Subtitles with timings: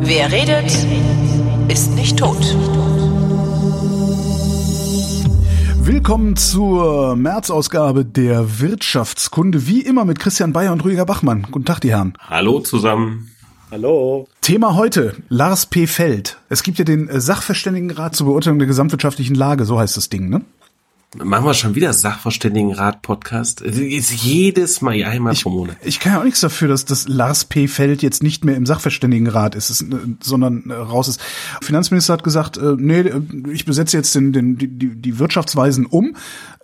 [0.00, 0.86] Wer redet,
[1.68, 2.36] ist nicht tot.
[5.80, 11.48] Willkommen zur März-Ausgabe der Wirtschaftskunde, wie immer mit Christian Bayer und Rüdiger Bachmann.
[11.50, 12.14] Guten Tag, die Herren.
[12.20, 13.32] Hallo zusammen.
[13.72, 14.28] Hallo.
[14.42, 15.88] Thema heute, Lars P.
[15.88, 16.38] Feld.
[16.48, 20.42] Es gibt ja den Sachverständigenrat zur Beurteilung der gesamtwirtschaftlichen Lage, so heißt das Ding, ne?
[21.16, 23.62] Machen wir schon wieder Sachverständigenrat-Podcast?
[23.62, 25.76] Ist jedes Mal einmal ich, pro Monat.
[25.82, 27.66] Ich kann ja auch nichts dafür, dass das Lars P.
[27.66, 29.86] Feld jetzt nicht mehr im Sachverständigenrat ist, ist
[30.22, 31.18] sondern äh, raus ist.
[31.62, 36.14] Finanzminister hat gesagt, äh, nee, äh, ich besetze jetzt den, den, die, die Wirtschaftsweisen um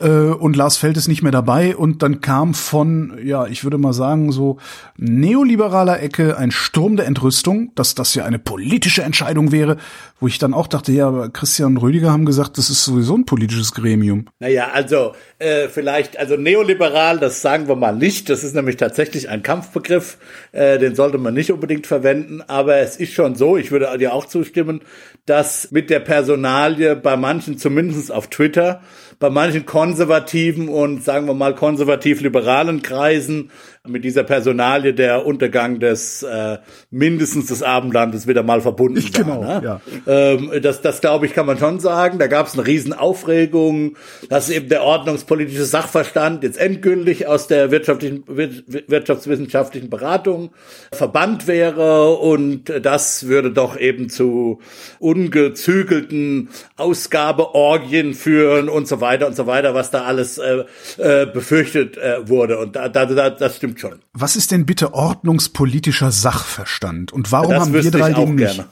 [0.01, 1.77] äh, und Lars Feld ist nicht mehr dabei.
[1.77, 4.59] Und dann kam von, ja, ich würde mal sagen, so
[4.97, 9.77] neoliberaler Ecke ein Sturm der Entrüstung, dass das ja eine politische Entscheidung wäre,
[10.21, 13.17] wo ich dann auch dachte, ja, aber Christian und Rüdiger haben gesagt, das ist sowieso
[13.17, 14.27] ein politisches Gremium.
[14.39, 18.31] Naja, also äh, vielleicht, also neoliberal, das sagen wir mal nicht.
[18.31, 20.19] Das ist nämlich tatsächlich ein Kampfbegriff,
[20.53, 22.43] äh, den sollte man nicht unbedingt verwenden.
[22.47, 24.81] Aber es ist schon so, ich würde dir auch zustimmen,
[25.27, 28.83] dass mit der Personalie bei manchen, zumindest auf Twitter,
[29.25, 33.51] bei manchen konservativen und sagen wir mal konservativ-liberalen Kreisen
[33.87, 36.57] mit dieser Personalie der Untergang des äh,
[36.91, 39.61] mindestens des Abendlandes wieder mal verbunden ich, genau, war.
[39.61, 39.67] Ne?
[39.67, 39.81] Ja.
[40.07, 42.19] Ähm, das, das glaube ich, kann man schon sagen.
[42.19, 43.99] Da gab es eine Riesenaufregung,
[44.31, 50.53] dass eben der ordnungspolitische Sachverstand jetzt endgültig aus der wirtschaftlichen, wirtschaftswissenschaftlichen Beratung
[50.91, 54.61] verbannt wäre und das würde doch eben zu
[54.99, 56.49] ungezügelten
[56.79, 60.65] Ausgabeorgien führen und so weiter und so weiter, was da alles äh,
[60.97, 62.57] äh, befürchtet äh, wurde.
[62.57, 64.01] Und da, da, da, das stimmt schon.
[64.13, 67.13] Was ist denn bitte ordnungspolitischer Sachverstand?
[67.13, 68.57] Und warum das haben wir drei den nicht?
[68.57, 68.69] Gerne.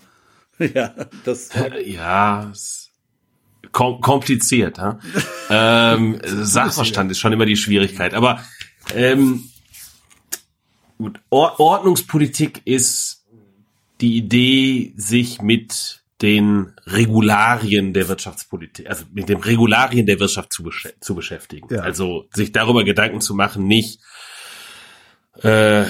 [0.75, 0.95] Ja,
[1.25, 1.49] das
[1.85, 2.53] ja
[3.73, 4.79] kom kompliziert.
[4.79, 5.01] Ha?
[5.51, 8.15] ähm, Sachverstand ist schon immer die Schwierigkeit.
[8.15, 8.41] Aber
[8.95, 9.49] ähm,
[10.99, 13.25] gut, Or Ordnungspolitik ist
[14.01, 20.63] die Idee, sich mit den Regularien der Wirtschaftspolitik, also mit den Regularien der Wirtschaft zu,
[20.63, 21.67] besch zu beschäftigen.
[21.71, 21.81] Ja.
[21.81, 24.01] Also sich darüber Gedanken zu machen, nicht
[25.41, 25.85] äh,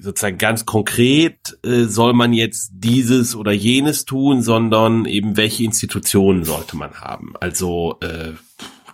[0.00, 6.44] sozusagen ganz konkret äh, soll man jetzt dieses oder jenes tun, sondern eben welche Institutionen
[6.44, 7.34] sollte man haben.
[7.40, 8.32] Also äh,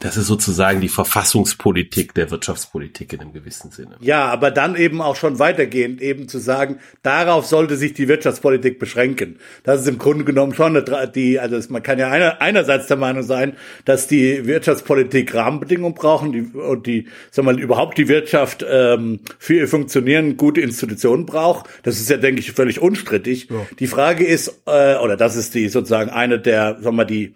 [0.00, 3.96] das ist sozusagen die Verfassungspolitik der Wirtschaftspolitik in einem gewissen Sinne.
[4.00, 8.78] Ja, aber dann eben auch schon weitergehend eben zu sagen, darauf sollte sich die Wirtschaftspolitik
[8.78, 9.38] beschränken.
[9.62, 12.96] Das ist im Grunde genommen schon eine, die, also man kann ja einer, einerseits der
[12.96, 18.08] Meinung sein, dass die Wirtschaftspolitik Rahmenbedingungen brauchen die, und die, sagen wir mal, überhaupt die
[18.08, 21.68] Wirtschaft ähm, für ihr Funktionieren gute Institutionen braucht.
[21.82, 23.48] Das ist ja, denke ich, völlig unstrittig.
[23.50, 23.66] Ja.
[23.78, 27.34] Die Frage ist, äh, oder das ist die sozusagen eine der, sagen wir mal, die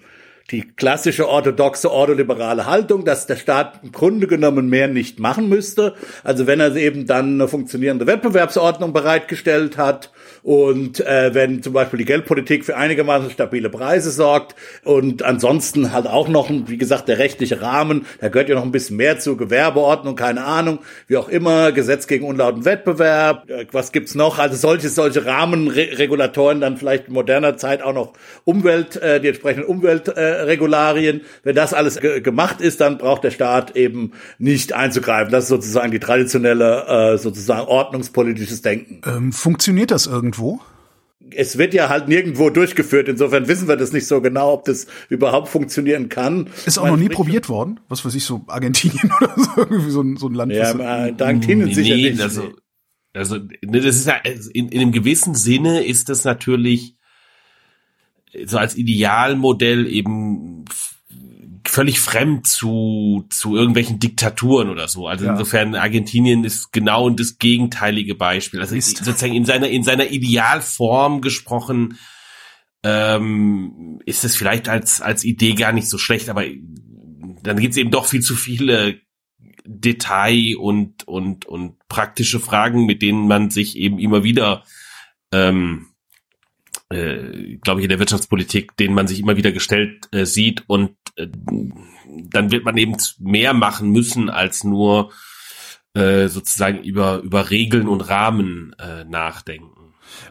[0.51, 5.95] die klassische orthodoxe ordoliberale Haltung, dass der Staat im Grunde genommen mehr nicht machen müsste.
[6.23, 10.11] Also wenn er eben dann eine funktionierende Wettbewerbsordnung bereitgestellt hat
[10.43, 14.55] und äh, wenn zum Beispiel die Geldpolitik für einigermaßen stabile Preise sorgt
[14.85, 18.73] und ansonsten halt auch noch, wie gesagt, der rechtliche Rahmen, da gehört ja noch ein
[18.73, 23.93] bisschen mehr zu, Gewerbeordnung, keine Ahnung, wie auch immer, Gesetz gegen unlauten Wettbewerb, äh, was
[23.93, 24.39] gibt's noch?
[24.39, 28.13] Also solche, solche Rahmenregulatoren, dann vielleicht in moderner Zeit auch noch
[28.45, 31.21] Umwelt, äh, die entsprechenden Umweltregularien.
[31.21, 35.31] Äh, Wenn das alles ge gemacht ist, dann braucht der Staat eben nicht einzugreifen.
[35.33, 39.01] Das ist sozusagen die traditionelle, äh, sozusagen ordnungspolitisches Denken.
[39.07, 40.07] Ähm, funktioniert das?
[40.15, 40.61] Irgendwo?
[41.31, 43.09] es wird ja halt nirgendwo durchgeführt.
[43.09, 46.51] Insofern wissen wir das nicht so genau, ob das überhaupt funktionieren kann.
[46.67, 47.81] Ist auch noch nie probiert worden?
[47.89, 50.53] Was weiß ich, so Argentinien oder so, irgendwie so ein, so ein Land.
[50.53, 52.21] Ja, äh, Argentinien nee, sicher nicht.
[52.21, 52.53] Also,
[53.13, 54.17] also ne, das ist ja,
[54.53, 56.97] in, in einem gewissen Sinne ist das natürlich
[58.45, 60.65] so als Idealmodell eben
[61.67, 65.07] völlig fremd zu, zu irgendwelchen Diktaturen oder so.
[65.07, 65.33] Also ja.
[65.33, 68.61] insofern Argentinien ist genau das gegenteilige Beispiel.
[68.61, 71.99] Also ist sozusagen in seiner, in seiner Idealform gesprochen,
[72.83, 76.45] ähm, ist es vielleicht als, als Idee gar nicht so schlecht, aber
[77.43, 79.01] dann gibt es eben doch viel zu viele
[79.65, 84.65] Detail und, und, und praktische Fragen, mit denen man sich eben immer wieder
[85.33, 85.87] ähm,
[86.95, 90.93] äh, glaube ich, in der Wirtschaftspolitik, den man sich immer wieder gestellt äh, sieht und
[91.17, 91.27] äh,
[92.31, 95.13] dann wird man eben mehr machen müssen als nur
[95.95, 99.71] äh, sozusagen über über Regeln und Rahmen äh, nachdenken.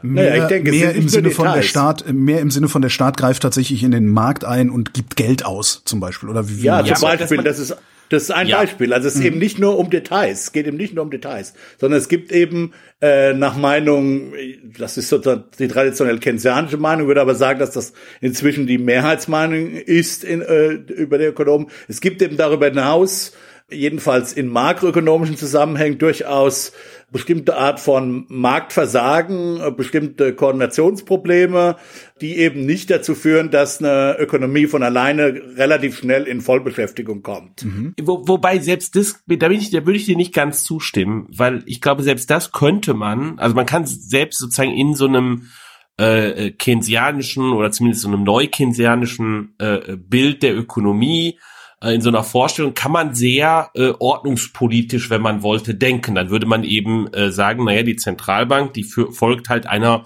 [0.02, 2.90] Mehr, naja, ich denke, mehr im Sinne von der Staat, mehr im Sinne von der
[2.90, 6.64] Staat greift tatsächlich in den Markt ein und gibt Geld aus, zum Beispiel, oder wie?
[6.64, 7.76] Ja, zum Beispiel, das ist
[8.14, 8.60] das ist ein ja.
[8.60, 8.94] Beispiel.
[8.94, 9.28] Also es ist mhm.
[9.28, 12.32] eben nicht nur um Details, es geht eben nicht nur um Details, sondern es gibt
[12.32, 14.34] eben äh, nach Meinung,
[14.78, 19.72] das ist sozusagen die traditionell keynesianische Meinung, würde aber sagen, dass das inzwischen die Mehrheitsmeinung
[19.72, 21.68] ist in, äh, über die Ökonomen.
[21.88, 23.34] Es gibt eben darüber hinaus
[23.74, 26.72] jedenfalls in makroökonomischen Zusammenhängen durchaus
[27.14, 31.78] bestimmte Art von Marktversagen, äh, bestimmte Koordinationsprobleme,
[32.20, 37.64] die eben nicht dazu führen, dass eine Ökonomie von alleine relativ schnell in Vollbeschäftigung kommt.
[37.64, 37.94] Mhm.
[38.02, 41.64] Wo, wobei selbst das, da, bin ich, da würde ich dir nicht ganz zustimmen, weil
[41.68, 45.50] ich glaube, selbst das könnte man, also man kann selbst sozusagen in so einem
[45.98, 51.53] äh, keynesianischen oder zumindest so einem neukeynesianischen äh, Bild der Ökonomie äh,
[51.92, 56.16] in so einer Vorstellung kann man sehr äh, ordnungspolitisch, wenn man wollte, denken.
[56.16, 60.06] Dann würde man eben äh, sagen, naja, die Zentralbank, die für, folgt halt einer,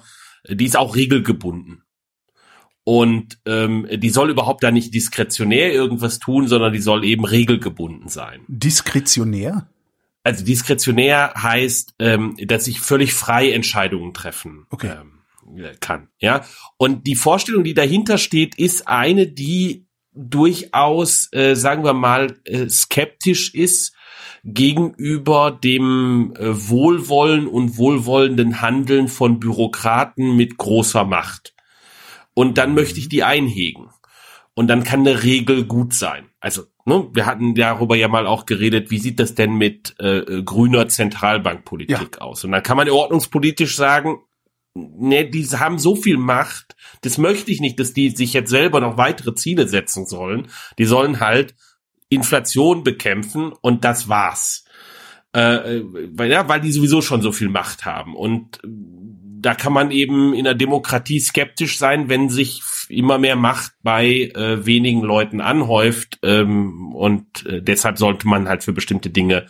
[0.49, 1.83] die ist auch regelgebunden.
[2.83, 8.07] Und ähm, die soll überhaupt da nicht diskretionär irgendwas tun, sondern die soll eben regelgebunden
[8.07, 8.41] sein.
[8.47, 9.67] Diskretionär?
[10.23, 14.93] Also diskretionär heißt, ähm, dass ich völlig frei Entscheidungen treffen okay.
[15.01, 16.07] ähm, kann.
[16.19, 16.45] Ja.
[16.77, 19.86] Und die Vorstellung, die dahinter steht, ist eine, die
[20.17, 23.93] durchaus, äh, sagen wir mal, äh, skeptisch ist
[24.43, 31.53] gegenüber dem äh, Wohlwollen und wohlwollenden Handeln von Bürokraten mit großer Macht.
[32.33, 33.89] Und dann möchte ich die einhegen.
[34.53, 36.25] Und dann kann eine Regel gut sein.
[36.39, 40.41] Also, ne, wir hatten darüber ja mal auch geredet, wie sieht das denn mit äh,
[40.43, 42.21] grüner Zentralbankpolitik ja.
[42.21, 42.43] aus?
[42.43, 44.19] Und dann kann man ordnungspolitisch sagen,
[44.97, 48.79] ne, die haben so viel Macht, das möchte ich nicht, dass die sich jetzt selber
[48.79, 50.47] noch weitere Ziele setzen sollen.
[50.77, 51.55] Die sollen halt
[52.09, 54.65] Inflation bekämpfen und das war's.
[55.33, 55.81] Äh,
[56.13, 58.15] weil, ja, weil die sowieso schon so viel Macht haben.
[58.15, 63.73] Und da kann man eben in der Demokratie skeptisch sein, wenn sich immer mehr Macht
[63.83, 66.19] bei äh, wenigen Leuten anhäuft.
[66.23, 69.47] Ähm, und äh, deshalb sollte man halt für bestimmte Dinge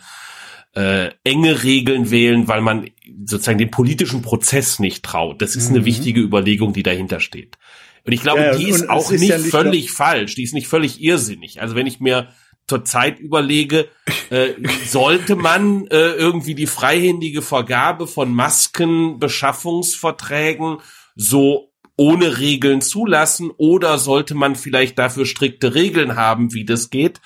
[0.74, 2.90] äh, enge Regeln wählen, weil man
[3.24, 5.42] sozusagen den politischen Prozess nicht traut.
[5.42, 5.76] Das ist mhm.
[5.76, 7.58] eine wichtige Überlegung, die dahinter steht.
[8.04, 10.54] Und ich glaube, ja, die ist auch ist nicht, ja nicht völlig falsch, die ist
[10.54, 11.60] nicht völlig irrsinnig.
[11.60, 12.28] Also wenn ich mir
[12.66, 13.88] zur Zeit überlege,
[14.30, 14.50] äh,
[14.86, 20.78] sollte man äh, irgendwie die freihändige Vergabe von Maskenbeschaffungsverträgen
[21.16, 27.20] so ohne Regeln zulassen oder sollte man vielleicht dafür strikte Regeln haben, wie das geht?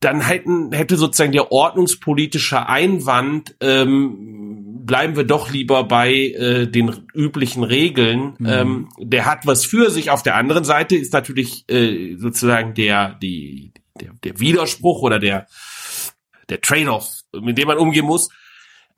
[0.00, 7.06] Dann hätten, hätte sozusagen der ordnungspolitische Einwand, ähm, bleiben wir doch lieber bei äh, den
[7.14, 8.46] üblichen Regeln, mhm.
[8.46, 10.10] ähm, der hat was für sich.
[10.10, 15.46] Auf der anderen Seite ist natürlich äh, sozusagen der, die, der, der Widerspruch oder der,
[16.48, 18.30] der Trade-off, mit dem man umgehen muss,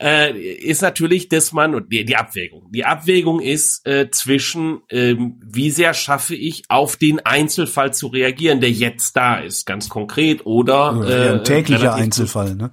[0.00, 2.70] äh, ist natürlich, dass man, die, die Abwägung.
[2.72, 8.60] Die Abwägung ist äh, zwischen, ähm, wie sehr schaffe ich, auf den Einzelfall zu reagieren,
[8.60, 12.72] der jetzt da ist, ganz konkret, oder äh, ein täglicher Einzelfall, ne?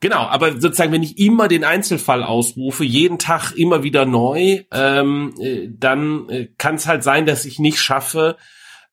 [0.00, 5.34] Genau, aber sozusagen, wenn ich immer den Einzelfall ausrufe, jeden Tag immer wieder neu, ähm,
[5.40, 8.36] äh, dann äh, kann es halt sein, dass ich nicht schaffe,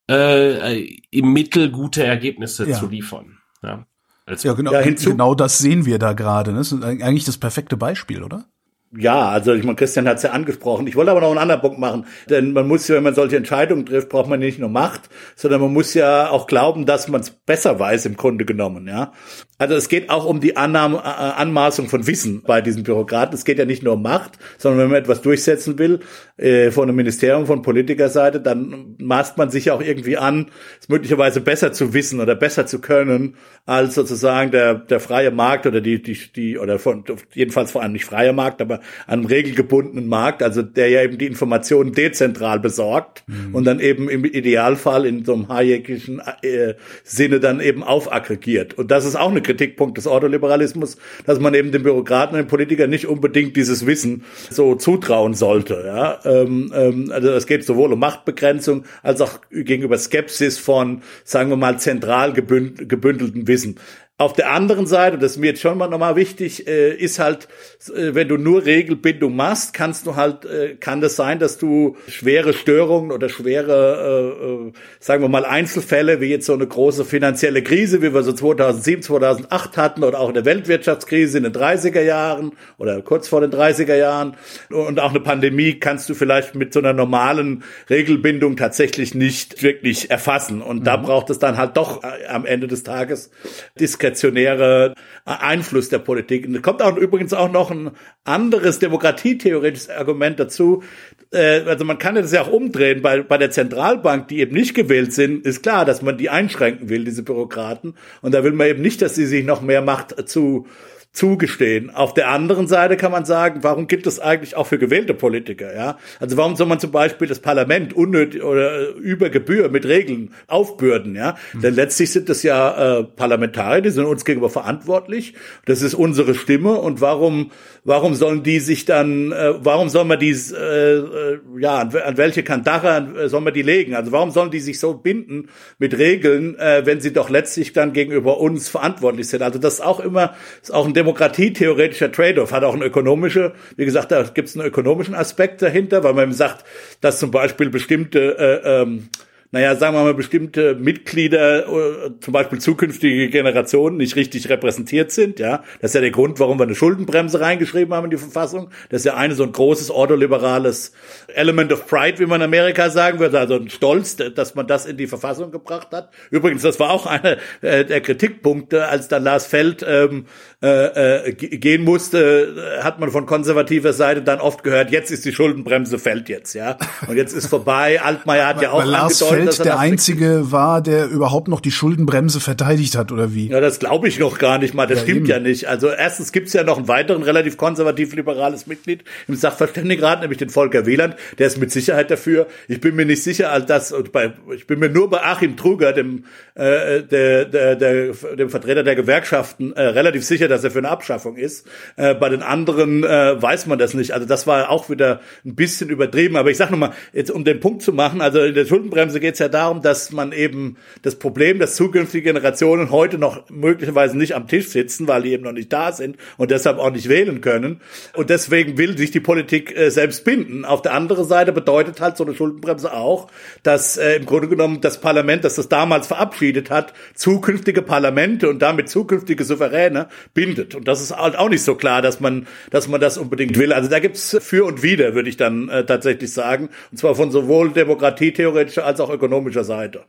[0.09, 2.79] äh, im Mittel gute Ergebnisse ja.
[2.79, 3.37] zu liefern.
[3.61, 3.85] Ja.
[4.27, 6.53] Ja, genau, ja, genau das sehen wir da gerade.
[6.53, 8.45] Das ist eigentlich das perfekte Beispiel, oder?
[8.95, 10.85] Ja, also ich meine, Christian hat es ja angesprochen.
[10.85, 13.37] Ich wollte aber noch einen anderen Punkt machen, denn man muss ja, wenn man solche
[13.37, 17.21] Entscheidungen trifft, braucht man nicht nur Macht, sondern man muss ja auch glauben, dass man
[17.21, 18.87] es besser weiß im Grunde genommen.
[18.87, 19.11] Ja,
[19.57, 23.33] also es geht auch um die Annahme, äh, Anmaßung von Wissen bei diesen Bürokraten.
[23.33, 26.01] Es geht ja nicht nur um Macht, sondern wenn man etwas durchsetzen will
[26.37, 31.41] äh, von einem Ministerium, von Politikerseite, dann maßt man sich auch irgendwie an, es möglicherweise
[31.41, 36.01] besser zu wissen oder besser zu können als sozusagen der der freie Markt oder die
[36.01, 40.61] die die oder von jedenfalls vor allem nicht freie Markt, aber einem regelgebundenen Markt, also
[40.61, 43.55] der ja eben die Informationen dezentral besorgt mhm.
[43.55, 48.77] und dann eben im Idealfall in so einem hayekischen äh, Sinne dann eben aufaggregiert.
[48.77, 52.47] Und das ist auch eine Kritikpunkt des Ordoliberalismus, dass man eben den Bürokraten und den
[52.47, 55.83] Politikern nicht unbedingt dieses Wissen so zutrauen sollte.
[55.85, 56.19] Ja?
[56.25, 61.57] Ähm, ähm, also es geht sowohl um Machtbegrenzung als auch gegenüber Skepsis von, sagen wir
[61.57, 63.79] mal, zentral gebündeltem Wissen.
[64.19, 67.47] Auf der anderen Seite, das ist mir jetzt schon mal nochmal wichtig, äh, ist halt,
[67.87, 71.97] äh, wenn du nur Regelbindung machst, kannst du halt, äh, kann das sein, dass du
[72.07, 78.03] schwere Störungen oder schwere, sagen wir mal, Einzelfälle, wie jetzt so eine große finanzielle Krise,
[78.03, 83.01] wie wir so 2007, 2008 hatten oder auch eine Weltwirtschaftskrise in den 30er Jahren oder
[83.01, 84.37] kurz vor den 30er Jahren
[84.69, 90.11] und auch eine Pandemie kannst du vielleicht mit so einer normalen Regelbindung tatsächlich nicht wirklich
[90.11, 90.61] erfassen.
[90.61, 90.83] Und mhm.
[90.83, 93.31] da braucht es dann halt doch am Ende des Tages
[93.79, 94.93] Diskrepanz diskretionäre
[95.25, 96.45] Einfluss der Politik.
[96.47, 97.91] Und es kommt auch übrigens auch noch ein
[98.25, 100.83] anderes demokratietheoretisches Argument dazu.
[101.31, 103.01] Äh, also man kann das ja auch umdrehen.
[103.01, 106.89] Bei, bei der Zentralbank, die eben nicht gewählt sind, ist klar, dass man die einschränken
[106.89, 107.95] will, diese Bürokraten.
[108.21, 110.67] Und da will man eben nicht, dass sie sich noch mehr Macht zu
[111.13, 111.91] zugestehen.
[111.91, 115.73] Auf der anderen Seite kann man sagen, warum gibt es eigentlich auch für gewählte Politiker,
[115.75, 115.97] ja?
[116.19, 121.15] Also warum soll man zum Beispiel das Parlament unnötig oder über Gebühr mit Regeln aufbürden,
[121.15, 121.35] ja?
[121.53, 121.61] Mhm.
[121.61, 125.35] Denn letztlich sind das ja äh, Parlamentarier, die sind uns gegenüber verantwortlich.
[125.65, 127.51] Das ist unsere Stimme und warum,
[127.83, 132.17] warum sollen die sich dann, äh, warum soll man die, äh, äh, ja, an, an
[132.17, 133.93] welche Kandare äh, soll man die legen?
[133.93, 137.93] Also warum sollen die sich so binden mit Regeln, äh, wenn sie doch letztlich dann
[137.93, 139.43] gegenüber uns verantwortlich sind?
[139.43, 143.85] Also das ist auch immer, ist auch ein demokratietheoretischer Trade-off, hat auch eine ökonomische, wie
[143.85, 146.65] gesagt, da gibt es einen ökonomischen Aspekt dahinter, weil man sagt,
[147.01, 149.09] dass zum Beispiel bestimmte äh, ähm,
[149.53, 155.39] naja, sagen wir mal, bestimmte Mitglieder, äh, zum Beispiel zukünftige Generationen, nicht richtig repräsentiert sind,
[155.39, 155.63] ja.
[155.79, 158.71] Das ist ja der Grund, warum wir eine Schuldenbremse reingeschrieben haben in die Verfassung.
[158.89, 160.93] Das ist ja eine so ein großes ordoliberales
[161.35, 164.87] Element of Pride, wie man in Amerika sagen würde, also ein Stolz, dass man das
[164.87, 166.09] in die Verfassung gebracht hat.
[166.31, 170.25] Übrigens, das war auch einer äh, der Kritikpunkte, als dann Lars Feld ähm,
[170.63, 175.31] äh, äh, gehen musste, hat man von konservativer Seite dann oft gehört, jetzt ist die
[175.31, 176.77] Schuldenbremse fällt jetzt, ja.
[177.07, 178.01] Und jetzt ist vorbei.
[178.01, 182.95] Altmaier hat ja auch angedeutet, Feld der einzige war, der überhaupt noch die Schuldenbremse verteidigt
[182.95, 183.49] hat, oder wie?
[183.49, 184.87] Ja, das glaube ich noch gar nicht mal.
[184.87, 185.27] Das ja, stimmt eben.
[185.27, 185.67] ja nicht.
[185.67, 190.49] Also erstens gibt es ja noch einen weiteren relativ konservativ-liberales Mitglied im Sachverständigenrat, nämlich den
[190.49, 191.15] Volker Wieland.
[191.37, 192.47] Der ist mit Sicherheit dafür.
[192.67, 195.93] Ich bin mir nicht sicher, als das, bei, ich bin mir nur bei Achim Truger,
[195.93, 200.79] dem, äh, der, der, der, dem Vertreter der Gewerkschaften, äh, relativ sicher, dass er für
[200.79, 201.67] eine Abschaffung ist.
[201.95, 204.11] Äh, bei den anderen äh, weiß man das nicht.
[204.11, 206.35] Also das war auch wieder ein bisschen übertrieben.
[206.35, 209.35] Aber ich sage nochmal, jetzt um den Punkt zu machen, also in der Schuldenbremse geht
[209.35, 214.35] es ja darum, dass man eben das Problem, dass zukünftige Generationen heute noch möglicherweise nicht
[214.35, 217.39] am Tisch sitzen, weil die eben noch nicht da sind und deshalb auch nicht wählen
[217.39, 217.79] können.
[218.15, 220.65] Und deswegen will sich die Politik äh, selbst binden.
[220.65, 223.29] Auf der anderen Seite bedeutet halt so eine Schuldenbremse auch,
[223.63, 228.61] dass äh, im Grunde genommen das Parlament, das das damals verabschiedet hat, zukünftige Parlamente und
[228.61, 230.75] damit zukünftige Souveräne bindet.
[230.75, 233.71] Und das ist halt auch nicht so klar, dass man, dass man das unbedingt will.
[233.71, 236.67] Also da gibt's für und wider, würde ich dann äh, tatsächlich sagen.
[236.91, 240.05] Und zwar von sowohl demokratietheoretischer als auch ökonomischer Seite.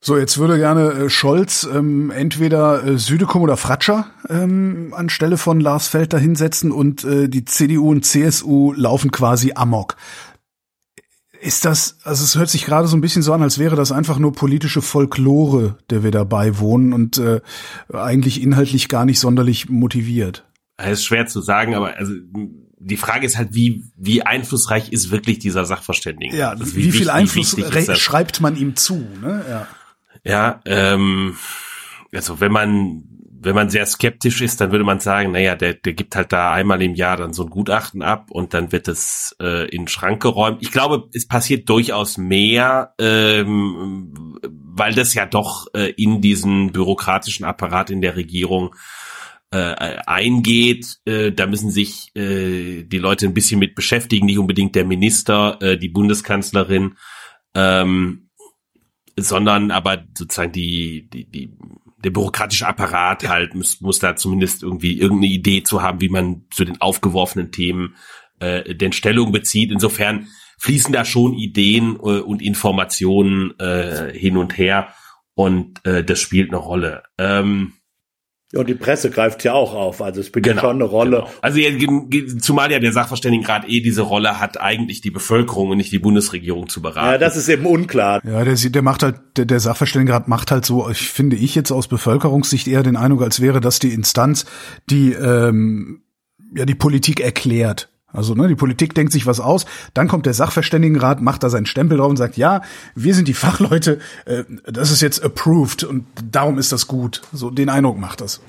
[0.00, 5.60] So, jetzt würde gerne äh, Scholz ähm, entweder äh, Südekum oder Fratscher ähm, anstelle von
[5.60, 9.96] Lars Feld dahinsetzen und äh, die CDU und CSU laufen quasi amok.
[11.40, 13.90] Ist das, also es hört sich gerade so ein bisschen so an, als wäre das
[13.90, 17.40] einfach nur politische Folklore, der wir dabei wohnen und äh,
[17.92, 20.44] eigentlich inhaltlich gar nicht sonderlich motiviert.
[20.76, 22.12] Es ist schwer zu sagen, aber also
[22.80, 26.36] die Frage ist halt, wie, wie einflussreich ist wirklich dieser Sachverständige?
[26.36, 27.56] Ja, also wie, wie, viel Einfluss
[27.98, 29.06] schreibt man ihm zu?
[29.20, 29.44] Ne?
[29.48, 29.68] Ja,
[30.24, 31.36] ja ähm,
[32.12, 33.04] also wenn man
[33.40, 36.52] wenn man sehr skeptisch ist, dann würde man sagen, naja, der, der gibt halt da
[36.52, 39.88] einmal im Jahr dann so ein Gutachten ab und dann wird es äh, in den
[39.88, 40.58] Schrank geräumt.
[40.60, 47.46] Ich glaube, es passiert durchaus mehr, ähm, weil das ja doch äh, in diesen bürokratischen
[47.46, 48.74] Apparat in der Regierung
[49.50, 50.98] äh, eingeht.
[51.04, 55.58] Äh, da müssen sich äh, die Leute ein bisschen mit beschäftigen, nicht unbedingt der Minister,
[55.62, 56.96] äh, die Bundeskanzlerin,
[57.54, 58.30] ähm,
[59.16, 61.56] sondern aber sozusagen die, die, die
[62.04, 66.44] der bürokratische Apparat halt muss, muss da zumindest irgendwie irgendeine Idee zu haben, wie man
[66.50, 67.96] zu den aufgeworfenen Themen
[68.38, 69.72] äh, denn Stellung bezieht.
[69.72, 70.28] Insofern
[70.58, 74.94] fließen da schon Ideen äh, und Informationen äh, hin und her
[75.34, 77.02] und äh, das spielt eine Rolle.
[77.16, 77.74] Ähm,
[78.52, 81.18] ja, und die Presse greift ja auch auf, also es spielt genau, schon eine Rolle.
[81.18, 81.30] Genau.
[81.42, 81.60] Also
[82.38, 86.68] zumal ja der Sachverständigenrat eh diese Rolle hat, eigentlich die Bevölkerung und nicht die Bundesregierung
[86.68, 87.12] zu beraten.
[87.12, 88.20] Ja, das ist eben unklar.
[88.24, 91.70] Ja, der, der macht halt, der, der Sachverständigenrat macht halt so, ich finde ich jetzt
[91.70, 94.46] aus Bevölkerungssicht eher den Eindruck, als wäre das die Instanz,
[94.88, 96.00] die ähm,
[96.54, 97.90] ja die Politik erklärt.
[98.10, 101.66] Also ne, die Politik denkt sich was aus, dann kommt der Sachverständigenrat, macht da seinen
[101.66, 102.62] Stempel drauf und sagt, ja,
[102.94, 107.22] wir sind die Fachleute, äh, das ist jetzt approved und darum ist das gut.
[107.32, 108.40] So den Eindruck macht das.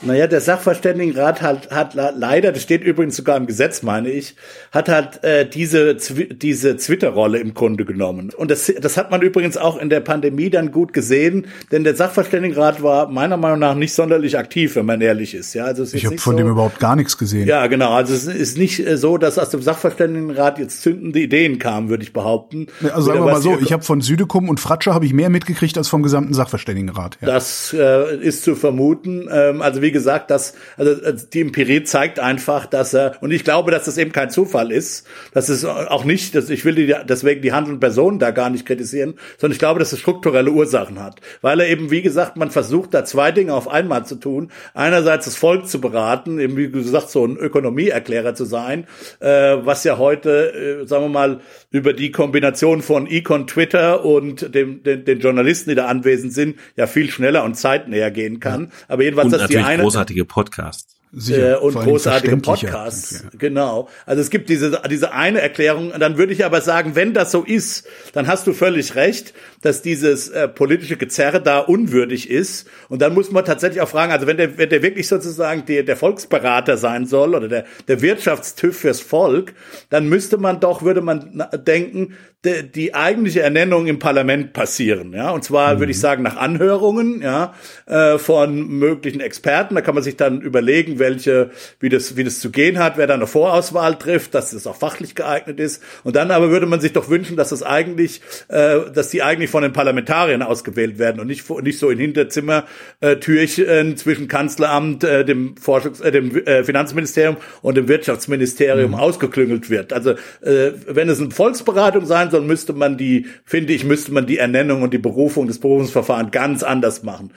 [0.00, 4.36] Naja, der Sachverständigenrat hat, hat leider, das steht übrigens sogar im Gesetz, meine ich,
[4.70, 8.30] hat halt äh, diese, diese Twitter-Rolle im Grunde genommen.
[8.36, 11.96] Und das, das hat man übrigens auch in der Pandemie dann gut gesehen, denn der
[11.96, 15.54] Sachverständigenrat war meiner Meinung nach nicht sonderlich aktiv, wenn man ehrlich ist.
[15.54, 17.48] Ja, also es ist ich habe von so, dem überhaupt gar nichts gesehen.
[17.48, 17.92] Ja, genau.
[17.92, 22.04] Also es ist nicht äh, so, dass aus dem Sachverständigenrat jetzt zündende Ideen kamen, würde
[22.04, 22.68] ich behaupten.
[22.82, 25.76] Also sagen wir mal so, ich habe von Südekum und Fratscher habe ich mehr mitgekriegt
[25.76, 27.18] als vom gesamten Sachverständigenrat.
[27.20, 27.26] Ja.
[27.26, 29.28] Das äh, ist zu vermuten.
[29.32, 33.70] Ähm, also wie gesagt, dass also die Empirie zeigt einfach, dass er und ich glaube,
[33.70, 37.42] dass das eben kein Zufall ist, dass es auch nicht, dass ich will die, deswegen
[37.42, 41.20] die handelnden Personen da gar nicht kritisieren, sondern ich glaube, dass es strukturelle Ursachen hat,
[41.42, 44.50] weil er eben wie gesagt, man versucht da zwei Dinge auf einmal zu tun.
[44.74, 48.86] Einerseits das Volk zu beraten, eben wie gesagt so ein Ökonomieerklärer zu sein,
[49.20, 54.54] äh, was ja heute, äh, sagen wir mal, über die Kombination von Econ, Twitter und
[54.54, 58.72] dem, den, den Journalisten, die da anwesend sind, ja viel schneller und zeitnäher gehen kann.
[58.88, 60.97] Aber jedenfalls, und dass die eine großartige Podcasts.
[61.12, 63.24] Sicher, äh, und großartige Podcasts.
[63.30, 63.38] wir.
[63.38, 63.88] Genau.
[64.04, 65.92] Also es gibt diese, diese eine Erklärung.
[65.98, 69.80] Dann würde ich aber sagen, wenn das so ist, dann hast du völlig recht, dass
[69.80, 72.68] dieses äh, politische Gezerre da unwürdig ist.
[72.88, 75.82] Und dann muss man tatsächlich auch fragen, also wenn der, wenn der wirklich sozusagen der,
[75.82, 79.54] der Volksberater sein soll oder der, der Wirtschaftstüv fürs Volk,
[79.88, 82.14] dann müsste man doch, würde man denken,
[82.44, 85.12] de, die eigentliche Ernennung im Parlament passieren.
[85.12, 87.54] Ja, und zwar würde ich sagen nach Anhörungen, ja,
[87.86, 89.74] äh, von möglichen Experten.
[89.74, 93.08] Da kann man sich dann überlegen, welche, wie das, wie das zu gehen hat, wer
[93.08, 95.82] da eine Vorauswahl trifft, dass es auch fachlich geeignet ist.
[96.04, 99.50] Und dann aber würde man sich doch wünschen, dass das eigentlich, äh, dass die eigentlich
[99.50, 105.56] von den Parlamentariern ausgewählt werden und nicht, nicht so in Hinterzimmer-Türchen zwischen Kanzleramt, äh, dem
[105.56, 109.92] Forschungs-, äh, dem äh, Finanzministerium und dem Wirtschaftsministerium ausgeklüngelt wird.
[109.92, 114.26] Also äh, wenn es eine Volksberatung sein soll, müsste man die, finde ich, müsste man
[114.26, 117.32] die Ernennung und die Berufung des Berufungsverfahrens ganz anders machen.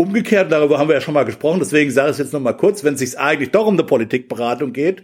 [0.00, 2.54] Umgekehrt, darüber haben wir ja schon mal gesprochen, deswegen sage ich es jetzt noch mal
[2.54, 5.02] kurz, wenn es sich eigentlich doch um eine Politikberatung geht,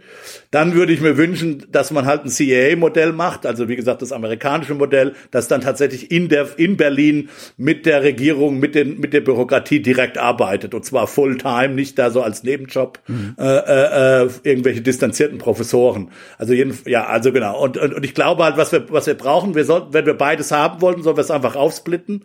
[0.51, 4.11] dann würde ich mir wünschen, dass man halt ein CAA-Modell macht, also wie gesagt das
[4.11, 7.29] amerikanische Modell, das dann tatsächlich in der in Berlin
[7.59, 12.09] mit der Regierung, mit den mit der Bürokratie direkt arbeitet und zwar Fulltime, nicht da
[12.09, 12.99] so als Nebenjob
[13.39, 16.11] äh, äh, äh, irgendwelche distanzierten Professoren.
[16.39, 17.63] Also jeden, ja, also genau.
[17.63, 20.15] Und, und und ich glaube halt, was wir was wir brauchen, wir sollten, wenn wir
[20.15, 22.25] beides haben wollten, sollen wir es einfach aufsplitten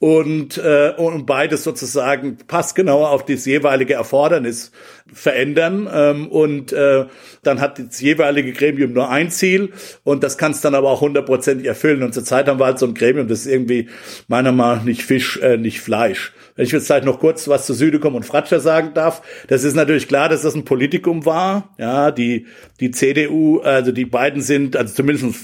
[0.00, 2.07] und äh, und beides sozusagen
[2.46, 4.72] passgenauer auf das jeweilige Erfordernis
[5.12, 7.06] verändern ähm, und äh,
[7.42, 9.72] dann hat das jeweilige Gremium nur ein Ziel
[10.04, 12.86] und das kann es dann aber auch hundertprozentig erfüllen und zurzeit haben wir halt so
[12.86, 13.88] ein Gremium, das ist irgendwie
[14.26, 16.32] meiner Meinung nach nicht Fisch, äh, nicht Fleisch.
[16.58, 19.74] Wenn ich jetzt vielleicht noch kurz was zu Südekum und Fratscher sagen darf, das ist
[19.74, 21.72] natürlich klar, dass das ein Politikum war.
[21.78, 22.46] Ja, die,
[22.80, 25.36] die CDU, also die beiden sind, also zumindest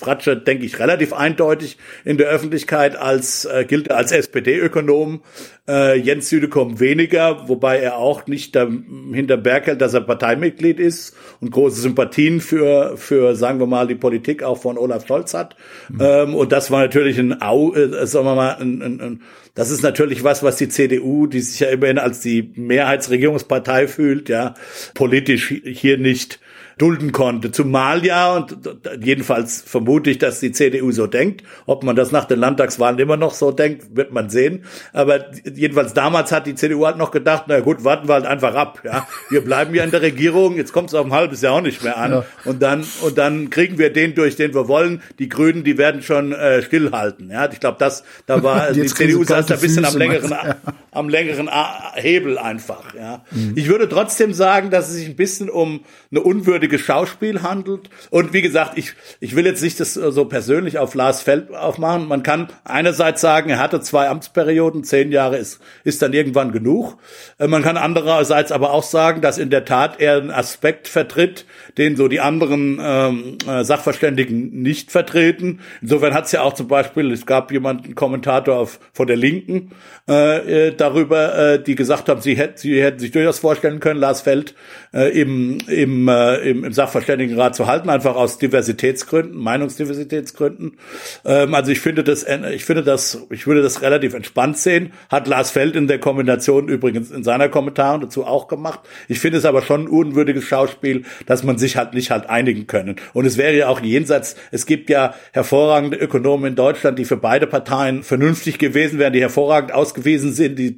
[0.00, 5.20] Fratscher, denke ich, relativ eindeutig in der Öffentlichkeit als äh, gilt er als SPD-Ökonom.
[5.68, 8.66] Äh, Jens Südekum weniger, wobei er auch nicht da,
[9.12, 13.86] hinter Berg hält, dass er Parteimitglied ist und große Sympathien für, für, sagen wir mal,
[13.86, 15.54] die Politik auch von Olaf Scholz hat.
[16.00, 19.22] Ähm, und das war natürlich ein Au, äh, sagen wir mal, ein, ein, ein,
[19.54, 24.30] das ist natürlich was, was die CDU, die sich ja immerhin als die Mehrheitsregierungspartei fühlt,
[24.30, 24.54] ja,
[24.94, 26.40] politisch hier nicht
[26.80, 27.50] dulden konnte.
[27.50, 28.56] Zumal ja, und
[29.00, 31.44] jedenfalls vermute ich, dass die CDU so denkt.
[31.66, 34.64] Ob man das nach den Landtagswahlen immer noch so denkt, wird man sehen.
[34.92, 38.54] Aber jedenfalls damals hat die CDU halt noch gedacht, na gut, warten wir halt einfach
[38.54, 38.80] ab.
[38.84, 41.60] Ja, Wir bleiben ja in der Regierung, jetzt kommt es auf ein halbes Jahr auch
[41.60, 42.12] nicht mehr an.
[42.12, 42.24] Ja.
[42.44, 45.02] Und dann und dann kriegen wir den durch, den wir wollen.
[45.18, 47.30] Die Grünen, die werden schon äh, stillhalten.
[47.30, 50.56] Ja, ich glaube, das da war die CDU saß da ein bisschen am längeren du?
[50.92, 51.50] am längeren
[51.94, 52.94] Hebel einfach.
[52.94, 53.24] Ja.
[53.54, 57.90] Ich würde trotzdem sagen, dass es sich ein bisschen um eine unwürdige Schauspiel handelt.
[58.10, 61.54] Und wie gesagt, ich, ich will jetzt nicht das äh, so persönlich auf Lars Feld
[61.54, 62.06] aufmachen.
[62.08, 66.98] Man kann einerseits sagen, er hatte zwei Amtsperioden, zehn Jahre ist, ist dann irgendwann genug.
[67.38, 71.46] Äh, Man kann andererseits aber auch sagen, dass in der Tat er einen Aspekt vertritt,
[71.80, 75.60] den so die anderen ähm, äh, Sachverständigen nicht vertreten.
[75.80, 79.70] Insofern hat es ja auch zum Beispiel, es gab jemanden, Kommentator auf, von der Linken,
[80.06, 83.98] äh, äh, darüber, äh, die gesagt haben, sie hätten, sie hätten sich durchaus vorstellen können,
[83.98, 84.54] Lars Feld
[84.92, 90.76] äh, im, im, äh, im, im Sachverständigenrat zu halten, einfach aus Diversitätsgründen, Meinungsdiversitätsgründen.
[91.24, 94.92] Ähm, also ich finde das, äh, ich finde das, ich würde das relativ entspannt sehen.
[95.08, 98.80] Hat Lars Feld in der Kombination übrigens in seiner Kommentaren dazu auch gemacht.
[99.08, 102.66] Ich finde es aber schon ein unwürdiges Schauspiel, dass man sich halt nicht halt einigen
[102.66, 102.96] können.
[103.12, 107.16] Und es wäre ja auch jenseits, es gibt ja hervorragende Ökonomen in Deutschland, die für
[107.16, 110.76] beide Parteien vernünftig gewesen wären, die hervorragend ausgewiesen sind, die,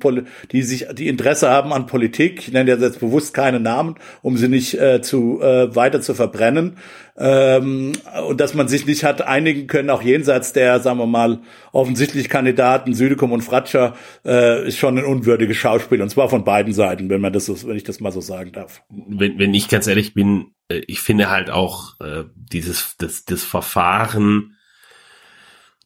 [0.51, 2.41] die sich, die Interesse haben an Politik.
[2.41, 6.77] Ich nenne jetzt bewusst keine Namen, um sie nicht äh, zu äh, weiter zu verbrennen.
[7.17, 7.93] Ähm,
[8.27, 11.41] und dass man sich nicht hat einigen können, auch jenseits der, sagen wir mal,
[11.73, 16.01] offensichtlich Kandidaten Südekum und Fratscher, äh, ist schon ein unwürdiges Schauspiel.
[16.01, 18.53] Und zwar von beiden Seiten, wenn man das so, wenn ich das mal so sagen
[18.53, 18.83] darf.
[18.89, 23.45] wenn, wenn ich ganz ehrlich bin, äh, ich finde halt auch äh, dieses das, das
[23.45, 24.57] Verfahren,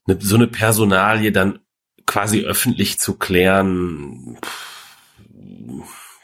[0.07, 1.59] ne, so eine Personalie dann
[2.07, 4.39] quasi öffentlich zu klären,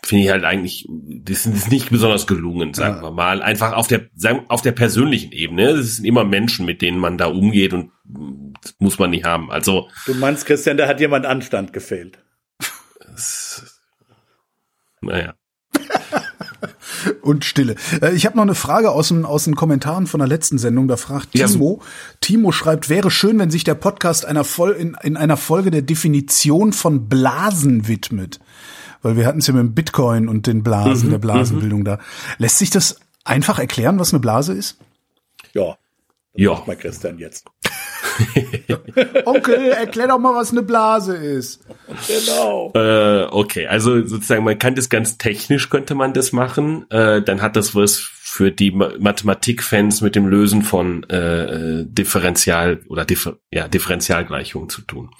[0.04, 3.02] finde ich halt eigentlich, das ist nicht besonders gelungen, sagen Ja.
[3.02, 3.42] wir mal.
[3.42, 5.70] Einfach auf der, sagen, auf der persönlichen Ebene.
[5.70, 7.92] Es sind immer Menschen, mit denen man da umgeht und
[8.62, 9.50] das muss man nicht haben.
[9.50, 12.18] Also Du meinst, Christian, da hat jemand Anstand gefehlt.
[15.00, 15.34] naja.
[17.22, 17.76] und Stille.
[18.00, 20.88] Äh, Ich habe noch eine Frage aus den, aus den Kommentaren von der letzten Sendung.
[20.88, 21.82] Da fragt Ja, Timo.
[22.20, 25.82] Timo schreibt, wäre schön, wenn sich der Podcast einer Vol in, in einer Folge der
[25.82, 28.40] Definition von Blasen widmet.
[29.02, 31.98] Weil wir hatten es ja mit dem Bitcoin und den Blasen, der Blasenbildung da.
[32.38, 34.76] Lässt sich das einfach erklären, was eine Blase ist?
[35.54, 35.76] Ja.
[36.34, 36.52] Ja.
[36.52, 37.44] Mach mal Christian jetzt.
[39.24, 41.64] Onkel, erklär doch mal, was eine Blase ist.
[42.08, 42.72] Genau.
[42.74, 46.90] Äh, okay, also sozusagen, man kann das ganz technisch, könnte man das machen.
[46.90, 47.98] Äh, dann hat das was
[48.32, 54.80] für die Ma Mathematikfans mit dem Lösen von äh, Differential oder Differ ja, Differentialgleichungen zu
[54.82, 55.10] tun.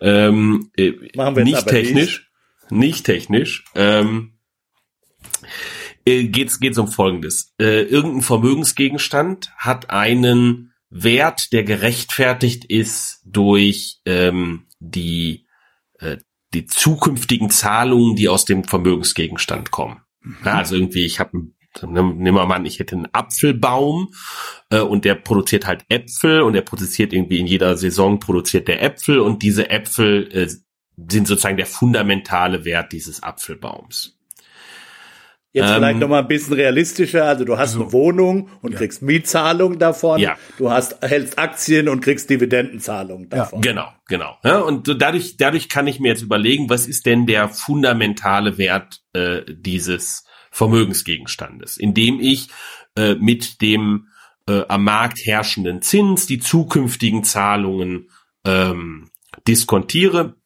[0.00, 2.30] Ähm, äh, Machen wir nicht aber technisch,
[2.68, 3.64] nicht, technisch.
[3.74, 4.34] Ähm,
[6.04, 14.00] äh, geht's geht's um Folgendes: äh, Irgendein Vermögensgegenstand hat einen Wert, der gerechtfertigt ist durch
[14.04, 15.46] ähm, die
[15.98, 16.18] äh,
[16.52, 20.02] die zukünftigen Zahlungen, die aus dem Vermögensgegenstand kommen.
[20.44, 21.46] Ja, also irgendwie, ich habe
[21.80, 24.12] Nehmen wir mal an, ich hätte einen Apfelbaum
[24.68, 28.82] äh, und der produziert halt Äpfel und der produziert irgendwie in jeder Saison produziert der
[28.82, 34.18] Äpfel und diese Äpfel äh, sind sozusagen der fundamentale Wert dieses Apfelbaums.
[35.54, 37.24] Jetzt Ähm, vielleicht noch mal ein bisschen realistischer.
[37.24, 40.18] Also du hast eine Wohnung und kriegst Mietzahlung davon.
[40.18, 40.36] Ja.
[40.56, 43.60] Du hast, hältst Aktien und kriegst Dividendenzahlung Ja, davon.
[43.60, 44.38] Genau, genau.
[44.44, 48.56] Ja, und so dadurch, dadurch kann ich mir jetzt überlegen, was ist denn der fundamentale
[48.56, 52.48] Wert äh, dieses Vermögensgegenstandes, indem ich
[52.96, 54.08] äh, mit dem
[54.48, 58.08] äh, am Markt herrschenden Zins die zukünftigen Zahlungen
[58.46, 59.10] ähm,
[59.46, 60.36] diskontiere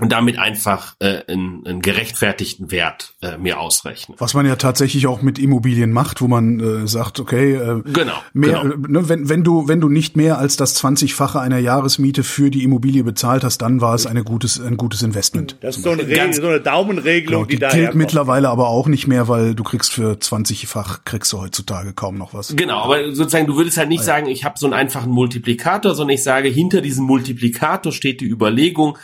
[0.00, 4.14] und damit einfach äh, einen, einen gerechtfertigten Wert äh, mir ausrechne.
[4.18, 8.12] Was man ja tatsächlich auch mit Immobilien macht, wo man äh, sagt, okay, äh, Genau,
[8.32, 8.74] mehr, genau.
[8.74, 12.50] äh, ne, wenn, wenn du wenn du nicht mehr als das 20-fache einer Jahresmiete für
[12.50, 15.56] die Immobilie bezahlt hast, dann war es eine gutes ein gutes Investment.
[15.60, 17.98] Das ist so eine, Regel, Ganz- so eine Daumenregelung, Genau, die, die da gilt herkommt.
[17.98, 22.34] mittlerweile aber auch nicht mehr, weil du kriegst für 20-fach kriegst du heutzutage kaum noch
[22.34, 22.54] was.
[22.56, 26.14] Genau, aber sozusagen, du würdest halt nicht sagen, ich habe so einen einfachen Multiplikator, sondern
[26.14, 28.96] ich sage, hinter diesem Multiplikator steht die Überlegung,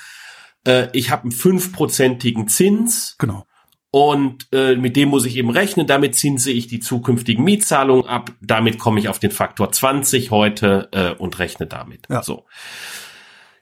[0.65, 3.47] äh, ich habe einen fünfprozentigen Zins Genau.
[3.91, 8.33] und äh, mit dem muss ich eben rechnen, damit zinse ich die zukünftigen Mietzahlungen ab,
[8.41, 12.07] damit komme ich auf den Faktor 20 heute äh, und rechne damit.
[12.11, 12.23] Ja.
[12.23, 12.45] So.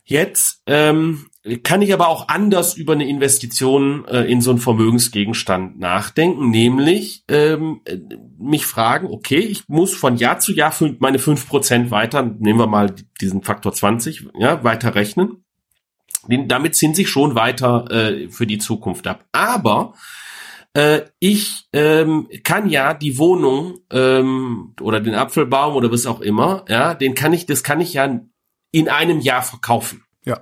[0.05, 1.27] Jetzt ähm,
[1.63, 7.25] kann ich aber auch anders über eine Investition äh, in so einen Vermögensgegenstand nachdenken, nämlich
[7.29, 7.99] ähm, äh,
[8.39, 12.95] mich fragen, okay, ich muss von Jahr zu Jahr meine 5% weiter, nehmen wir mal
[13.21, 15.42] diesen Faktor 20, ja, weiter rechnen.
[16.29, 19.25] Den, damit sind sie schon weiter äh, für die Zukunft ab.
[19.33, 19.95] Aber
[20.75, 26.65] äh, ich ähm, kann ja die Wohnung ähm, oder den Apfelbaum oder was auch immer,
[26.69, 28.21] ja, den kann ich, das kann ich ja
[28.71, 30.05] in einem Jahr verkaufen.
[30.25, 30.41] Ja.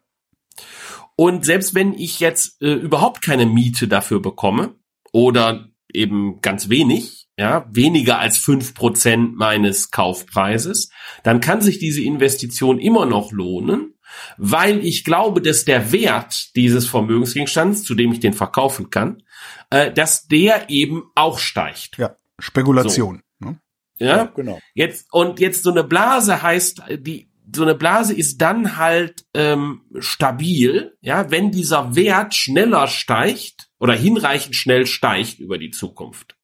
[1.16, 4.76] Und selbst wenn ich jetzt äh, überhaupt keine Miete dafür bekomme
[5.12, 10.90] oder eben ganz wenig, ja, weniger als fünf Prozent meines Kaufpreises,
[11.24, 13.94] dann kann sich diese Investition immer noch lohnen,
[14.36, 19.22] weil ich glaube, dass der Wert dieses Vermögensgegenstands, zu dem ich den verkaufen kann,
[19.70, 21.98] äh, dass der eben auch steigt.
[21.98, 23.22] Ja, Spekulation.
[23.38, 23.60] Ne?
[23.98, 24.60] Ja, Genau.
[24.74, 29.82] Jetzt und jetzt so eine Blase heißt die so eine Blase ist dann halt ähm,
[29.98, 36.36] stabil, ja, wenn dieser Wert schneller steigt oder hinreichend schnell steigt über die Zukunft,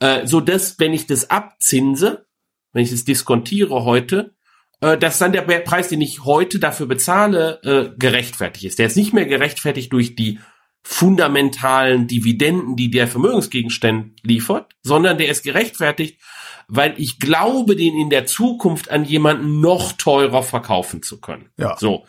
[0.00, 2.26] äh, so dass wenn ich das abzinse,
[2.72, 4.34] wenn ich das diskontiere heute,
[4.82, 8.78] äh, dass dann der Preis, den ich heute dafür bezahle, äh, gerechtfertigt ist.
[8.78, 10.40] Der ist nicht mehr gerechtfertigt durch die
[10.82, 16.20] fundamentalen Dividenden, die der Vermögensgegenstand liefert, sondern der ist gerechtfertigt,
[16.66, 21.50] weil ich glaube, den in der Zukunft an jemanden noch teurer verkaufen zu können.
[21.56, 21.76] Ja.
[21.78, 22.04] So.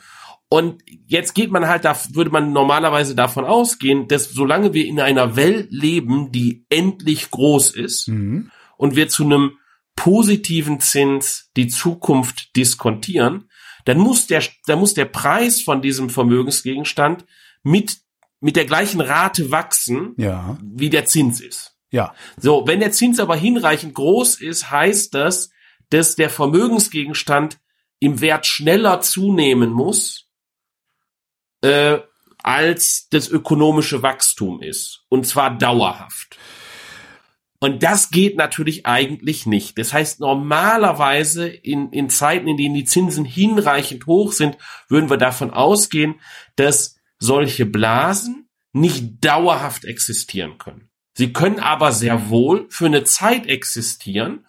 [0.48, 5.00] Und jetzt geht man halt, da würde man normalerweise davon ausgehen, dass solange wir in
[5.00, 8.50] einer Welt leben, die endlich groß ist Mhm.
[8.76, 9.52] und wir zu einem
[9.96, 13.50] positiven Zins die Zukunft diskontieren,
[13.84, 17.24] dann muss der, dann muss der Preis von diesem Vermögensgegenstand
[17.62, 17.98] mit,
[18.40, 21.76] mit der gleichen Rate wachsen, Ja, wie der Zins ist.
[21.90, 25.50] ja, So, wenn der Zins aber hinreichend groß ist, heißt das,
[25.90, 27.58] dass der Vermögensgegenstand
[28.00, 30.28] im Wert schneller zunehmen muss,
[31.60, 31.98] äh,
[32.42, 35.04] als das ökonomische Wachstum ist.
[35.08, 36.36] Und zwar dauerhaft.
[37.64, 39.78] Und das geht natürlich eigentlich nicht.
[39.78, 44.58] Das heißt, normalerweise in, in Zeiten, in denen die Zinsen hinreichend hoch sind,
[44.90, 46.16] würden wir davon ausgehen,
[46.56, 50.90] dass solche Blasen nicht dauerhaft existieren können.
[51.14, 54.44] Sie können aber sehr wohl für eine Zeit existieren,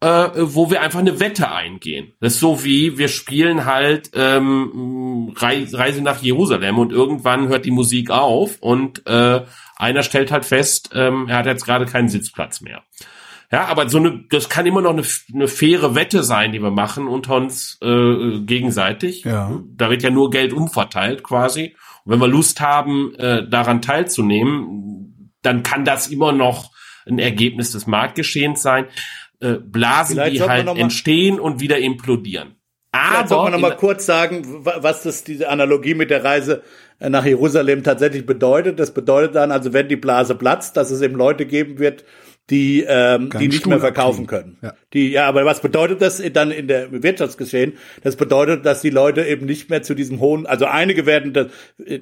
[0.00, 2.14] äh, wo wir einfach eine Wette eingehen.
[2.20, 7.64] Das ist so wie wir spielen halt ähm, Rei- Reise nach Jerusalem und irgendwann hört
[7.64, 9.42] die Musik auf und äh,
[9.76, 12.82] einer stellt halt fest, ähm, er hat jetzt gerade keinen Sitzplatz mehr.
[13.52, 16.72] Ja, aber so eine, das kann immer noch eine, eine faire Wette sein, die wir
[16.72, 19.22] machen unter uns äh, gegenseitig.
[19.22, 19.60] Ja.
[19.76, 21.76] Da wird ja nur Geld umverteilt quasi.
[22.04, 26.72] Und wenn wir Lust haben, äh, daran teilzunehmen, dann kann das immer noch
[27.06, 28.86] ein Ergebnis des Marktgeschehens sein.
[29.38, 32.55] Äh, Blasen, Vielleicht die halt entstehen und wieder implodieren.
[33.08, 36.62] Vielleicht soll man noch mal kurz sagen, wa- was das diese Analogie mit der Reise
[36.98, 38.78] äh, nach Jerusalem tatsächlich bedeutet.
[38.78, 42.04] Das bedeutet dann, also wenn die Blase platzt, dass es eben Leute geben wird,
[42.50, 44.58] die ähm, die nicht mehr verkaufen können.
[44.62, 44.74] Ja.
[44.92, 47.74] Die ja, aber was bedeutet das dann in der im Wirtschaftsgeschehen?
[48.02, 51.48] Das bedeutet, dass die Leute eben nicht mehr zu diesem hohen, also einige werden das,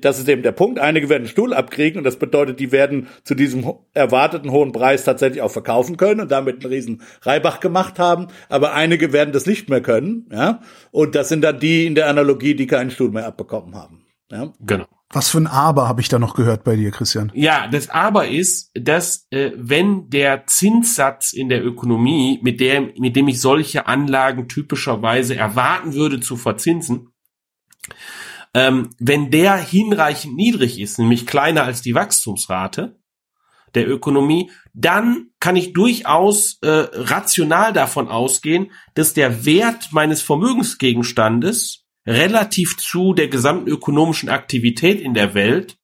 [0.00, 3.09] das ist eben der Punkt, einige werden einen Stuhl abkriegen und das bedeutet, die werden
[3.22, 7.98] zu diesem erwarteten hohen Preis tatsächlich auch verkaufen können und damit einen riesen Reibach gemacht
[7.98, 10.61] haben, aber einige werden das nicht mehr können, ja?
[10.90, 14.04] Und das sind dann die in der Analogie, die keinen Stuhl mehr abbekommen haben.
[14.30, 14.52] Ja?
[14.61, 14.87] genau.
[15.10, 17.30] Was für ein Aber habe ich da noch gehört bei dir, Christian?
[17.34, 23.14] Ja, das Aber ist, dass äh, wenn der Zinssatz in der Ökonomie, mit der, mit
[23.14, 27.10] dem ich solche Anlagen typischerweise erwarten würde zu verzinsen,
[28.54, 32.96] ähm, wenn der hinreichend niedrig ist, nämlich kleiner als die Wachstumsrate
[33.74, 41.84] der Ökonomie, dann kann ich durchaus äh, rational davon ausgehen, dass der Wert meines Vermögensgegenstandes
[42.06, 45.78] relativ zu der gesamten ökonomischen Aktivität in der Welt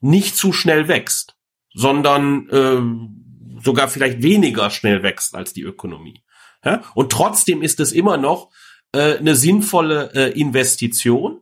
[0.00, 1.36] nicht zu schnell wächst,
[1.72, 6.22] sondern äh, sogar vielleicht weniger schnell wächst als die Ökonomie.
[6.64, 6.82] Ja?
[6.94, 8.50] Und trotzdem ist es immer noch
[8.92, 11.40] äh, eine sinnvolle äh, Investition,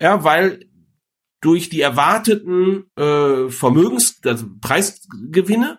[0.00, 0.68] ja, weil
[1.40, 5.78] durch die erwarteten äh, Vermögens, also Preisgewinne,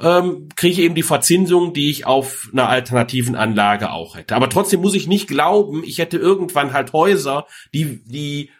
[0.00, 4.34] ähm, kriege ich eben die Verzinsung, die ich auf einer alternativen Anlage auch hätte.
[4.34, 8.50] Aber trotzdem muss ich nicht glauben, ich hätte irgendwann halt Häuser, die, die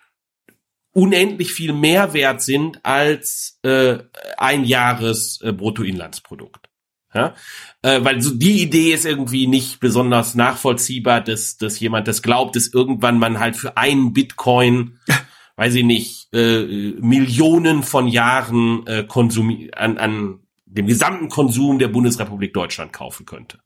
[0.93, 3.99] unendlich viel mehr wert sind als äh,
[4.37, 6.69] ein Jahres äh, Bruttoinlandsprodukt.
[7.15, 7.35] Ja?
[7.83, 12.57] Äh, weil so die Idee ist irgendwie nicht besonders nachvollziehbar, dass, dass jemand das glaubt,
[12.57, 14.99] dass irgendwann man halt für einen Bitcoin,
[15.57, 21.89] weiß ich nicht, äh, Millionen von Jahren äh, Konsumi an, an dem gesamten Konsum der
[21.89, 23.59] Bundesrepublik Deutschland kaufen könnte.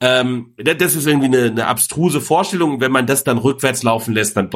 [0.00, 2.80] Ähm, da- das ist irgendwie eine, eine abstruse Vorstellung.
[2.80, 4.50] Wenn man das dann rückwärts laufen lässt, dann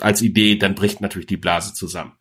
[0.00, 2.12] als Idee, dann bricht natürlich die Blase zusammen.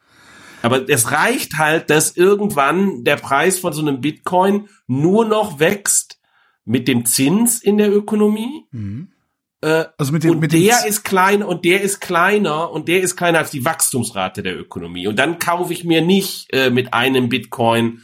[0.62, 6.20] Aber es reicht halt, dass irgendwann der Preis von so einem Bitcoin nur noch wächst
[6.66, 8.66] mit dem Zins in der Ökonomie.
[9.62, 12.88] Äh, Also mit dem, und mit dem der ist klein und der ist kleiner und
[12.88, 15.08] der ist kleiner als die Wachstumsrate der Ökonomie.
[15.08, 18.02] Und dann kaufe ich mir nicht äh, mit einem Bitcoin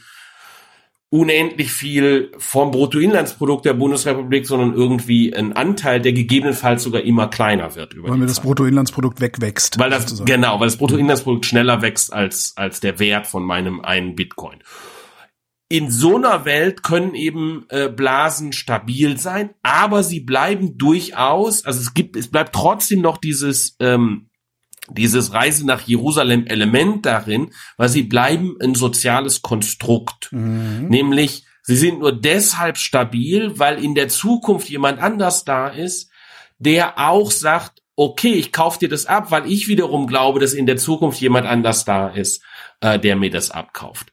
[1.10, 7.74] unendlich viel vom Bruttoinlandsprodukt der Bundesrepublik, sondern irgendwie ein Anteil, der gegebenenfalls sogar immer kleiner
[7.74, 8.40] wird über weil mir das.
[8.40, 9.78] Bruttoinlandsprodukt wegwächst.
[9.78, 10.26] Weil das, sozusagen.
[10.26, 14.62] genau, weil das Bruttoinlandsprodukt schneller wächst als, als der Wert von meinem einen Bitcoin.
[15.68, 21.80] In so einer Welt können eben äh, Blasen stabil sein, aber sie bleiben durchaus, also
[21.80, 24.29] es gibt, es bleibt trotzdem noch dieses, ähm,
[24.88, 30.28] dieses Reise nach Jerusalem Element darin, weil sie bleiben ein soziales Konstrukt.
[30.88, 36.10] Nämlich, sie sind nur deshalb stabil, weil in der Zukunft jemand anders da ist,
[36.58, 40.66] der auch sagt, okay, ich kaufe dir das ab, weil ich wiederum glaube, dass in
[40.66, 42.42] der Zukunft jemand anders da ist,
[42.80, 44.12] äh, der mir das abkauft.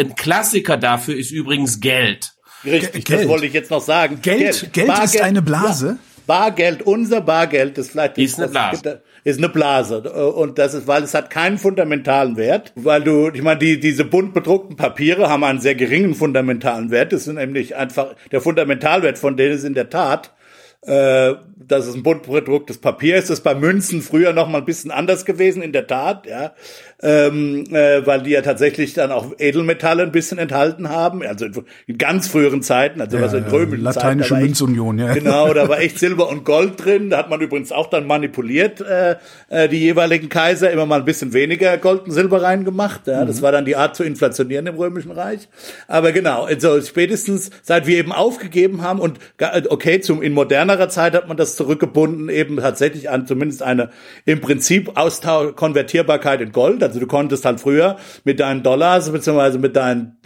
[0.00, 2.32] Ein Klassiker dafür ist übrigens Geld.
[2.64, 3.20] Richtig, Geld.
[3.20, 4.20] das wollte ich jetzt noch sagen.
[4.22, 5.98] Geld, Geld ist eine Blase.
[5.98, 6.15] Ja.
[6.26, 9.02] Bargeld, unser Bargeld, das vielleicht Ist eine Blase.
[9.24, 10.00] ist eine Blase
[10.32, 14.04] und das ist, weil es hat keinen fundamentalen Wert, weil du, ich meine, die diese
[14.04, 17.12] bunt bedruckten Papiere haben einen sehr geringen fundamentalen Wert.
[17.12, 20.32] Das sind nämlich einfach der Fundamentalwert von denen ist in der Tat,
[20.82, 23.30] äh, dass es ein bunt bedrucktes Papier ist.
[23.30, 26.52] Das ist bei Münzen früher noch mal ein bisschen anders gewesen, in der Tat, ja,
[27.02, 31.44] ähm, äh, weil die ja tatsächlich dann auch Edelmetalle ein bisschen enthalten haben, also
[31.86, 35.12] in, ganz früheren Zeiten, also was in ja, römischen lateinische Zeiten, echt- Münzunion, ja.
[35.12, 37.10] Genau, da war echt Silber und Gold drin.
[37.10, 39.16] Da hat man übrigens auch dann manipuliert, äh,
[39.50, 43.06] äh, die jeweiligen Kaiser immer mal ein bisschen weniger Gold und Silber reingemacht.
[43.06, 43.26] Ja, Mhm.
[43.28, 45.48] das war dann die Art zu inflationieren im Römischen Reich.
[45.88, 50.88] Aber genau, also spätestens seit wir eben aufgegeben haben und ga- okay, zum in modernerer
[50.88, 53.90] Zeit hat man das zurückgebunden eben tatsächlich an zumindest eine
[54.24, 56.85] im Prinzip Austausch Konvertierbarkeit in Gold.
[56.88, 60.18] Also du konntest halt früher mit deinen Dollars beziehungsweise mit deinen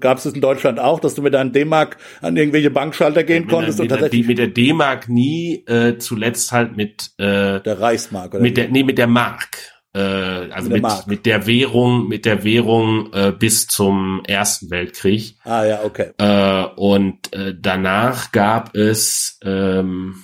[0.00, 3.78] gab es in Deutschland auch, dass du mit deinen D-Mark an irgendwelche Bankschalter gehen konntest
[3.78, 8.34] und mit, der, tatsächlich mit der D-Mark nie, äh, zuletzt halt mit, äh, der Reichsmark
[8.34, 9.72] oder mit der, nee, mit der Mark.
[9.94, 11.06] Äh, also mit, Mark.
[11.06, 15.36] mit der Währung, mit der Währung äh, bis zum Ersten Weltkrieg.
[15.44, 16.12] Ah ja, okay.
[16.18, 20.14] Äh, und äh, danach gab es, ähm,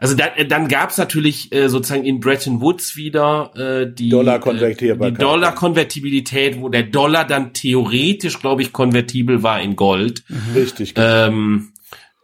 [0.00, 4.08] also dann, äh, dann gab es natürlich äh, sozusagen in Bretton Woods wieder äh, die
[4.08, 5.12] Dollarkonvertierbarkeit.
[5.12, 10.24] äh, die Dollarkonvertibilität, wo der Dollar dann theoretisch, glaube ich, konvertibel war in Gold.
[10.54, 10.94] Richtig.
[10.96, 11.72] Ähm,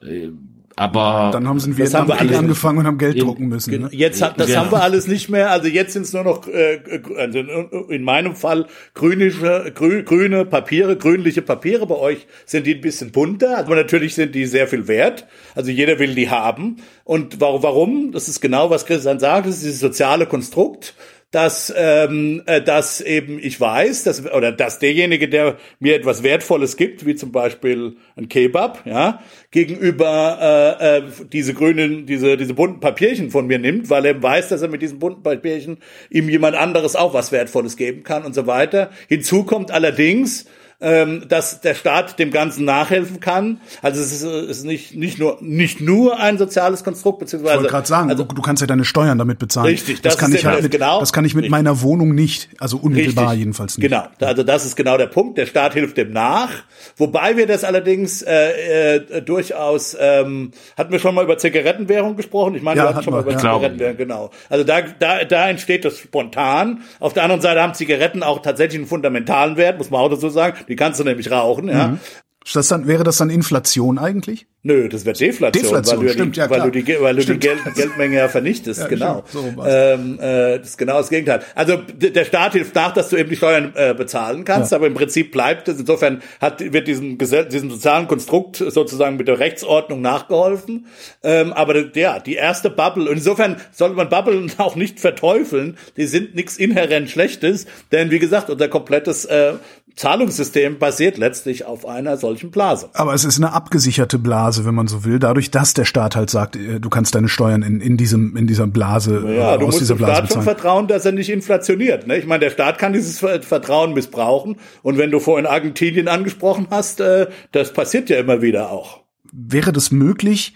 [0.00, 0.28] äh,
[0.76, 3.80] aber Dann haben sie einen Das haben wir angefangen und haben Geld in- drucken müssen.
[3.80, 3.88] Ne?
[3.92, 4.60] Jetzt hat, das Ja.
[4.60, 5.50] haben wir alles nicht mehr.
[5.50, 10.02] Also jetzt sind es nur noch, äh, gr- also in- in meinem Fall grünische, grü,
[10.04, 11.86] grüne Papiere, grünliche Papiere.
[11.86, 15.26] Bei euch sind die ein bisschen bunter, aber natürlich sind die sehr viel wert.
[15.54, 16.76] Also jeder will die haben.
[17.04, 17.62] Und warum?
[17.62, 18.12] warum?
[18.12, 19.46] Das ist genau, was Christian sagt.
[19.46, 20.94] Das ist dieses soziale Konstrukt
[21.32, 26.76] dass ähm, äh, dass eben ich weiß, dass oder dass derjenige, der mir etwas Wertvolles
[26.76, 32.80] gibt, wie zum Beispiel ein Kebab, ja, gegenüber äh, äh, diese grünen, diese diese bunten
[32.80, 35.78] Papierchen von mir nimmt, weil er weiß, dass er mit diesen bunten Papierchen
[36.10, 38.90] ihm jemand anderes auch was Wertvolles geben kann und so weiter.
[39.08, 40.46] Hinzu kommt allerdings
[40.80, 43.60] ähm, dass der Staat dem Ganzen nachhelfen kann.
[43.82, 47.70] Also es ist, ist nicht, nicht, nur, nicht nur ein soziales Konstrukt, Ich beziehungsweise wollte
[47.70, 49.68] gerade sagen, also, du, du kannst ja deine Steuern damit bezahlen.
[49.68, 51.00] Richtig, das, das kann ich halt mit, genau.
[51.00, 51.50] das kann ich mit Richtig.
[51.50, 53.38] meiner Wohnung nicht, also unmittelbar Richtig.
[53.40, 53.88] jedenfalls nicht.
[53.88, 55.38] Genau, also das ist genau der Punkt.
[55.38, 56.50] Der Staat hilft dem nach,
[56.96, 62.54] wobei wir das allerdings äh, äh, durchaus ähm, hatten wir schon mal über Zigarettenwährung gesprochen.
[62.54, 63.38] Ich meine, Ja, wir hatten schon mal über ja.
[63.38, 64.30] Zigarettenwährung, genau.
[64.50, 66.82] Also da, da, da entsteht das spontan.
[67.00, 70.28] Auf der anderen Seite haben Zigaretten auch tatsächlich einen fundamentalen Wert, muss man auch dazu
[70.28, 70.56] sagen.
[70.68, 71.88] Die kannst du nämlich rauchen, ja.
[71.88, 72.00] Mhm.
[72.44, 74.46] Ist Das dann, wäre das dann Inflation eigentlich?
[74.62, 77.22] Nö, das wird Deflation, Deflation, weil du, stimmt, die, ja, weil du die, weil du
[77.22, 77.42] Stimmt.
[77.42, 79.24] die Geld, Geldmenge ja vernichtest, Ja, genau.
[79.28, 81.40] so ähm, äh, das ist genau das Gegenteil.
[81.56, 84.78] Also der Staat hilft nach, dass du eben die Steuern äh, bezahlen kannst, Ja.
[84.78, 85.78] aber im Prinzip bleibt es.
[85.80, 90.86] Insofern hat, wird diesem, diesem sozialen Konstrukt sozusagen mit der Rechtsordnung nachgeholfen.
[91.24, 96.06] Ähm, aber ja, die erste Bubble, und insofern sollte man Bubblen auch nicht verteufeln, die
[96.06, 99.54] sind nichts inhärent Schlechtes, denn wie gesagt, unser komplettes äh,
[99.96, 102.90] Zahlungssystem basiert letztlich auf einer solchen Blase.
[102.92, 106.28] Aber es ist eine abgesicherte Blase, wenn man so will, dadurch, dass der Staat halt
[106.30, 109.64] sagt, äh, du kannst deine Steuern in, in diesem, in dieser Blase, Ja, äh, du
[109.64, 110.44] aus musst dieser dem Blase Staat schon bezahlen.
[110.56, 112.06] vertrauen, dass er nicht inflationiert.
[112.06, 112.18] Ne?
[112.18, 114.56] Ich meine, der Staat kann dieses Ver- Vertrauen missbrauchen.
[114.82, 119.00] Und wenn du vorhin Argentinien angesprochen hast, äh, das passiert ja immer wieder auch.
[119.32, 120.54] Wäre das möglich,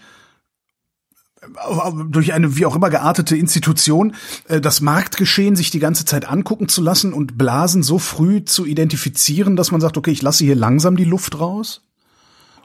[2.09, 4.15] durch eine wie auch immer geartete Institution
[4.47, 8.65] äh, das Marktgeschehen sich die ganze Zeit angucken zu lassen und Blasen so früh zu
[8.65, 11.87] identifizieren, dass man sagt, okay, ich lasse hier langsam die Luft raus?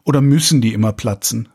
[0.04, 1.48] Oder müssen die immer platzen?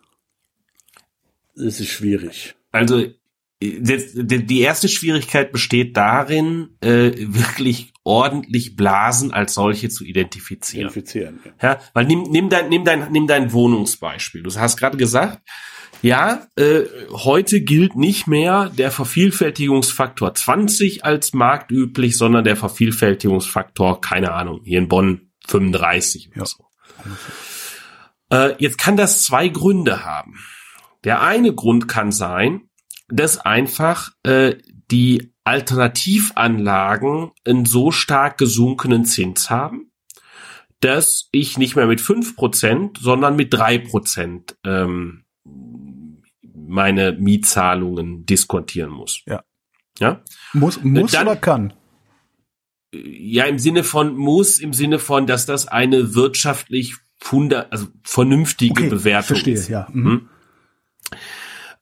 [1.55, 2.55] Das ist schwierig.
[2.71, 3.13] Also äh,
[3.61, 10.87] die erste Schwierigkeit besteht darin, äh, wirklich ordentlich Blasen als solche zu identifizieren.
[10.87, 11.39] Infizieren.
[11.45, 11.73] Ja.
[11.73, 14.41] Ja, weil nimm, nimm dein, nimm dein, nimm dein Wohnungsbeispiel.
[14.41, 15.47] Du hast gerade gesagt,
[16.01, 24.33] ja, äh, heute gilt nicht mehr der Vervielfältigungsfaktor 20 als marktüblich, sondern der Vervielfältigungsfaktor, keine
[24.33, 26.45] Ahnung, hier in Bonn 35 oder Ja.
[26.45, 26.65] so.
[28.31, 30.39] Äh, jetzt kann das zwei Gründe haben.
[31.03, 32.69] Der eine Grund kann sein,
[33.09, 34.55] dass einfach äh,
[34.91, 39.91] die Alternativanlagen einen so stark gesunkenen Zins haben,
[40.79, 45.25] dass ich nicht mehr mit 5%, sondern mit 3% ähm,
[46.71, 49.21] meine Mietzahlungen diskontieren muss.
[49.27, 49.43] Ja.
[49.99, 50.23] Ja?
[50.53, 51.73] Muss, muss Dann- oder kann?
[52.93, 58.71] Ja, im Sinne von muss, im Sinne von, dass das eine wirtschaftlich funda also vernünftige
[58.81, 59.69] Okay, Bewertung verstehe, ist.
[59.69, 59.87] ja.
[59.93, 60.27] Mhm.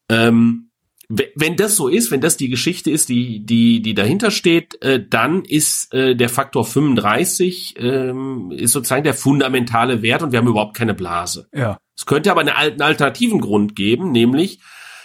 [0.09, 0.69] Ähm,
[1.07, 4.81] we- wenn das so ist, wenn das die Geschichte ist, die die die dahinter steht,
[4.83, 10.39] äh, dann ist äh, der Faktor 35 ähm, ist sozusagen der fundamentale Wert und wir
[10.39, 11.47] haben überhaupt keine Blase.
[11.53, 11.77] Ja.
[11.97, 14.59] Es könnte aber einen alten alternativen Grund geben, nämlich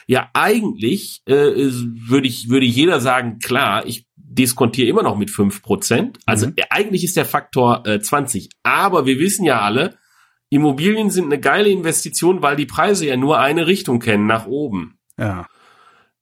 [0.06, 6.16] ja eigentlich äh, würde ich würde jeder sagen, klar, ich diskontiere immer noch mit 5%.
[6.26, 6.54] Also Mhm.
[6.56, 8.50] äh, eigentlich ist der Faktor äh, 20.
[8.62, 9.96] Aber wir wissen ja alle,
[10.50, 14.98] Immobilien sind eine geile Investition, weil die Preise ja nur eine Richtung kennen, nach oben.
[15.18, 15.46] Ja.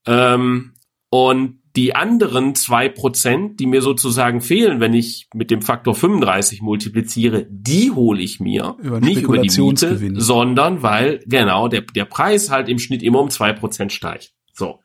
[0.06, 0.74] Ähm,
[1.10, 6.60] und die anderen zwei Prozent, die mir sozusagen fehlen, wenn ich mit dem Faktor 35
[6.60, 12.04] multipliziere, die hole ich mir Über nicht über die Miete, sondern weil genau der, der
[12.04, 14.34] Preis halt im Schnitt immer um zwei Prozent steigt.
[14.52, 14.80] So.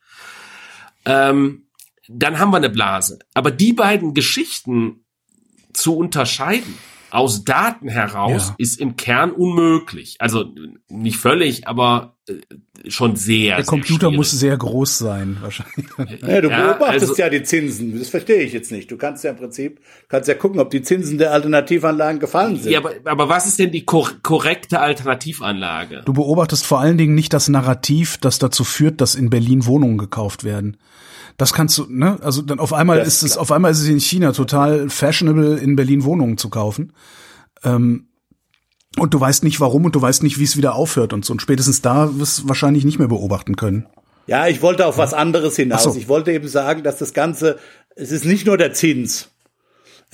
[1.05, 1.67] Ähm,
[2.07, 3.19] dann haben wir eine Blase.
[3.33, 5.05] Aber die beiden Geschichten
[5.73, 6.73] zu unterscheiden
[7.09, 8.55] aus Daten heraus Ja.
[8.57, 10.15] ist im Kern unmöglich.
[10.19, 10.53] Also
[10.89, 12.16] nicht völlig, aber
[12.87, 13.55] schon sehr.
[13.57, 14.17] Der sehr Computer schwierig.
[14.17, 15.85] muss sehr groß sein, wahrscheinlich.
[16.27, 17.97] Ja, du Ja, beobachtest also- ja die Zinsen.
[17.97, 18.91] Das verstehe ich jetzt nicht.
[18.91, 22.71] Du kannst ja im Prinzip, kannst ja gucken, ob die Zinsen der Alternativanlagen gefallen sind.
[22.71, 26.01] Ja, aber, aber was ist denn die kor korrekte Alternativanlage?
[26.05, 29.97] Du beobachtest vor allen Dingen nicht das Narrativ, das dazu führt, dass in Berlin Wohnungen
[29.97, 30.77] gekauft werden.
[31.37, 32.17] Das kannst du, ne?
[32.21, 34.89] Also dann auf einmal Das ist ist es, auf einmal ist es in China total
[34.89, 36.93] fashionable, in Berlin Wohnungen zu kaufen.
[37.63, 38.07] Ähm,
[38.97, 41.33] und du weißt nicht warum und du weißt nicht, wie es wieder aufhört und so.
[41.33, 43.85] Und spätestens da wirst du wahrscheinlich nicht mehr beobachten können.
[44.27, 45.83] Ja, ich wollte auf was anderes hinaus.
[45.83, 45.95] So.
[45.95, 47.57] Ich wollte eben sagen, dass das Ganze,
[47.95, 49.29] es ist nicht nur der Zins.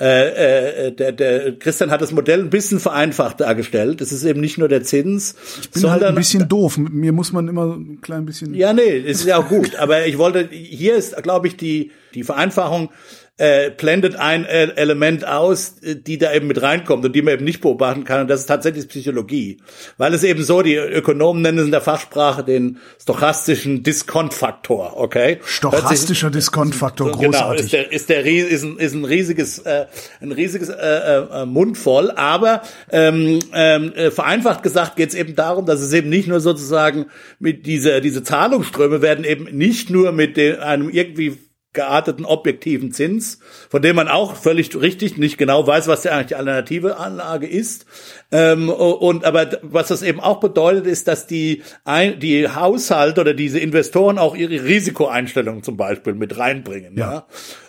[0.00, 4.00] äh, äh, der, der Christian hat das Modell ein bisschen vereinfacht dargestellt.
[4.00, 6.78] Es ist eben nicht nur der Zins, ich bin sondern halt ein bisschen doof.
[6.78, 8.54] Mit mir muss man immer ein klein bisschen.
[8.54, 9.76] Ja, nee, ist ja auch gut.
[9.76, 12.90] Aber ich wollte, hier ist, glaube ich, die die Vereinfachung
[13.36, 17.44] äh, blendet ein Element aus, äh, die da eben mit reinkommt und die man eben
[17.44, 18.20] nicht beobachten kann.
[18.20, 19.58] Und das ist tatsächlich Psychologie.
[19.98, 25.40] Weil es eben so, die Ökonomen nennen es in der Fachsprache den stochastischen Diskontfaktor, okay?
[25.44, 27.32] Stochastischer Diskontfaktor, großartig.
[27.32, 29.86] Genau, ist der, ist der ist ein, ist ein riesiges, äh,
[30.20, 32.12] ein riesiges äh, äh, Mund voll.
[32.12, 32.62] Aber
[32.92, 37.06] ähm, ähm, äh, vereinfacht gesagt geht es eben darum, dass es eben nicht nur sozusagen
[37.40, 41.38] mit dieser, diese Zahlungsströme werden eben nicht nur mit dem, einem irgendwie
[41.74, 46.36] gearteten objektiven Zins, von dem man auch völlig richtig nicht genau weiß, was eigentlich die
[46.36, 47.86] alternative Anlage ist.
[48.32, 53.34] Ähm, und aber was das eben auch bedeutet, ist, dass die ein, die Haushalte oder
[53.34, 56.96] diese Investoren auch ihre Risikoeinstellungen zum Beispiel mit reinbringen.
[56.96, 57.12] Ja.
[57.12, 57.26] ja?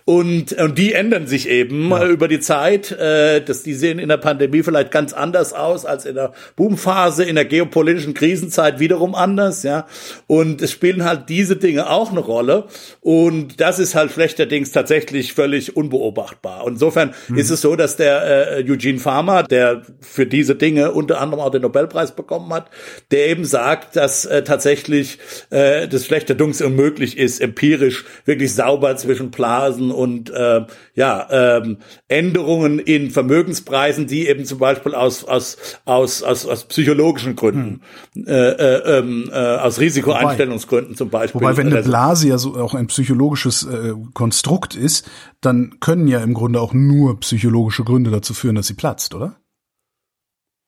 [0.07, 2.05] Und, und die ändern sich eben ja.
[2.07, 2.91] über die Zeit.
[2.91, 7.23] Äh, dass die sehen in der Pandemie vielleicht ganz anders aus als in der Boomphase,
[7.23, 9.63] in der geopolitischen Krisenzeit wiederum anders.
[9.63, 9.87] Ja,
[10.27, 12.65] und es spielen halt diese Dinge auch eine Rolle.
[13.01, 16.65] Und das ist halt schlechterdings tatsächlich völlig unbeobachtbar.
[16.65, 17.37] Und insofern hm.
[17.37, 21.49] ist es so, dass der äh, Eugene Farmer, der für diese Dinge unter anderem auch
[21.49, 22.69] den Nobelpreis bekommen hat,
[23.09, 25.17] der eben sagt, dass äh, tatsächlich
[25.49, 31.77] äh, das schlechterdings unmöglich ist, empirisch wirklich sauber zwischen Blasen und äh, ja ähm,
[32.07, 37.81] Änderungen in Vermögenspreisen, die eben zum Beispiel aus aus aus aus, aus psychologischen Gründen,
[38.13, 38.27] hm.
[38.27, 41.41] äh, äh, ähm, äh, aus Risikoeinstellungsgründen zum Beispiel.
[41.41, 45.09] Wobei, wenn eine Blase ja so auch ein psychologisches äh, Konstrukt ist,
[45.41, 49.37] dann können ja im Grunde auch nur psychologische Gründe dazu führen, dass sie platzt, oder?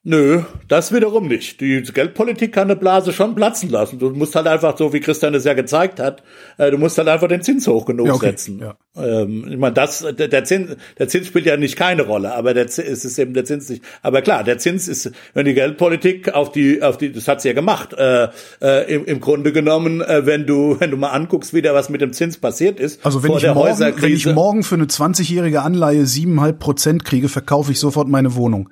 [0.10, 1.60] Nö, das wiederum nicht.
[1.60, 4.00] Die Geldpolitik kann eine Blase schon platzen lassen.
[4.00, 6.24] Du musst halt einfach, so wie Christian es ja gezeigt hat,
[6.58, 8.28] äh, du musst halt einfach den Zins hoch genug ja, okay.
[8.28, 8.60] setzen.
[8.62, 8.78] Ja.
[8.96, 12.68] Ähm, ich meine, das, der, Zins, der Zins spielt ja nicht keine Rolle, aber der
[12.68, 13.84] es ist eben der Zins nicht.
[14.02, 17.50] Aber klar, der Zins ist, wenn die Geldpolitik auf die, auf die, das hat sie
[17.50, 18.30] ja gemacht, äh,
[18.62, 22.00] äh, im, im Grunde genommen, äh, wenn du, wenn du mal anguckst, wieder was mit
[22.00, 23.06] dem Zins passiert ist.
[23.06, 27.74] Also wenn, ich morgen, wenn ich morgen für eine 20-jährige Anleihe siebeneinhalb Prozent kriege, verkaufe
[27.74, 28.70] ich sofort meine Wohnung.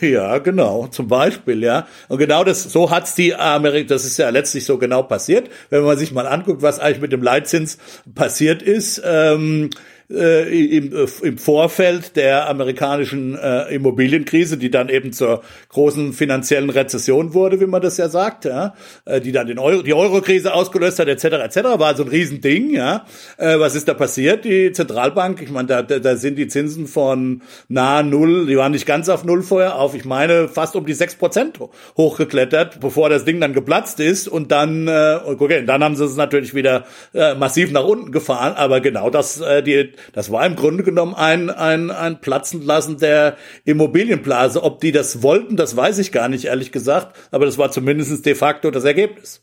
[0.00, 1.86] Ja, genau, zum Beispiel, ja.
[2.08, 5.48] Und genau das, so hat's die Amerika, das ist ja letztlich so genau passiert.
[5.70, 7.78] Wenn man sich mal anguckt, was eigentlich mit dem Leitzins
[8.14, 9.70] passiert ist, ähm,
[10.10, 16.70] äh, im, äh, im Vorfeld der amerikanischen äh, Immobilienkrise, die dann eben zur großen finanziellen
[16.70, 20.54] Rezession wurde, wie man das ja sagt, ja, äh, die dann den Euro, die Eurokrise
[20.54, 23.04] ausgelöst hat, etc., etc., war also ein Riesending, ja.
[23.36, 24.44] Äh, was ist da passiert?
[24.44, 28.72] Die Zentralbank, ich meine, da, da, da sind die Zinsen von nahe Null, die waren
[28.72, 31.58] nicht ganz auf Null vorher, auf, ich meine, fast um die sechs Prozent
[31.96, 36.16] hochgeklettert, bevor das Ding dann geplatzt ist und dann, äh, okay, dann haben sie es
[36.16, 40.56] natürlich wieder äh, massiv nach unten gefahren, aber genau das, äh, die, das war im
[40.56, 44.62] Grunde genommen ein, ein, ein Platzen lassen der Immobilienblase.
[44.62, 47.16] Ob die das wollten, das weiß ich gar nicht, ehrlich gesagt.
[47.30, 49.42] Aber das war zumindest de facto das Ergebnis.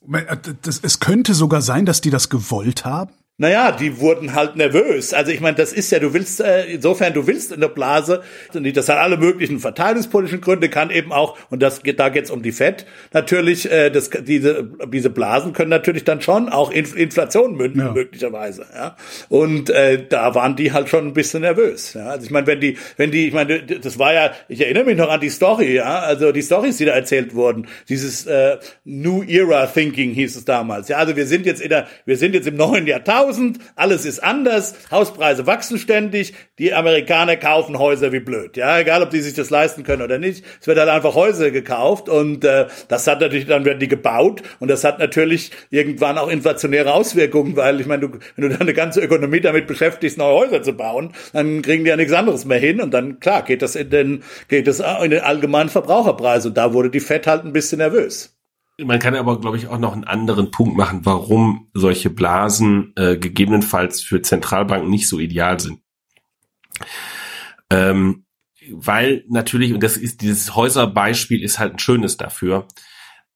[0.64, 3.12] Es könnte sogar sein, dass die das gewollt haben.
[3.38, 5.14] Naja, die wurden halt nervös.
[5.14, 8.22] Also ich meine, das ist ja, du willst, äh, insofern, du willst in der Blase,
[8.54, 12.44] das hat alle möglichen verteilungspolitischen Gründe, kann eben auch, und das geht, da geht's um
[12.44, 17.82] die Fett, natürlich, äh, das, diese, diese Blasen können natürlich dann schon auch Inflation münden,
[17.82, 17.92] ja.
[17.92, 18.68] möglicherweise.
[18.74, 18.96] Ja?
[19.28, 21.94] Und äh, da waren die halt schon ein bisschen nervös.
[21.94, 22.12] Ja?
[22.12, 24.96] Also ich meine, wenn die, wenn die, ich meine, das war ja, ich erinnere mich
[24.96, 29.24] noch an die Story, ja, also die Stories, die da erzählt wurden, dieses äh, New
[29.24, 30.88] Era Thinking hieß es damals.
[30.88, 34.06] Ja, also wir sind jetzt in der, wir sind jetzt im neuen Jahrtausend 2000, alles
[34.06, 39.22] ist anders, Hauspreise wachsen ständig, die Amerikaner kaufen Häuser wie blöd, ja, egal ob die
[39.22, 43.08] sich das leisten können oder nicht, es wird halt einfach Häuser gekauft und äh, das
[43.08, 47.82] hat natürlich, dann werden die gebaut und das hat natürlich irgendwann auch inflationäre Auswirkungen, weil
[47.82, 51.62] ich meine, du, wenn du deine ganze Ökonomie damit beschäftigst, neue Häuser zu bauen, dann
[51.62, 54.68] kriegen die ja nichts anderes mehr hin und dann, klar, geht das in den, geht
[54.68, 58.36] das in den allgemeinen Verbraucherpreis und da wurde die Fed halt ein bisschen nervös.
[58.78, 63.18] Man kann aber, glaube ich, auch noch einen anderen Punkt machen, warum solche Blasen äh,
[63.18, 65.80] gegebenenfalls für Zentralbanken nicht so ideal sind.
[67.70, 68.26] Ähm,
[68.72, 72.68] weil natürlich, und das ist dieses Häuserbeispiel ist halt ein schönes dafür,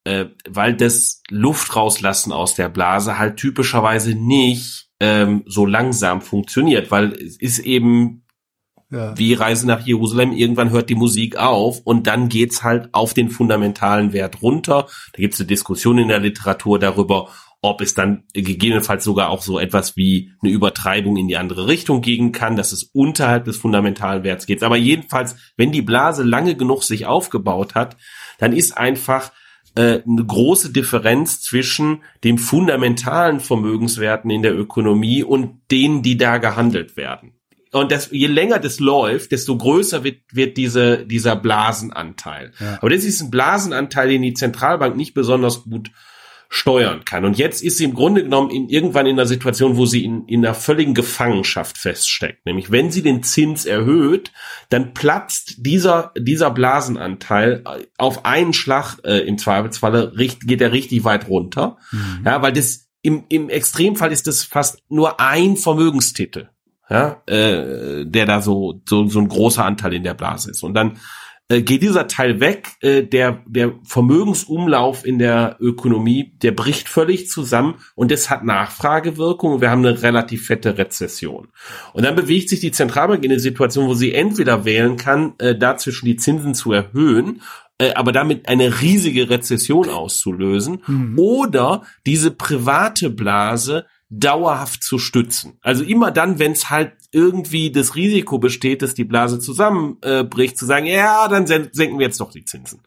[0.03, 6.91] äh, weil das Luft rauslassen aus der Blase halt typischerweise nicht ähm, so langsam funktioniert,
[6.91, 8.25] weil es ist eben
[8.89, 13.29] wie Reise nach Jerusalem, irgendwann hört die Musik auf und dann geht's halt auf den
[13.29, 14.87] fundamentalen Wert runter.
[15.13, 17.29] Da gibt's eine Diskussion in der Literatur darüber,
[17.61, 22.01] ob es dann gegebenenfalls sogar auch so etwas wie eine Übertreibung in die andere Richtung
[22.01, 24.63] gehen kann, dass es unterhalb des fundamentalen Werts geht.
[24.63, 27.97] Aber jedenfalls, wenn die Blase lange genug sich aufgebaut hat,
[28.37, 29.33] dann ist einfach
[29.75, 36.37] äh, eine große Differenz zwischen dem fundamentalen Vermögenswerten in der Ökonomie und denen, die da
[36.37, 37.33] gehandelt werden
[37.71, 42.51] und das, je länger das läuft, desto größer wird, wird diese, dieser Blasenanteil.
[42.59, 42.77] Ja.
[42.79, 45.91] Aber das ist ein Blasenanteil, den die Zentralbank nicht besonders gut
[46.51, 47.25] steuern kann.
[47.25, 50.25] Und jetzt ist sie im Grunde genommen in, irgendwann in einer Situation, wo sie in,
[50.25, 52.43] in einer völligen Gefangenschaft feststeckt.
[52.47, 54.31] Nämlich, wenn sie den Zins erhöht,
[54.69, 57.63] dann platzt dieser, dieser Blasenanteil
[57.99, 61.77] auf einen Schlag äh, im Zweifelsfalle, geht er richtig weit runter.
[61.91, 62.23] Mhm.
[62.25, 66.49] Ja, weil das im, im Extremfall ist das fast nur ein Vermögenstitel,
[66.89, 70.63] ja, äh, der da so, so, so ein großer Anteil in der Blase ist.
[70.63, 70.97] Und dann
[71.51, 77.27] äh, geht dieser Teil weg, äh, der, der Vermögensumlauf in der Ökonomie, der bricht völlig
[77.27, 81.47] zusammen und das hat Nachfragewirkung wir haben eine relativ fette Rezession.
[81.93, 85.55] Und dann bewegt sich die Zentralbank in eine Situation, wo sie entweder wählen kann, äh,
[85.55, 87.41] dazwischen die Zinsen zu erhöhen
[87.79, 91.17] äh, aber damit eine riesige Rezession auszulösen mhm.
[91.17, 95.59] oder diese private Blase dauerhaft zu stützen.
[95.61, 100.57] Also immer dann, wenn es halt irgendwie das Risiko besteht, dass die Blase zusammenbricht, äh,
[100.57, 102.81] zu sagen, ja, dann sen senken wir jetzt doch die Zinsen.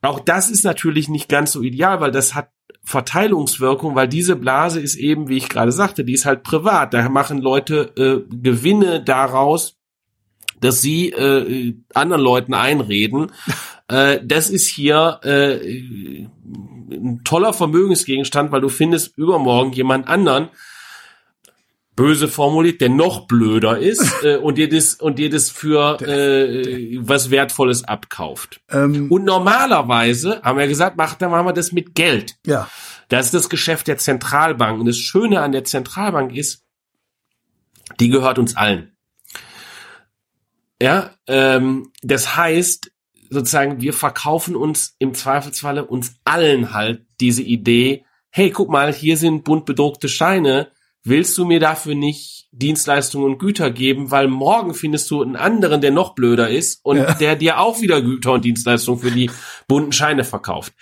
[0.00, 2.50] Auch das ist natürlich nicht ganz so ideal, weil das hat
[2.84, 6.94] Verteilungswirkung, weil diese Blase ist eben, wie ich gerade sagte, die ist halt privat.
[6.94, 9.76] Da machen Leute äh, Gewinne daraus,
[10.60, 13.30] dass sie äh, anderen Leuten einreden.
[13.88, 16.26] äh, das ist hier äh,
[16.90, 20.48] ein toller Vermögensgegenstand, weil du findest übermorgen jemand anderen,
[21.98, 26.96] böse formuliert, der noch blöder ist äh, und dir das und dir das für äh,
[27.00, 28.60] was Wertvolles abkauft.
[28.70, 32.36] Ähm, und normalerweise haben wir gesagt, macht dann machen wir das mit Geld.
[32.46, 32.68] Ja.
[33.08, 36.62] Das ist das Geschäft der Zentralbank und das Schöne an der Zentralbank ist,
[37.98, 38.92] die gehört uns allen.
[40.80, 42.92] Ja, ähm, das heißt,
[43.30, 49.16] sozusagen, wir verkaufen uns im Zweifelsfalle uns allen halt diese Idee, hey, guck mal, hier
[49.16, 50.68] sind bunt bedruckte Scheine,
[51.04, 55.80] willst du mir dafür nicht Dienstleistungen und Güter geben, weil morgen findest du einen anderen,
[55.80, 57.14] der noch blöder ist und ja.
[57.14, 59.30] der dir auch wieder Güter und Dienstleistungen für die
[59.66, 60.72] bunten Scheine verkauft.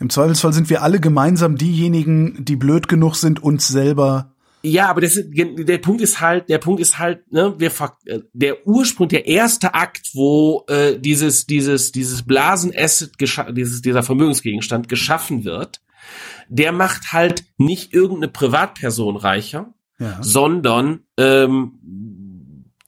[0.00, 4.31] Im Zweifelsfall sind wir alle gemeinsam diejenigen, die blöd genug sind, uns selber
[4.62, 7.72] ja, aber das, der Punkt ist halt, der Punkt ist halt, ne, wir,
[8.06, 13.12] äh, der Ursprung, der erste Akt, wo äh, dieses, dieses, dieses Blasenasset,
[13.50, 15.82] dieses, dieser Vermögensgegenstand geschaffen wird,
[16.48, 20.18] der macht halt nicht irgendeine Privatperson reicher, ja.
[20.20, 21.78] sondern ähm,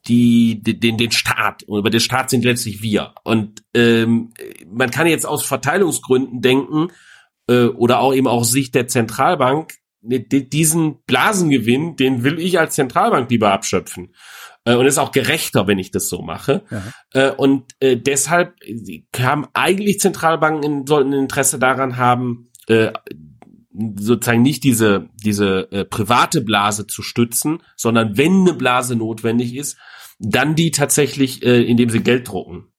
[0.07, 1.63] die, den, den Staat.
[1.63, 3.15] Und über den Staat sind letztlich wir.
[3.23, 4.33] Und ähm,
[4.71, 6.89] man kann jetzt aus Verteilungsgründen denken,
[7.47, 9.73] äh, oder auch eben aus Sicht der Zentralbank,
[10.07, 14.13] diesen Blasengewinn, den will ich als Zentralbank lieber abschöpfen.
[14.65, 16.63] Äh, und ist auch gerechter, wenn ich das so mache.
[16.71, 16.83] Ja.
[17.13, 18.55] Äh, und äh, deshalb
[19.17, 22.49] haben eigentlich Zentralbanken sollten ein Interesse daran haben,
[23.95, 29.77] sozusagen nicht diese diese private Blase zu stützen, sondern wenn eine Blase notwendig ist,
[30.17, 32.69] dann die tatsächlich, indem sie Geld drucken.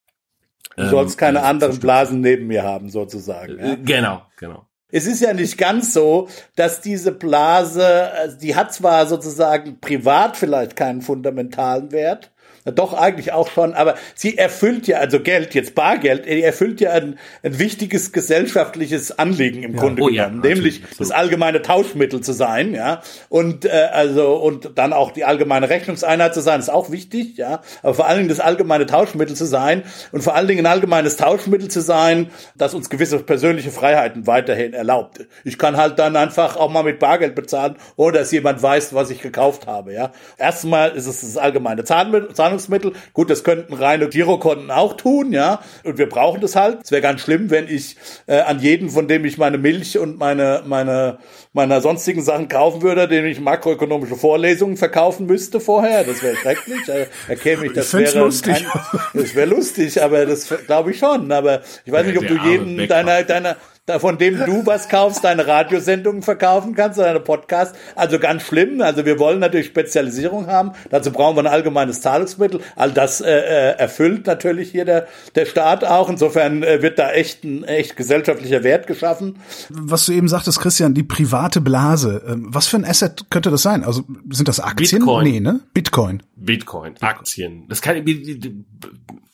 [0.76, 3.60] Du sollst keine anderen Blasen neben mir haben, sozusagen.
[3.60, 3.76] Ja?
[3.76, 4.66] Genau, genau.
[4.96, 8.08] Es ist ja nicht ganz so, dass diese Blase,
[8.40, 12.30] die hat zwar sozusagen privat vielleicht keinen fundamentalen Wert,
[12.72, 17.18] doch, eigentlich auch schon, aber sie erfüllt ja, also Geld, jetzt Bargeld, erfüllt ja ein,
[17.42, 19.80] ein wichtiges gesellschaftliches Anliegen im ja.
[19.80, 21.00] Grunde oh, genommen, ja, nämlich absolut.
[21.00, 23.02] das allgemeine Tauschmittel zu sein, ja.
[23.28, 27.60] Und äh, also und dann auch die allgemeine Rechnungseinheit zu sein, ist auch wichtig, ja.
[27.82, 31.16] Aber vor allen Dingen das allgemeine Tauschmittel zu sein und vor allen Dingen ein allgemeines
[31.16, 35.26] Tauschmittel zu sein, das uns gewisse persönliche Freiheiten weiterhin erlaubt.
[35.44, 39.10] Ich kann halt dann einfach auch mal mit Bargeld bezahlen, ohne dass jemand weiß, was
[39.10, 40.12] ich gekauft habe, ja.
[40.36, 42.92] Erstmal ist es das allgemeine Zahlmittel Zahlungsmittel.
[43.12, 45.60] Gut, das könnten reine Girokonten auch tun, ja.
[45.84, 46.80] Und wir brauchen das halt.
[46.84, 47.96] Es wäre ganz schlimm, wenn ich
[48.26, 51.18] äh, an jeden, von dem ich meine Milch und meine, meine,
[51.52, 56.04] meine sonstigen Sachen kaufen würde, den ich makroökonomische Vorlesungen verkaufen müsste vorher.
[56.04, 56.80] Das wäre schrecklich.
[57.28, 58.64] Er käme ich, das ich wäre lustig.
[58.64, 61.30] Kein, das wäre lustig, aber das glaube ich schon.
[61.32, 63.56] Aber ich weiß nicht, ob du jeden deiner, deiner,
[63.98, 67.78] von dem du was kaufst, deine Radiosendungen verkaufen kannst, deine Podcasts.
[67.94, 68.80] Also ganz schlimm.
[68.80, 70.72] Also wir wollen natürlich Spezialisierung haben.
[70.90, 72.60] Dazu brauchen wir ein allgemeines Zahlungsmittel.
[72.74, 75.06] All das äh, äh, erfüllt natürlich hier der,
[75.36, 76.10] der Staat auch.
[76.10, 79.38] Insofern äh, wird da echt ein echt gesellschaftlicher Wert geschaffen.
[79.70, 82.22] Was du eben sagtest, Christian, die private Blase.
[82.26, 83.84] Ähm, was für ein Asset könnte das sein?
[83.84, 85.00] Also sind das Aktien?
[85.00, 85.24] Bitcoin.
[85.24, 85.60] Nee, ne?
[85.74, 86.22] Bitcoin.
[86.34, 87.66] Bitcoin, Aktien.
[87.68, 87.96] Das kann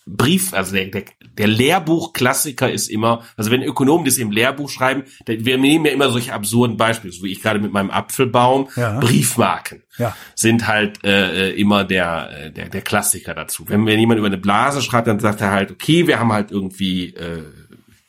[0.05, 1.05] Brief, also der, der,
[1.39, 5.93] der Lehrbuchklassiker ist immer, also wenn Ökonomen das im Lehrbuch schreiben, dann, wir nehmen ja
[5.93, 8.99] immer solche absurden Beispiele, so wie ich gerade mit meinem Apfelbaum, ja.
[9.01, 10.17] Briefmarken ja.
[10.35, 13.69] sind halt äh, äh immer der, äh, der, der Klassiker dazu.
[13.69, 16.51] Wenn, wenn jemand über eine Blase schreibt, dann sagt er halt, okay, wir haben halt
[16.51, 17.45] irgendwie äh,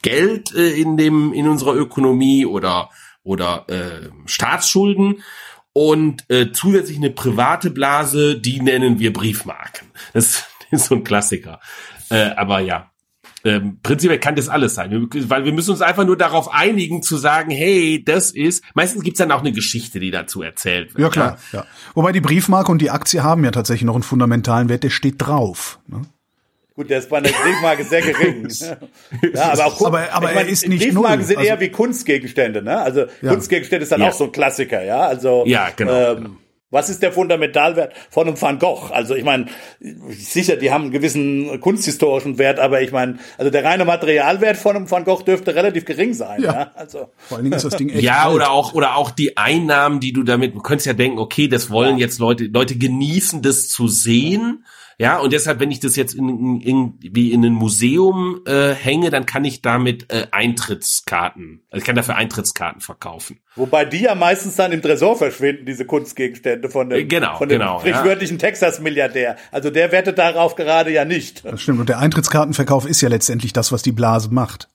[0.01, 2.89] Geld äh, in dem in unserer Ökonomie oder
[3.23, 5.23] oder äh, Staatsschulden
[5.73, 9.87] und äh, zusätzlich eine private Blase, die nennen wir Briefmarken.
[10.13, 11.59] Das ist so ein Klassiker.
[12.09, 12.91] Äh, aber ja,
[13.45, 17.17] ähm, prinzipiell kann das alles sein, weil wir müssen uns einfach nur darauf einigen zu
[17.17, 20.99] sagen, hey, das ist, meistens gibt's dann auch eine Geschichte, die dazu erzählt wird.
[20.99, 21.37] Ja, klar.
[21.51, 21.65] Ja.
[21.93, 25.15] Wobei die Briefmarke und die Aktie haben ja tatsächlich noch einen fundamentalen Wert, der steht
[25.17, 25.79] drauf.
[25.87, 26.01] Ne?
[26.75, 28.47] Gut, der ist bei der Briefmarke sehr gering.
[29.35, 31.27] ja, aber auch aber, aber ich meine, er ist nicht Briefmarken null.
[31.27, 32.77] sind Also- eher wie Kunstgegenstände, ne?
[32.79, 33.31] Also Ja.
[33.33, 34.09] Kunstgegenstände ist dann Ja.
[34.09, 35.01] auch so ein Klassiker, ja?
[35.01, 36.29] Also Ja, genau, Ähm, genau.
[36.73, 38.89] Was ist der Fundamentalwert von einem Van Gogh?
[38.91, 39.45] Also ich meine,
[40.09, 44.75] sicher, die haben einen gewissen kunsthistorischen Wert, aber ich meine, also der reine Materialwert von
[44.75, 46.41] einem Van Gogh dürfte relativ gering sein.
[46.41, 46.53] Ja.
[46.53, 46.71] Ja.
[46.75, 48.35] Also Vor allen Dingen ist das Ding echt Ja, alt.
[48.35, 51.69] oder auch, oder auch die Einnahmen, die du damit, du könntest ja denken, okay, das
[51.69, 54.63] wollen jetzt Leute, Leute genießen, das zu sehen.
[54.65, 54.69] Ja,
[55.17, 59.09] und deshalb, wenn ich das jetzt in, in, in, wie in ein Museum äh, hänge,
[59.09, 63.39] dann kann ich damit äh, Eintrittskarten, also ich kann dafür Eintrittskarten verkaufen.
[63.55, 67.59] Wobei die ja meistens dann im Tresor verschwinden, diese Kunstgegenstände von dem, genau, von dem
[67.59, 69.37] genau, sprichwörtlichen Texas-Milliardär.
[69.51, 71.45] Also der wettet darauf gerade ja nicht.
[71.45, 71.79] Das stimmt.
[71.79, 74.69] Und der Eintrittskartenverkauf ist ja letztendlich das, was die Blase macht.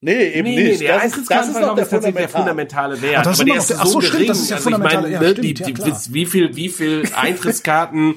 [0.00, 0.80] Nee, eben Nee, nee, nicht.
[0.82, 3.16] der das, ist, das ist doch Eintrittskartenverkauf der fundamentale Wert.
[3.18, 4.28] Ach, das ist aber der ist der- so so, stimmt, gering.
[4.28, 6.00] das ist ja also ich meine, ja, ne, stimmt, die, ja, die, klar.
[6.10, 8.14] wie viel, wie viel Eintrittskarten,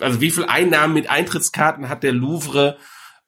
[0.00, 2.78] also wie viel Einnahmen mit Eintrittskarten hat der Louvre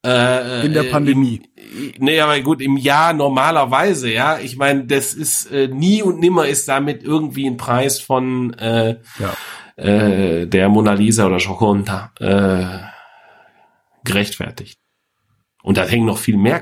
[0.04, 1.42] äh, In der äh, Pandemie.
[1.56, 4.38] Im, nee, aber gut, im Jahr normalerweise, ja.
[4.38, 8.96] Ich meine, das ist äh, nie und nimmer ist damit irgendwie ein Preis von äh,
[9.18, 9.82] Ja.
[9.82, 12.80] äh, der Mona Lisa oder Gioconda äh,
[14.04, 14.78] gerechtfertigt.
[15.62, 16.60] Und da hängen noch viel mehr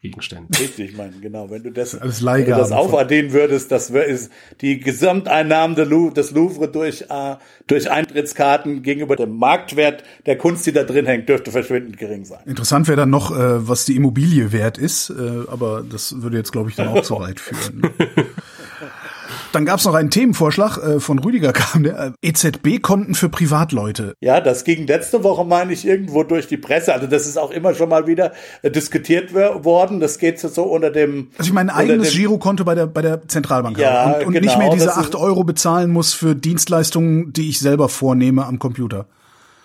[0.00, 0.58] Kunstgegenstände.
[0.58, 1.50] Richtig, ich meine, genau.
[1.50, 4.32] Wenn du das, Alles wenn du das aufaddieren würdest, das ist
[4.62, 7.36] die Gesamteinnahmen des Louvre durch, äh,
[7.66, 12.40] durch Eintrittskarten gegenüber dem Marktwert der Kunst, die da drin hängt, dürfte verschwindend gering sein.
[12.46, 15.12] Interessant wäre dann noch, äh, was die Immobilie wert ist, äh,
[15.48, 17.82] aber das würde jetzt, glaube ich, dann auch zu weit führen.
[19.52, 24.14] Dann gab es noch einen Themenvorschlag äh, von Rüdiger kam, der äh, EZB-Konten für Privatleute.
[24.20, 26.94] Ja, das ging letzte Woche, meine ich, irgendwo durch die Presse.
[26.94, 28.32] Also das ist auch immer schon mal wieder
[28.62, 29.98] äh, diskutiert worden.
[30.00, 31.28] Das geht so unter dem...
[31.38, 34.14] Also ich meine, ein unter eigenes dem- Girokonto bei der, bei der Zentralbank Ja, haben
[34.20, 37.48] und, und nicht genau, mehr diese das ist- 8 Euro bezahlen muss für Dienstleistungen, die
[37.48, 39.06] ich selber vornehme am Computer.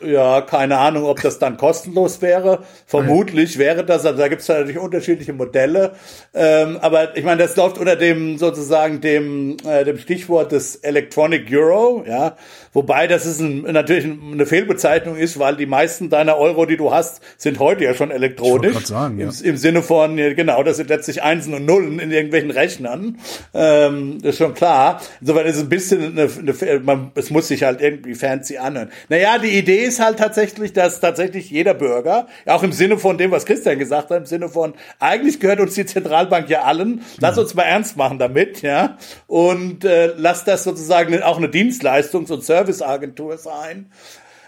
[0.02, 2.64] Ja, keine Ahnung, ob das dann kostenlos wäre.
[2.86, 5.94] Vermutlich wäre das, also da gibt es natürlich unterschiedliche Modelle.
[6.34, 11.50] Ähm, aber ich meine, das läuft unter dem sozusagen dem, äh, dem Stichwort des Electronic
[11.54, 12.36] Euro, ja.
[12.76, 16.94] Wobei das ist ein, natürlich eine Fehlbezeichnung ist, weil die meisten deiner Euro, die du
[16.94, 18.74] hast, sind heute ja schon elektronisch.
[18.74, 19.30] grad sagen, ja.
[19.30, 23.18] Im, Im Sinne von, genau, das sind letztlich Einsen und Nullen in irgendwelchen Rechnern.
[23.54, 25.02] Ähm, das ist schon klar.
[25.22, 28.90] Insofern ist es ein bisschen eine, eine man, es muss sich halt irgendwie fancy anhören.
[29.08, 33.32] Naja, die Idee ist halt tatsächlich, dass tatsächlich jeder Bürger, auch im Sinne von dem,
[33.32, 37.38] was Christian gesagt hat, im Sinne von, eigentlich gehört uns die Zentralbank ja allen, lass
[37.38, 38.98] uns mal ernst machen damit, ja,
[39.28, 42.44] und äh, lass das sozusagen auch eine Dienstleistungs- und
[42.74, 43.92] Serviceagentur sein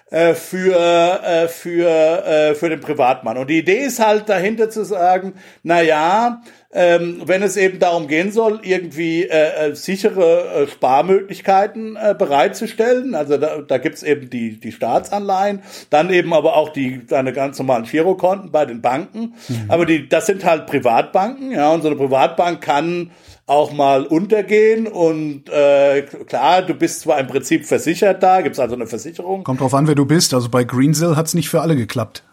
[0.09, 3.37] äh, für äh, für äh, für den Privatmann.
[3.37, 6.41] Und die Idee ist halt dahinter zu sagen, na ja,
[6.71, 9.27] ähm, wenn es eben darum gehen soll, irgendwie
[9.73, 16.69] sichere Sparmöglichkeiten bereitzustellen, also da, da gibt's eben die die Staatsanleihen, dann eben aber auch
[16.69, 19.33] die deine ganz normalen Girokonten bei den Banken,
[19.67, 23.11] aber die das sind halt Privatbanken, ja, und so eine Privatbank kann
[23.47, 28.75] auch mal untergehen und äh, klar, du bist zwar im Prinzip versichert da, gibt's also
[28.75, 30.33] eine Versicherung, Kommt drauf an, wer du bist.
[30.33, 32.23] Also bei Greensill hat's nicht für alle geklappt.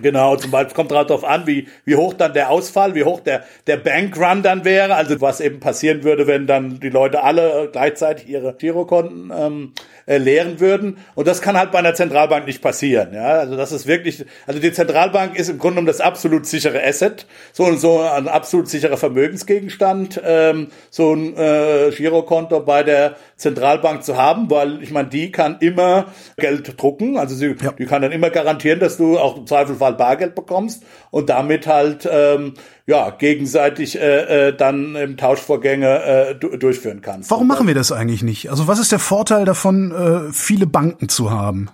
[0.00, 3.44] Genau, zum Beispiel kommt darauf an, wie, wie hoch dann der Ausfall, wie hoch der,
[3.66, 8.26] der Bankrun dann wäre, also was eben passieren würde, wenn dann die Leute alle gleichzeitig
[8.26, 9.72] ihre Girokonten ähm,
[10.06, 10.98] äh, leeren würden.
[11.14, 13.12] Und das kann halt bei einer Zentralbank nicht passieren.
[13.12, 16.82] Ja, also das ist wirklich, also die Zentralbank ist im Grunde genommen das absolut sichere
[16.84, 23.16] Asset, so und so ein absolut sicherer Vermögensgegenstand, ähm, so ein äh, Girokonto bei der
[23.36, 27.72] Zentralbank zu haben, weil ich meine, die kann immer Geld drucken, also sie, Ja.
[27.72, 32.08] die kann dann immer garantieren, dass du auch im Zweifelfall Bargeld bekommst und damit halt
[32.10, 32.54] ähm,
[32.86, 37.30] ja gegenseitig äh, äh, dann im Tauschvorgänge äh, du durchführen kannst.
[37.30, 38.50] Warum machen wir das eigentlich nicht?
[38.50, 41.68] Also was ist der Vorteil davon, äh, viele Banken zu haben?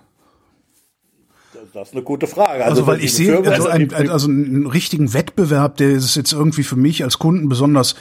[1.73, 2.63] Das ist eine gute Frage.
[2.65, 6.13] Also, weil die ich sehe, also, Befürworter- ein, ein, also einen richtigen Wettbewerb, der es
[6.13, 7.95] jetzt irgendwie für mich als Kunden besonders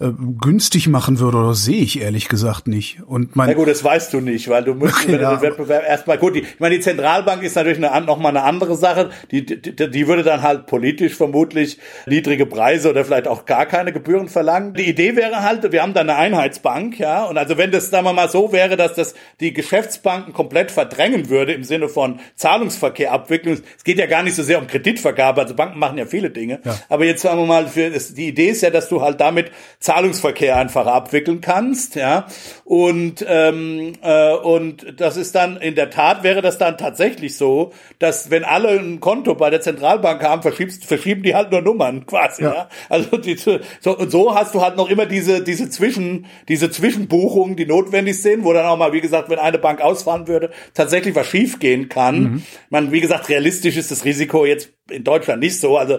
[0.00, 0.08] äh,
[0.40, 3.02] günstig machen würde, oder sehe ich ehrlich gesagt nicht.
[3.06, 5.36] Und mein, Na gut, das weißt du nicht, weil du müsstest wenn du Ja.
[5.36, 6.36] den Wettbewerb erstmal gut.
[6.36, 9.10] Die, ich meine, die Zentralbank ist natürlich eine, an- noch mal eine andere Sache.
[9.30, 13.92] Die, die, die würde dann halt politisch vermutlich niedrige Preise oder vielleicht auch gar keine
[13.92, 14.74] Gebühren verlangen.
[14.74, 18.04] Die Idee wäre halt, wir haben da eine Einheitsbank, ja, und also wenn das, sagen
[18.06, 22.54] wir mal, so wäre, dass das die Geschäftsbanken komplett verdrängen würde im Sinne von Zahlungsverkehr
[22.74, 23.58] Zahlungsverkehrabwicklung.
[23.76, 26.60] Es geht ja gar nicht so sehr um Kreditvergabe, also Banken machen ja viele Dinge.
[26.64, 26.76] Ja.
[26.88, 29.50] Aber jetzt sagen wir mal, für, die Idee ist ja, dass du halt damit
[29.84, 32.26] Zahlungsverkehr einfach abwickeln kannst, ja.
[32.64, 37.70] Und ähm, äh, und das ist dann in der Tat wäre das dann tatsächlich so,
[37.98, 42.06] dass wenn alle ein Konto bei der Zentralbank haben, verschiebst, verschieben die halt nur Nummern
[42.06, 42.54] quasi, ja.
[42.54, 42.68] Ja.
[42.88, 43.60] Also die, so,
[43.98, 48.42] und so hast du halt noch immer diese diese Zwischen diese Zwischenbuchungen, die notwendig sind,
[48.44, 52.22] wo dann auch mal, wie gesagt, wenn eine Bank ausfahren würde, tatsächlich was schiefgehen kann.
[52.22, 52.42] Mhm.
[52.70, 55.78] Man, wie gesagt, realistisch ist das Risiko jetzt in Deutschland nicht so.
[55.78, 55.98] Also,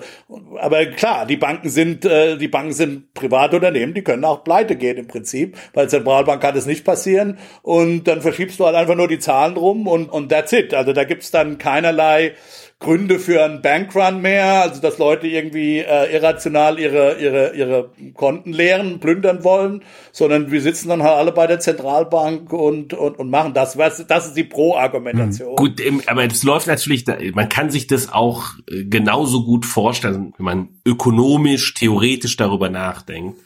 [0.60, 4.76] aber klar, die Banken sind, äh, die Banken sind private Unternehmen, die können auch pleite
[4.76, 5.58] gehen im Prinzip.
[5.74, 7.40] Bei Zentralbank kann das nicht passieren.
[7.64, 10.74] Und dann verschiebst du halt einfach nur die Zahlen rum und, und that's it.
[10.74, 12.34] Also da gibt's dann keinerlei
[12.80, 18.51] Gründe für einen Bankrun mehr, also dass Leute irgendwie äh, irrational ihre, ihre, ihre Konten
[18.51, 23.30] leeren, plündern wollen, sondern wir sitzen dann halt alle bei der Zentralbank und, und, und
[23.30, 23.78] machen das.
[23.78, 25.55] Was- Das ist die Pro-Argumentation.
[25.55, 30.34] Gut, ähm, aber es läuft natürlich, man kann sich das auch äh, genauso gut vorstellen,
[30.38, 33.39] wenn man ökonomisch, theoretisch darüber nachdenkt,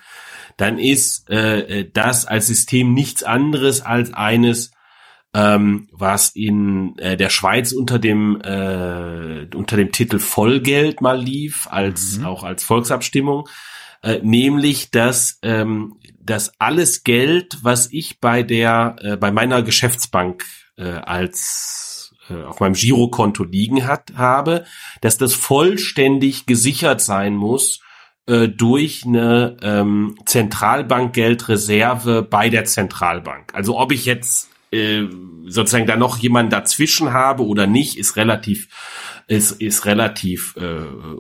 [0.58, 4.72] dann ist äh, äh, das als System nichts anderes als eines,
[5.34, 11.68] ähm, was in äh, der Schweiz unter dem äh, unter dem Titel Vollgeld mal lief,
[11.70, 13.48] als auch als Volksabstimmung,
[14.02, 20.46] äh, nämlich dass ähm, dass alles Geld, was ich bei der äh, bei meiner Geschäftsbank
[20.78, 24.66] äh, als äh, auf meinem Girokonto liegen hat habe,
[25.02, 27.82] dass das vollständig gesichert sein muss
[28.26, 33.54] äh, durch eine ähm, Zentralbankgeldreserve bei der Zentralbank.
[33.54, 35.04] Also ob ich jetzt äh,
[35.46, 38.68] sozusagen da noch jemanden dazwischen habe oder nicht, ist relativ
[39.28, 40.64] ist, ist relativ äh,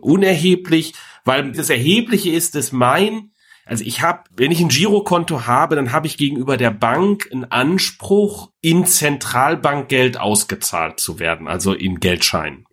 [0.01, 0.93] unerheblich,
[1.25, 3.31] weil das Erhebliche ist, dass mein
[3.69, 7.45] also ich habe, wenn ich ein Girokonto habe, dann habe ich gegenüber der Bank einen
[7.45, 12.65] Anspruch, in Zentralbankgeld ausgezahlt zu werden, also in Geldscheinen.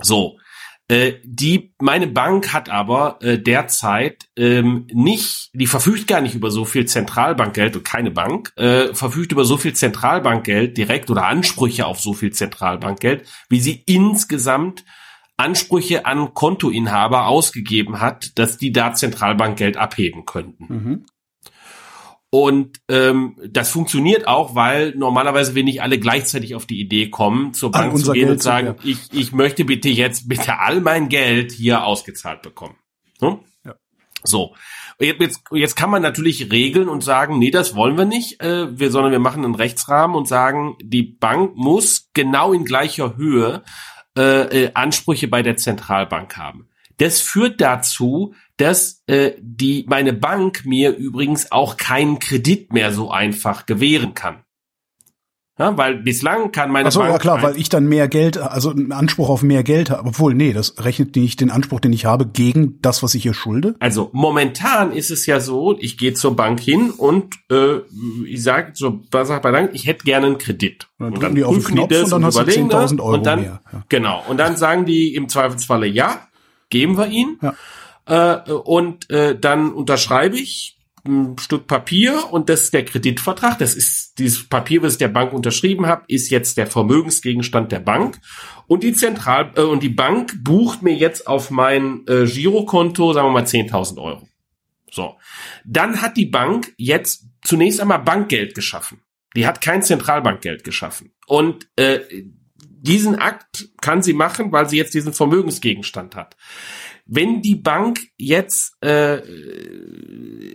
[0.00, 0.38] So.
[0.88, 6.50] Äh, die, meine Bank hat aber äh, derzeit ähm, nicht, die verfügt gar nicht über
[6.50, 11.84] so viel Zentralbankgeld und keine Bank äh, verfügt über so viel Zentralbankgeld direkt oder Ansprüche
[11.84, 14.84] auf so viel Zentralbankgeld, wie sie insgesamt
[15.36, 20.64] Ansprüche an Kontoinhaber ausgegeben hat, dass die da Zentralbankgeld abheben könnten.
[20.68, 21.06] Mhm.
[22.30, 27.54] Und ähm, das funktioniert auch, weil normalerweise wir nicht alle gleichzeitig auf die Idee kommen,
[27.54, 28.74] zur An Bank zu gehen Geld und sagen, ja.
[28.84, 32.76] ich, ich möchte bitte jetzt bitte all mein Geld hier ausgezahlt bekommen.
[33.20, 33.38] Hm?
[33.64, 33.74] Ja.
[34.22, 34.54] So.
[35.00, 38.90] Jetzt, jetzt kann man natürlich regeln und sagen, nee, das wollen wir nicht, äh, wir,
[38.90, 43.62] sondern wir machen einen Rechtsrahmen und sagen, die Bank muss genau in gleicher Höhe
[44.18, 46.68] äh, äh, Ansprüche bei der Zentralbank haben.
[46.96, 53.10] Das führt dazu, dass äh, die meine Bank mir übrigens auch keinen Kredit mehr so
[53.10, 54.44] einfach gewähren kann.
[55.58, 58.70] Ja, weil bislang kann meine Achso, Bank ja klar, weil ich dann mehr Geld, also
[58.70, 60.08] einen Anspruch auf mehr Geld habe.
[60.08, 63.34] Obwohl, nee, das rechnet nicht den Anspruch, den ich habe, gegen das, was ich hier
[63.34, 63.74] schulde.
[63.80, 67.78] Also momentan ist es ja so, ich gehe zur Bank hin und äh,
[68.24, 70.86] ich sage so, sag bei Bank, ich hätte gerne einen Kredit.
[71.00, 73.26] Dann drücken die auf den Knopf und dann hast du überlegen 10.000 das Euro und
[73.26, 73.84] dann, mehr, ja.
[73.88, 74.22] Genau.
[74.28, 76.28] Und dann sagen die im Zweifelsfalle ja,
[76.70, 77.38] geben wir ihn.
[77.42, 77.54] Ja.
[78.08, 83.58] Äh, und äh, dann unterschreibe ich ein Stück Papier und das ist der Kreditvertrag.
[83.58, 87.80] Das ist dieses Papier, was ich der Bank unterschrieben habe, ist jetzt der Vermögensgegenstand der
[87.80, 88.18] Bank.
[88.66, 93.28] Und die Zentral äh, und die Bank bucht mir jetzt auf mein äh, Girokonto, sagen
[93.28, 94.28] wir mal 10.000 Euro.
[94.90, 95.16] So,
[95.64, 99.02] dann hat die Bank jetzt zunächst einmal Bankgeld geschaffen.
[99.36, 101.12] Die hat kein Zentralbankgeld geschaffen.
[101.26, 102.00] Und äh,
[102.80, 106.36] diesen Akt kann sie machen, weil sie jetzt diesen Vermögensgegenstand hat.
[107.08, 109.22] Wenn die Bank jetzt äh,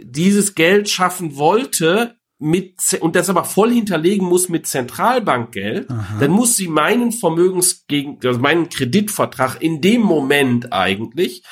[0.03, 5.89] dieses Geld schaffen wollte, mit, und das aber voll hinterlegen muss mit Zentralbankgeld,
[6.19, 11.43] dann muss sie meinen Vermögensgegen, also meinen Kreditvertrag in dem Moment eigentlich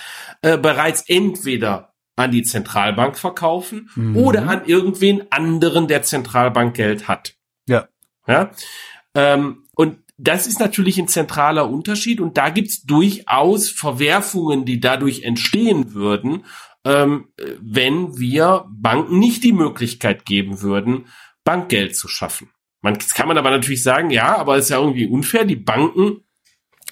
[0.42, 7.36] äh, bereits entweder an die Zentralbank verkaufen oder an irgendwen anderen, der Zentralbankgeld hat.
[7.68, 7.88] Ja.
[8.28, 8.52] Ja?
[9.16, 9.64] Ähm,
[10.22, 16.46] das ist natürlich ein zentraler Unterschied und da gibt's durchaus Verwerfungen, die dadurch entstehen würden,
[16.86, 21.08] ähm, äh, wenn wir Banken nicht die Möglichkeit geben würden,
[21.44, 22.52] Bankgeld zu schaffen.
[22.82, 25.46] Man kann man aber natürlich sagen, ja, aber es ist ja irgendwie unfair.
[25.46, 26.24] Die Banken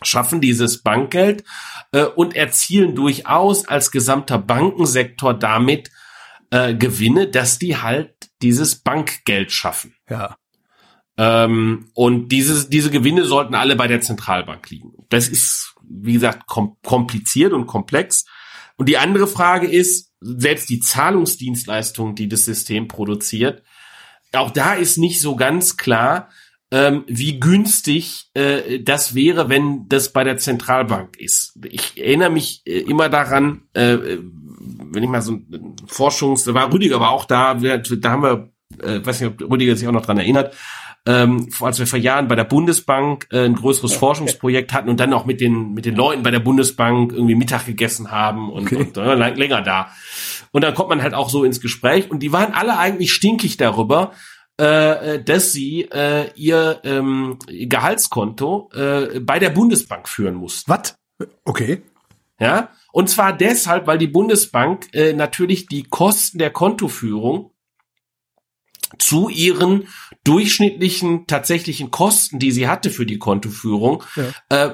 [0.02, 1.44] schaffen dieses Bankgeld
[1.92, 5.92] äh, und erzielen durchaus als gesamter Bankensektor damit
[6.50, 9.96] äh, Gewinne, dass die halt dieses Bankgeld schaffen.
[10.10, 10.36] Ja.
[11.20, 14.94] Ähm, und dieses, diese Gewinne sollten alle bei der Zentralbank liegen.
[15.10, 18.24] Das ist, wie gesagt, kom kompliziert und komplex.
[18.78, 23.64] Und die andere Frage ist, selbst die Zahlungsdienstleistung, die das System produziert,
[24.32, 26.30] auch da ist nicht so ganz klar,
[26.72, 31.60] ähm, wie günstig äh, das wäre, wenn das bei der Zentralbank ist.
[31.66, 36.72] Ich erinnere mich äh, immer daran, äh, wenn ich mal so ein Forschungs, da war
[36.72, 40.06] Rüdiger aber auch da, da haben wir, äh, weiß nicht, ob Rüdiger sich auch noch
[40.06, 40.56] dran erinnert,
[41.06, 45.14] ähm, als wir vor Jahren bei der Bundesbank äh, ein größeres Forschungsprojekt hatten und dann
[45.14, 48.76] auch mit den mit den Leuten bei der Bundesbank irgendwie Mittag gegessen haben und, Okay.
[48.76, 49.90] und äh, lang, länger da.
[50.52, 53.58] Und dann kommt man halt auch so ins Gespräch und die waren alle eigentlich stinkig
[53.58, 54.12] darüber,
[54.58, 60.70] äh, dass sie äh, ihr ähm, Gehaltskonto äh, bei der Bundesbank führen mussten.
[60.70, 60.96] Was?
[61.46, 61.82] Okay.
[62.40, 67.52] Ja, und zwar deshalb, weil die Bundesbank äh, natürlich die Kosten der Kontoführung
[68.98, 69.88] zu ihren
[70.30, 74.04] durchschnittlichen tatsächlichen Kosten, die sie hatte für die Kontoführung,
[74.50, 74.70] äh,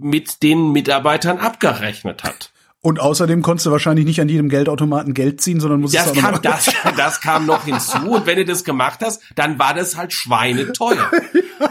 [0.00, 2.52] mit den Mitarbeitern abgerechnet hat.
[2.80, 6.42] Und außerdem konntest du wahrscheinlich nicht an jedem Geldautomaten Geld ziehen, sondern musstest Das kam,
[6.42, 7.98] das, das kam noch hinzu.
[8.08, 11.10] Und wenn du das gemacht hast, dann war das halt schweineteuer.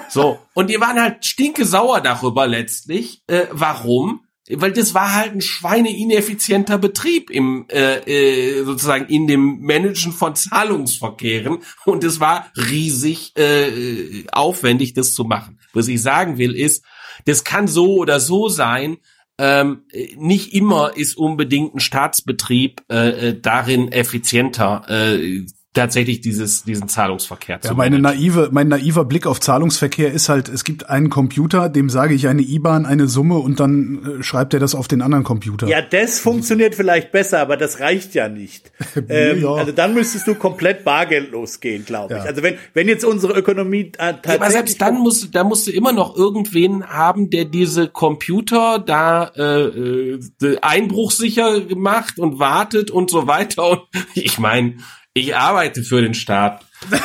[0.09, 0.39] So.
[0.53, 3.21] Und die waren halt stinke sauer darüber letztlich.
[3.27, 4.21] Äh, warum?
[4.49, 10.35] Weil das war halt ein schweineineffizienter Betrieb im äh, äh, sozusagen in dem Managen von
[10.35, 15.59] Zahlungsverkehren und es war riesig äh, aufwendig, das zu machen.
[15.73, 16.85] Was ich sagen will ist,
[17.25, 18.97] das kann so oder so sein.
[19.39, 19.83] Ähm,
[20.15, 25.45] nicht immer ist unbedingt ein Staatsbetrieb äh, äh, darin effizienter, äh,
[25.77, 30.49] tatsächlich dieses, diesen Zahlungsverkehr Ja, zu meine naive, mein naiver Blick auf Zahlungsverkehr ist halt,
[30.49, 34.53] es gibt einen Computer, dem sage ich eine IBAN, eine Summe und dann äh, schreibt
[34.53, 35.67] er das auf den anderen Computer.
[35.67, 38.71] Ja, das funktioniert vielleicht besser, aber das reicht ja nicht.
[39.09, 39.53] ähm, Ja.
[39.53, 42.23] Also dann müsstest du komplett bargeldlos gehen, glaube ich.
[42.23, 42.25] Ja.
[42.25, 44.33] Also wenn, wenn jetzt unsere Ökonomie äh, tatsächlich...
[44.33, 48.79] Ja, aber selbst dann musst, da musst du immer noch irgendwen haben, der diese Computer
[48.79, 50.19] da äh, äh,
[50.61, 53.69] einbruchsicher gemacht und wartet und so weiter.
[53.69, 53.81] Und
[54.15, 54.77] ich meine,
[55.17, 56.65] ich arbeite für den Staat.
[56.91, 56.99] ich,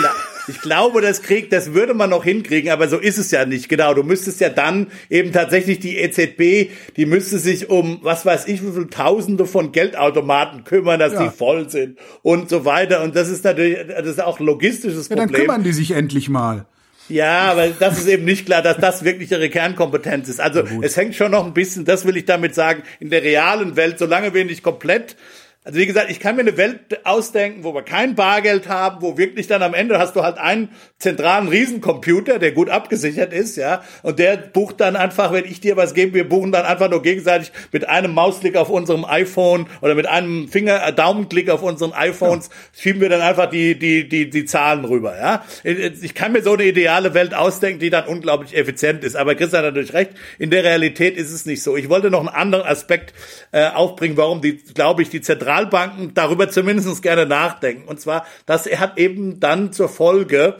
[0.00, 0.10] gla
[0.46, 3.70] ich glaube, das kriegt, das würde man noch hinkriegen, aber so ist es ja nicht.
[3.70, 8.46] Genau, du müsstest ja dann eben tatsächlich die EZB, die müsste sich um, was weiß
[8.48, 11.24] ich, wie viele Tausende von Geldautomaten kümmern, dass Ja.
[11.24, 13.02] die voll sind und so weiter.
[13.02, 15.46] Und das ist natürlich, das ist auch ein logistisches Ja, dann Problem.
[15.46, 16.66] kümmern die sich endlich mal.
[17.08, 20.40] Ja, aber das ist eben nicht klar, dass das wirklich ihre Kernkompetenz ist.
[20.40, 23.76] Also es hängt schon noch ein bisschen, das will ich damit sagen, in der realen
[23.76, 25.16] Welt, solange wir nicht komplett
[25.64, 29.16] also wie gesagt, ich kann mir eine Welt ausdenken, wo wir kein Bargeld haben, wo
[29.16, 33.82] wirklich dann am Ende hast du halt einen zentralen Riesencomputer, der gut abgesichert ist, ja,
[34.02, 37.00] und der bucht dann einfach, wenn ich dir was gebe, wir buchen dann einfach nur
[37.00, 41.94] gegenseitig mit einem Mausklick auf unserem iPhone oder mit einem Finger, äh, Daumenklick auf unseren
[41.94, 45.44] iPhones, schieben wir dann einfach die, die, die, die Zahlen rüber, ja.
[45.64, 49.16] Ich kann mir so eine ideale Welt ausdenken, die dann unglaublich effizient ist.
[49.16, 51.74] Aber Christian hat natürlich recht, in der Realität ist es nicht so.
[51.76, 53.14] Ich wollte noch einen anderen Aspekt
[53.52, 55.22] äh, aufbringen, warum die, glaube ich, die
[55.54, 57.86] Zentralbanken darüber zumindest gerne nachdenken.
[57.86, 60.56] Und zwar, dass er hat eben dann zur Folge,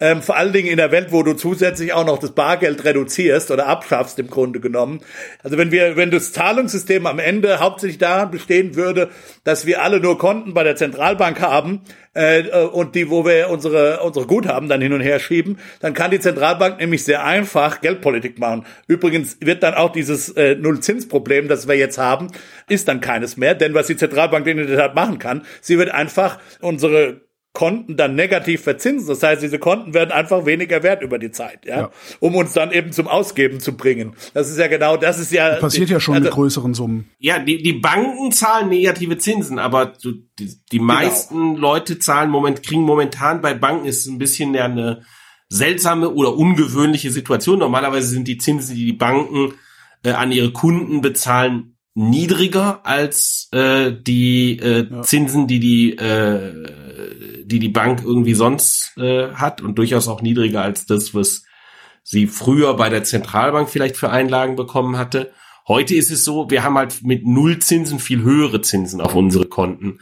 [0.00, 3.50] ähm, vor allen Dingen in der Welt, wo du zusätzlich auch noch das Bargeld reduzierst
[3.50, 5.00] oder abschaffst im Grunde genommen.
[5.42, 9.10] Also wenn wir, wenn das Zahlungssystem am Ende hauptsächlich daran bestehen würde,
[9.44, 11.82] dass wir alle nur Konten bei der Zentralbank haben
[12.14, 16.10] äh, und die, wo wir unsere unsere Guthaben dann hin und her schieben, dann kann
[16.10, 18.66] die Zentralbank nämlich sehr einfach Geldpolitik machen.
[18.88, 22.28] Übrigens wird dann auch dieses äh, Nullzinsproblem, das wir jetzt haben,
[22.68, 25.90] ist dann keines mehr, denn was die Zentralbank in der Tat machen kann, sie wird
[25.90, 27.23] einfach unsere
[27.54, 29.06] Konten dann negativ verzinsen.
[29.06, 31.90] Das heißt, diese Konten werden einfach weniger wert über die Zeit, ja, Ja.
[32.18, 34.16] um uns dann eben zum Ausgeben zu bringen.
[34.34, 37.08] Das ist ja genau, das ist ja Passiert ja schon also, mit größeren Summen.
[37.20, 40.84] Ja, die, die Banken zahlen negative Zinsen, aber die, die Genau.
[40.84, 45.02] meisten Leute zahlen moment, kriegen momentan bei Banken ist ein bisschen ja eine
[45.48, 47.60] seltsame oder ungewöhnliche Situation.
[47.60, 49.54] Normalerweise sind die Zinsen, die die Banken
[50.02, 56.64] äh, an ihre Kunden bezahlen, niedriger als äh, die äh, Zinsen, die die äh,
[57.46, 61.44] die die Bank irgendwie sonst äh, hat und durchaus auch niedriger als das, was
[62.02, 65.32] sie früher bei der Zentralbank vielleicht für Einlagen bekommen hatte.
[65.66, 69.98] Heute ist es so, wir haben halt mit Nullzinsen viel höhere Zinsen auf unsere Konten,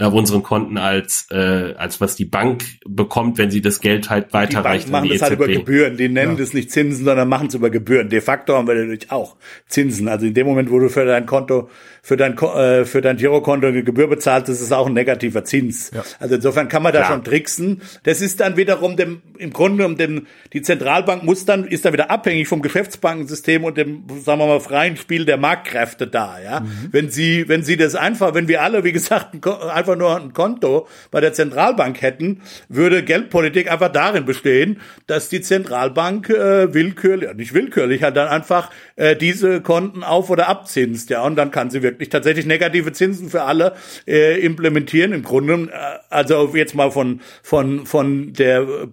[0.00, 4.30] auf unseren Konten als äh, als was die Bank bekommt, wenn sie das Geld halt
[4.30, 5.58] Die weiterreicht Banken machen die das halt über EZB.
[5.60, 5.96] Gebühren.
[5.96, 6.38] Die nennen Ja.
[6.38, 8.08] das nicht Zinsen, sondern machen es über Gebühren.
[8.08, 9.36] De facto haben wir natürlich auch
[9.68, 10.08] Zinsen.
[10.08, 11.68] Also in dem Moment, wo du für dein Konto,
[12.02, 15.44] für dein, Ko- äh, für dein Girokonto eine Gebühr bezahlst, ist es auch ein negativer
[15.44, 15.92] Zins.
[15.94, 16.02] Ja.
[16.18, 17.12] Also insofern kann man da Klar.
[17.12, 17.80] schon tricksen.
[18.02, 21.92] Das ist dann wiederum dem, im Grunde um dem, die Zentralbank muss dann, ist dann
[21.92, 26.60] wieder abhängig vom Geschäftsbankensystem und dem, sagen wir mal, freien Spiel der Marktkräfte da, ja.
[26.60, 26.88] Mhm.
[26.90, 29.36] Wenn sie, wenn sie das einfach, wenn wir alle, wie gesagt,
[29.84, 35.42] einfach nur ein Konto bei der Zentralbank hätten, würde Geldpolitik einfach darin bestehen, dass die
[35.42, 41.22] Zentralbank äh, willkürlich, nicht willkürlich, halt dann einfach äh, diese Konten auf- oder abzinst, ja,
[41.22, 43.74] und dann kann sie wirklich tatsächlich negative Zinsen für alle
[44.06, 45.12] äh, implementieren.
[45.12, 48.86] Im Grunde, äh, also jetzt mal von von von der äh,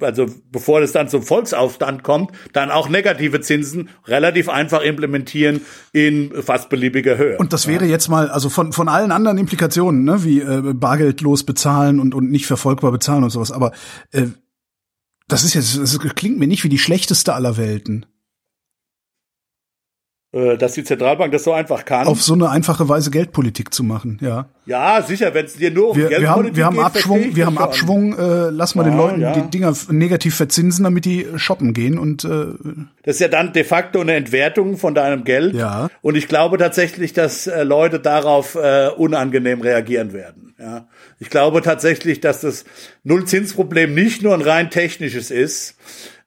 [0.00, 5.60] also bevor es dann zum Volksaufstand kommt, dann auch negative Zinsen relativ einfach implementieren
[5.92, 7.36] in fast beliebiger Höhe.
[7.38, 11.44] Und das wäre jetzt mal, also von, von allen anderen Implikationen, ne, wie äh, bargeldlos
[11.44, 13.72] bezahlen und, und nicht verfolgbar bezahlen und sowas, aber
[14.12, 14.26] äh,
[15.28, 18.06] das ist jetzt, das klingt mir nicht wie die schlechteste aller Welten.
[20.30, 22.06] Äh, dass die Zentralbank das so einfach kann.
[22.06, 24.44] Auf so eine einfache Weise Geldpolitik zu machen, ja.
[24.66, 27.34] Ja, sicher, wenn es dir nur um wir, Geldpolitik wir haben, wir haben geht, Abschwung,
[27.36, 27.64] wir haben schon.
[27.64, 29.32] Abschwung, äh, lass mal ja, den Leuten ja.
[29.32, 32.44] die Dinger negativ verzinsen, damit die shoppen gehen und äh,
[33.04, 35.54] Das ist ja dann de facto eine Entwertung von deinem Geld.
[35.54, 35.88] Ja.
[36.02, 40.54] Und ich glaube tatsächlich, dass äh, Leute darauf äh, unangenehm reagieren werden.
[40.58, 40.88] Ja.
[41.20, 42.66] Ich glaube tatsächlich, dass das
[43.02, 45.76] Nullzinsproblem nicht nur ein rein technisches ist,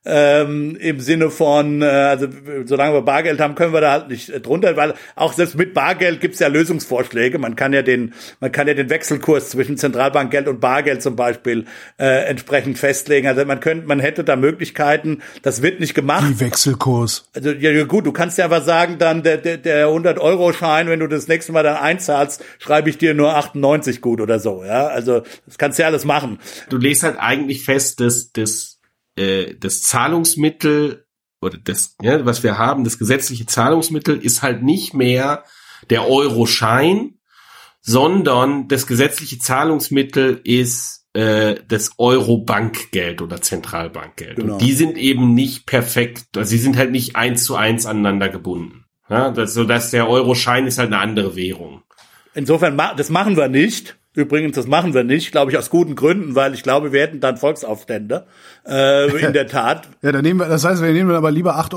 [0.04, 2.26] ähm, im Sinne von, äh, also
[2.64, 5.74] solange wir Bargeld haben, können wir da halt nicht äh, drunter, weil auch selbst mit
[5.74, 7.38] Bargeld gibt's ja Lösungsvorschläge.
[7.38, 11.66] Man kann ja den, man kann ja den Wechselkurs zwischen Zentralbankgeld und Bargeld zum Beispiel
[11.98, 13.28] äh, entsprechend festlegen.
[13.28, 15.22] Also man könnte, man hätte da Möglichkeiten.
[15.42, 16.24] Das wird nicht gemacht.
[16.28, 17.28] Wie Wechselkurs.
[17.34, 20.88] Also ja gut, du kannst ja aber sagen, dann der der, der 100 Euro Schein,
[20.88, 24.64] wenn du das nächste Mal dann einzahlst, schreibe ich dir nur 98 gut oder so.
[24.64, 26.38] Ja, also das kannst du ja alles machen.
[26.68, 28.71] Du legst halt eigentlich fest, dass das
[29.16, 31.06] äh, das Zahlungsmittel
[31.40, 35.44] oder das, ja, was wir haben, das gesetzliche Zahlungsmittel ist halt nicht mehr
[35.90, 37.18] der Euroschein,
[37.80, 44.36] sondern das gesetzliche Zahlungsmittel ist äh, das Euro-Bankgeld oder Zentralbankgeld.
[44.36, 44.54] Genau.
[44.54, 48.28] Und die sind eben nicht perfekt, also sie sind halt nicht eins zu eins aneinander
[48.28, 48.84] gebunden.
[49.10, 51.82] Ja, das, so dass der Euroschein ist halt eine andere Währung.
[52.34, 53.98] Insofern, das machen wir nicht.
[54.14, 57.20] Übrigens, das machen wir nicht, glaube ich, aus guten Gründen, weil ich glaube, wir hätten
[57.20, 58.26] dann Volksaufstände.
[58.64, 59.88] Äh, in der Tat.
[60.02, 61.74] ja, dann nehmen wir, das heißt, wir nehmen aber lieber 8,50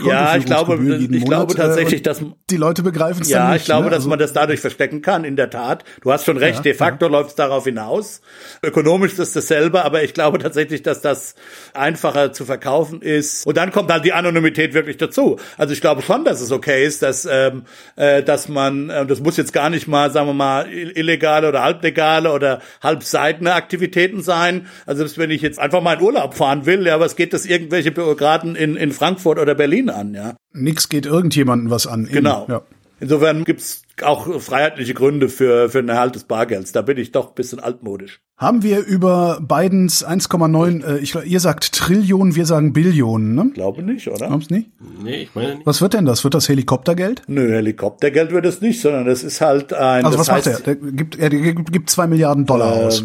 [0.00, 3.60] Euro Ja, ich glaube, ich Monat, glaube tatsächlich, dass die Leute begreifen es Ja, nicht,
[3.60, 3.90] ich glaube, ne?
[3.90, 5.24] dass also, man das dadurch verstecken kann.
[5.24, 6.56] In der Tat, du hast schon recht.
[6.56, 7.12] Ja, de facto ja.
[7.12, 8.22] läuft es darauf hinaus.
[8.62, 11.34] Ökonomisch ist es dasselbe, aber ich glaube tatsächlich, dass das
[11.74, 13.46] einfacher zu verkaufen ist.
[13.46, 15.38] Und dann kommt halt die Anonymität wirklich dazu.
[15.58, 17.64] Also ich glaube schon, dass es okay ist, dass ähm,
[17.96, 21.62] äh, dass man, äh, das muss jetzt gar nicht mal, sagen wir mal, illegale oder
[21.62, 24.68] halblegale oder halbseitene Aktivitäten sein.
[24.86, 27.46] Also selbst wenn ich jetzt einfach mal in Urlaub fahren will, ja, was geht das
[27.46, 30.34] irgendwelche Bürokraten in, in Frankfurt oder Berlin an, ja?
[30.52, 32.06] Nix geht irgendjemanden was an.
[32.10, 32.46] Genau.
[32.48, 32.62] Ja.
[33.00, 36.72] Insofern gibt's auch freiheitliche Gründe für, für den Erhalt des Bargelds.
[36.72, 38.20] Da bin ich doch ein bisschen altmodisch.
[38.36, 43.50] Haben wir über Bidens 1,9, äh, ich, ihr sagt Trillionen, wir sagen Billionen, ne?
[43.54, 44.26] Glaube nicht, oder?
[44.26, 44.70] Glaubst nicht?
[45.02, 45.66] Nee, ich meine nicht.
[45.66, 46.24] Was wird denn das?
[46.24, 47.22] Wird das Helikoptergeld?
[47.28, 50.04] Nö, Helikoptergeld wird es nicht, sondern das ist halt ein.
[50.04, 50.74] Also was heißt, macht er?
[50.74, 53.04] Der gibt, er gibt zwei Milliarden Dollar ähm, aus.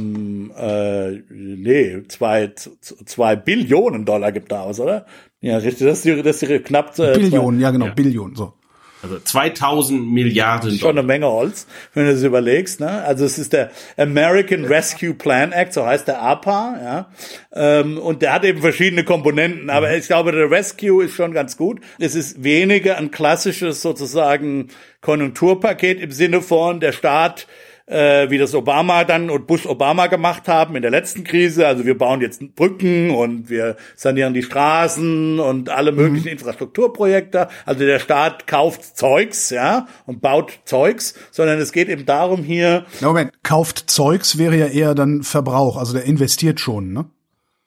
[0.60, 5.06] Äh, nee, zwei, zwei Billionen Dollar gibt er aus, oder?
[5.42, 6.98] Ja, richtig, das ist die, das ist die knapp.
[6.98, 7.94] Äh, Billionen, ja genau, ja.
[7.94, 8.54] Billionen, so.
[9.02, 10.78] Also 2000 Milliarden.
[10.78, 12.82] Schon eine Menge Holz, wenn du das überlegst.
[12.82, 12.90] Ne?
[13.04, 16.80] Also es ist der American Rescue Plan Act, so heißt der APA.
[16.84, 17.12] Ja?
[17.54, 19.70] Ähm, und der hat eben verschiedene Komponenten.
[19.70, 21.80] Aber ich glaube, der Rescue ist schon ganz gut.
[21.98, 24.68] Es ist weniger ein klassisches sozusagen
[25.02, 27.48] Konjunkturpaket im Sinne von der Staat
[27.90, 31.68] äh, wie das Obama dann und Bush Obama gemacht haben in der letzten Krise.
[31.68, 36.34] Also wir bauen jetzt Brücken und wir sanieren die Straßen und alle möglichen mhm.
[36.34, 37.50] Infrastrukturprojekte.
[37.66, 42.86] Also der Staat kauft Zeugs, ja, und baut Zeugs, sondern es geht eben darum hier.
[43.02, 47.06] Moment, kauft Zeugs wäre ja eher dann Verbrauch, also der investiert schon, ne?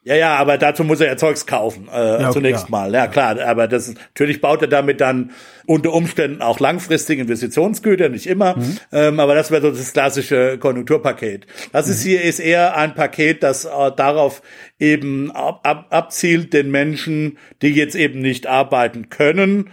[0.05, 2.70] Ja, ja, aber dazu muss er ja Zeugs kaufen, äh, ja, zunächst ja.
[2.70, 2.92] mal.
[2.92, 5.30] Ja, klar, aber das ist, natürlich baut er damit dann
[5.64, 8.78] unter Umständen auch langfristige Investitionsgüter, nicht immer, mhm.
[8.90, 11.46] ähm, aber das wäre so das klassische Konjunkturpaket.
[11.72, 11.92] Das mhm.
[11.92, 14.42] ist hier ist eher ein Paket, das äh, darauf
[14.80, 19.70] eben ab, ab, abzielt, den Menschen, die jetzt eben nicht arbeiten können,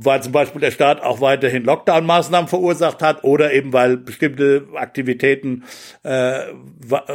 [0.00, 5.64] weil zum Beispiel der Staat auch weiterhin Lockdown-Maßnahmen verursacht hat oder eben weil bestimmte Aktivitäten,
[6.02, 6.40] äh,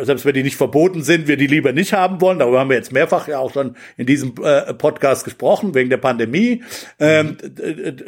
[0.03, 2.39] selbst wenn die nicht verboten sind, wir die lieber nicht haben wollen.
[2.39, 5.97] Darüber haben wir jetzt mehrfach ja auch schon in diesem äh, Podcast gesprochen, wegen der
[5.97, 6.63] Pandemie.
[6.99, 7.37] Ähm,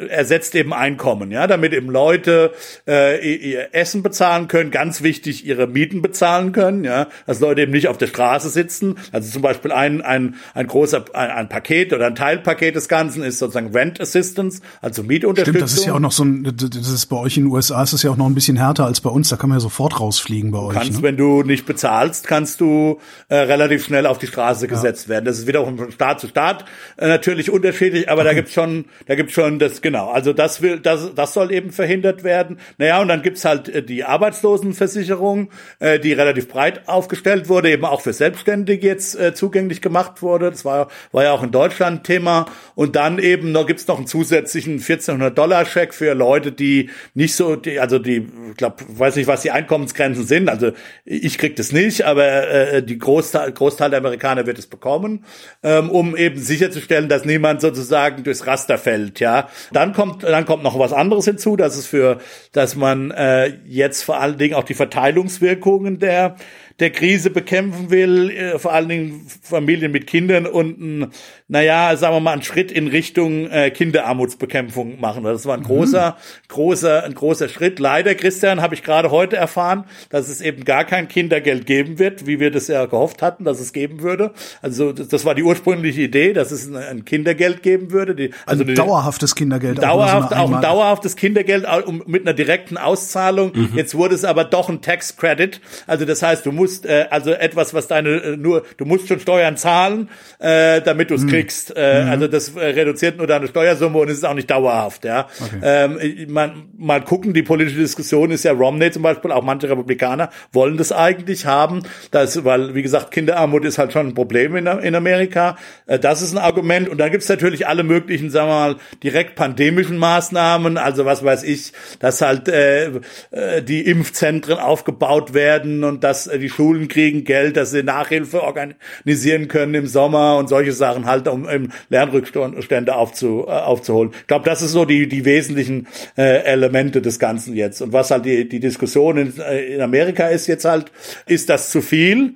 [0.08, 2.52] ersetzt eben Einkommen, ja, damit eben Leute
[2.86, 7.72] äh, ihr Essen bezahlen können, ganz wichtig, ihre Mieten bezahlen können, ja, dass Leute eben
[7.72, 8.96] nicht auf der Straße sitzen.
[9.12, 13.22] Also zum Beispiel ein, ein, ein großer, ein, ein Paket oder ein Teilpaket des Ganzen
[13.22, 15.54] ist sozusagen Rent Assistance also Mietunterstützung.
[15.54, 17.82] Stimmt, das ist ja auch noch so ein, das ist bei euch in den USA
[17.82, 19.28] ist das ja auch noch ein bisschen härter als bei uns.
[19.28, 20.74] Da kann man ja sofort rausfliegen bei euch.
[20.74, 21.02] Kannst, ne?
[21.02, 22.98] wenn du nicht bezahlst, kannst du
[23.28, 25.10] äh, relativ schnell auf die Straße gesetzt ja.
[25.10, 25.24] werden.
[25.24, 26.64] Das ist wieder von Staat zu Staat
[26.96, 28.30] äh, natürlich unterschiedlich, aber okay.
[28.30, 30.10] da gibt's schon, da gibt's schon das genau.
[30.10, 32.58] Also das will, das, das soll eben verhindert werden.
[32.78, 37.84] Naja, und dann gibt's halt äh, die Arbeitslosenversicherung, äh, die relativ breit aufgestellt wurde, eben
[37.84, 40.50] auch für Selbstständige jetzt äh, zugänglich gemacht wurde.
[40.50, 42.46] Das war, war ja auch in Deutschland Thema.
[42.74, 46.90] Und dann eben noch gibt's noch ein zusätzliches zusätzlichen 1400 Dollar Scheck für Leute, die
[47.14, 50.48] nicht so, die, also die, ich glaube, weiß nicht, was die Einkommensgrenzen sind.
[50.48, 50.72] Also
[51.04, 55.24] ich krieg das nicht, aber äh, die Großteil, Großteil der Amerikaner wird es bekommen,
[55.62, 59.20] ähm, um eben sicherzustellen, dass niemand sozusagen durchs Raster fällt.
[59.20, 62.18] Ja, dann kommt, dann kommt noch was anderes hinzu, dass es für,
[62.52, 66.36] dass man äh, jetzt vor allen Dingen auch die Verteilungswirkungen der
[66.82, 71.12] der Krise bekämpfen will, äh, vor allen Dingen Familien mit Kindern und
[71.52, 75.22] naja, sagen wir mal, einen Schritt in Richtung äh, Kinderarmutsbekämpfung machen.
[75.22, 75.66] Das war ein mhm.
[75.66, 76.16] großer,
[76.48, 77.78] großer, ein großer Schritt.
[77.78, 82.26] Leider, Christian, habe ich gerade heute erfahren, dass es eben gar kein Kindergeld geben wird,
[82.26, 84.32] wie wir das ja gehofft hatten, dass es geben würde.
[84.62, 88.14] Also das, war die ursprüngliche Idee, dass es ein, ein Kindergeld geben würde.
[88.14, 89.82] Die, also ein dauerhaftes Kindergeld.
[89.82, 91.66] Dauerhaft, auch, auch ein dauerhaftes Kindergeld
[92.06, 93.52] mit einer direkten Auszahlung.
[93.54, 93.72] Mhm.
[93.76, 95.60] Jetzt wurde es aber doch ein Tax Credit.
[95.86, 99.20] Also das heißt, du musst äh, also etwas, was deine äh, nur, du musst schon
[99.20, 100.08] Steuern zahlen,
[100.38, 101.28] äh, damit du es mhm.
[101.28, 101.74] kriegst.
[101.76, 102.10] Äh, mhm.
[102.10, 105.04] Also das äh, reduziert nur deine Steuersumme und es ist auch nicht dauerhaft.
[105.04, 105.60] Ja, okay.
[105.62, 107.34] ähm, man, mal gucken.
[107.34, 111.82] Die politische Diskussion ist ja Romney zum Beispiel, auch manche Republikaner wollen das eigentlich haben,
[112.10, 115.56] das, weil wie gesagt Kinderarmut ist halt schon ein Problem in, in Amerika.
[115.86, 119.34] Äh, das ist ein Argument und dann gibt's natürlich alle möglichen, sagen wir mal, direkt
[119.34, 120.78] pandemischen Maßnahmen.
[120.78, 122.86] Also was weiß ich, dass halt äh,
[123.30, 129.48] äh, die Impfzentren aufgebaut werden und dass die Schulen kriegen Geld, dass sie Nachhilfe organisieren
[129.48, 134.12] können im Sommer und solche Sachen halt um um Lernrückstände aufzu, äh, aufzuholen.
[134.20, 135.86] Ich glaube, das ist so die, die wesentlichen
[136.16, 137.82] äh, Elemente des Ganzen jetzt.
[137.82, 140.92] Und was halt die, die Diskussion in, äh, in Amerika ist jetzt halt,
[141.26, 142.34] ist das zu viel?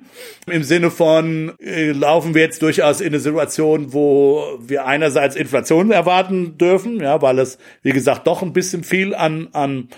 [0.49, 5.91] Im Sinne von, äh, laufen wir jetzt durchaus in eine Situation, wo wir einerseits Inflation
[5.91, 9.89] erwarten dürfen, ja, weil es, wie gesagt, doch ein bisschen viel an, an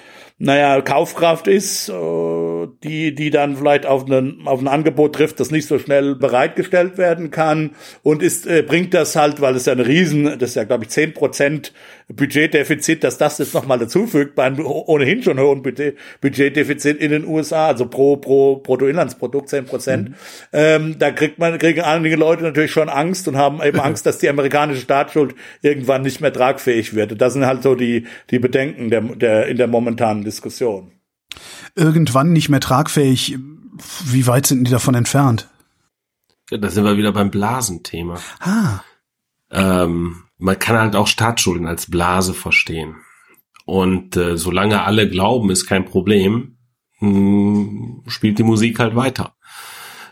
[0.41, 5.51] naja, Kaufkraft ist, äh, die, die dann vielleicht auf, einen, auf ein Angebot trifft, das
[5.51, 7.71] nicht so schnell bereitgestellt werden kann.
[8.03, 10.85] Und ist, äh, bringt das halt, weil es ja ein Riesen, das ist ja, glaube
[10.85, 11.73] ich, zehn Prozent
[12.11, 17.25] Budgetdefizit, dass das jetzt nochmal dazufügt bei einem ohnehin schon hohen Budget, Budgetdefizit in den
[17.25, 20.09] USA, also pro, pro Bruttoinlandsprodukt zehn Prozent.
[20.09, 20.15] Mhm.
[20.51, 24.17] Ähm, da kriegt man, kriegen einige Leute natürlich schon Angst und haben eben Angst, dass
[24.17, 27.21] die amerikanische Staatsschuld irgendwann nicht mehr tragfähig wird.
[27.21, 30.91] Das sind halt so die, die Bedenken der, der, in der momentanen Diskussion.
[31.75, 33.37] Irgendwann nicht mehr tragfähig.
[34.05, 35.47] Wie weit sind die davon entfernt?
[36.49, 38.19] Ja, da sind wir wieder beim Blasenthema.
[38.39, 38.79] Ah.
[39.51, 42.95] Ähm, man kann halt auch Staatsschulden als Blase verstehen.
[43.65, 46.57] Und äh, solange alle glauben, ist kein Problem,
[46.99, 49.35] mh, hm, spielt die Musik halt weiter.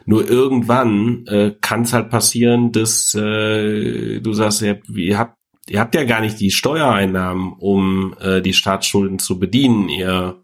[0.06, 5.38] Nur irgendwann äh, kann es halt passieren, dass äh, du sagst, ihr, ihr habt
[5.70, 9.90] ihr habt ja gar nicht die Steuereinnahmen, um äh, die Staatsschulden zu bedienen.
[9.90, 10.44] Ihr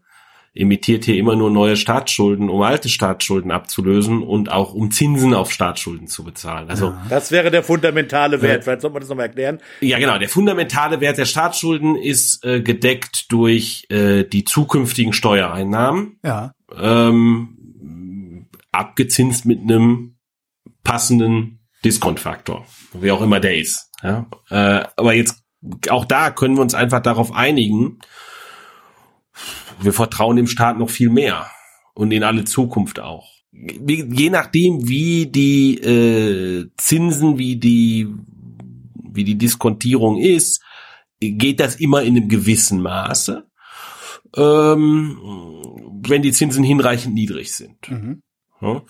[0.54, 5.50] emittiert hier immer nur neue Staatsschulden, um alte Staatsschulden abzulösen und auch um Zinsen auf
[5.50, 6.70] Staatsschulden zu bezahlen.
[6.70, 8.62] Also das wäre der fundamentale Wert.
[8.62, 9.58] Vielleicht soll man das nochmal erklären.
[9.80, 10.16] Ja, genau.
[10.18, 16.20] Der fundamentale Wert der Staatsschulden ist äh, gedeckt durch äh, die zukünftigen Steuereinnahmen.
[16.24, 16.52] Ja.
[16.80, 20.16] Ähm, abgezinst mit einem
[20.84, 23.90] passenden Diskontfaktor, wie auch immer der ist.
[24.02, 24.26] Ja?
[24.50, 25.42] Äh, aber jetzt
[25.88, 27.98] auch da können wir uns einfach darauf einigen,
[29.80, 31.46] wir vertrauen dem Staat noch viel mehr
[31.94, 33.30] und in alle Zukunft auch.
[33.52, 38.08] Je nachdem, wie die äh, Zinsen, wie die,
[39.12, 40.60] wie die Diskontierung ist,
[41.20, 43.46] geht das immer in einem gewissen Maße,
[44.36, 45.18] ähm,
[46.02, 47.88] wenn die Zinsen hinreichend niedrig sind.
[47.88, 48.22] Mhm.
[48.60, 48.82] Ja.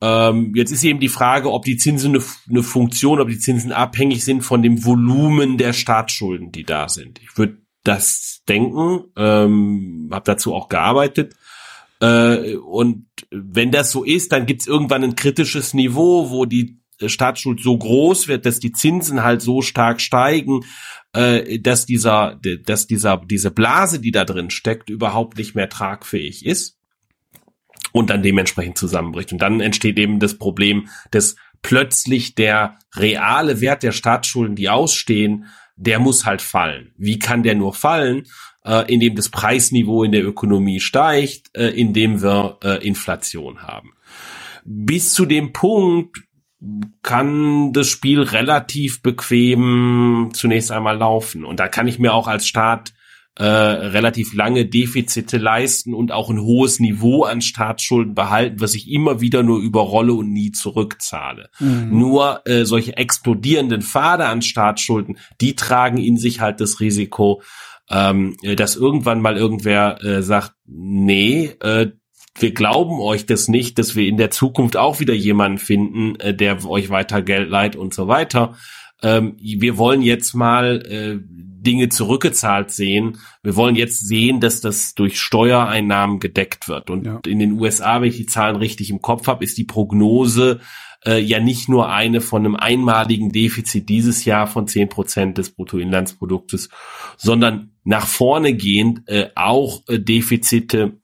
[0.00, 3.72] Ähm, jetzt ist eben die Frage, ob die Zinsen eine, eine, Funktion, ob die Zinsen
[3.72, 7.22] abhängig sind von dem Volumen der Staatsschulden, die da sind.
[7.22, 11.34] Ich würde das denken, ähm, habe dazu auch gearbeitet.
[12.00, 17.60] Äh, und wenn das so ist, dann gibt's irgendwann ein kritisches Niveau, wo die Staatsschuld
[17.60, 20.60] so groß wird, dass die Zinsen halt so stark steigen,
[21.12, 26.44] äh, dass dieser, dass dieser, diese Blase, die da drin steckt, überhaupt nicht mehr tragfähig
[26.46, 26.78] ist
[27.92, 29.32] und dann dementsprechend zusammenbricht.
[29.32, 35.46] Und dann entsteht eben das Problem, dass plötzlich der reale Wert der Staatsschulden, die ausstehen,
[35.76, 36.92] der muss halt fallen.
[36.96, 38.26] Wie kann der nur fallen?
[38.64, 43.92] Äh, indem das Preisniveau in der Ökonomie steigt, äh, indem wir äh, Inflation haben.
[44.64, 46.22] Bis zu dem Punkt
[47.02, 51.44] kann das Spiel relativ bequem zunächst einmal laufen.
[51.44, 52.93] Und da kann ich mir auch als Staat
[53.36, 58.90] äh, relativ lange Defizite leisten und auch ein hohes Niveau an Staatsschulden behalten, was ich
[58.90, 61.50] immer wieder nur überrolle und nie zurückzahle.
[61.58, 61.98] Mhm.
[61.98, 67.42] Nur äh, solche explodierenden Pfade an Staatsschulden, die tragen in sich halt das Risiko,
[67.90, 71.90] ähm, dass irgendwann mal irgendwer äh, sagt, nee, äh,
[72.38, 76.34] wir glauben euch das nicht, dass wir in der Zukunft auch wieder jemanden finden, äh,
[76.34, 78.54] der euch weiter Geld leiht und so weiter
[79.02, 81.18] ähm, wir wollen jetzt mal äh,
[81.64, 83.18] Dinge zurückgezahlt sehen.
[83.42, 86.90] Wir wollen jetzt sehen, dass das durch Steuereinnahmen gedeckt wird.
[86.90, 87.20] Und ja.
[87.26, 90.60] in den USA, wenn ich die Zahlen richtig im Kopf habe, ist die Prognose
[91.04, 95.50] äh, ja nicht nur eine von einem einmaligen Defizit dieses Jahr von zehn Prozent des
[95.50, 96.68] Bruttoinlandsproduktes,
[97.16, 100.98] sondern nach vorne gehend äh, auch äh, Defizite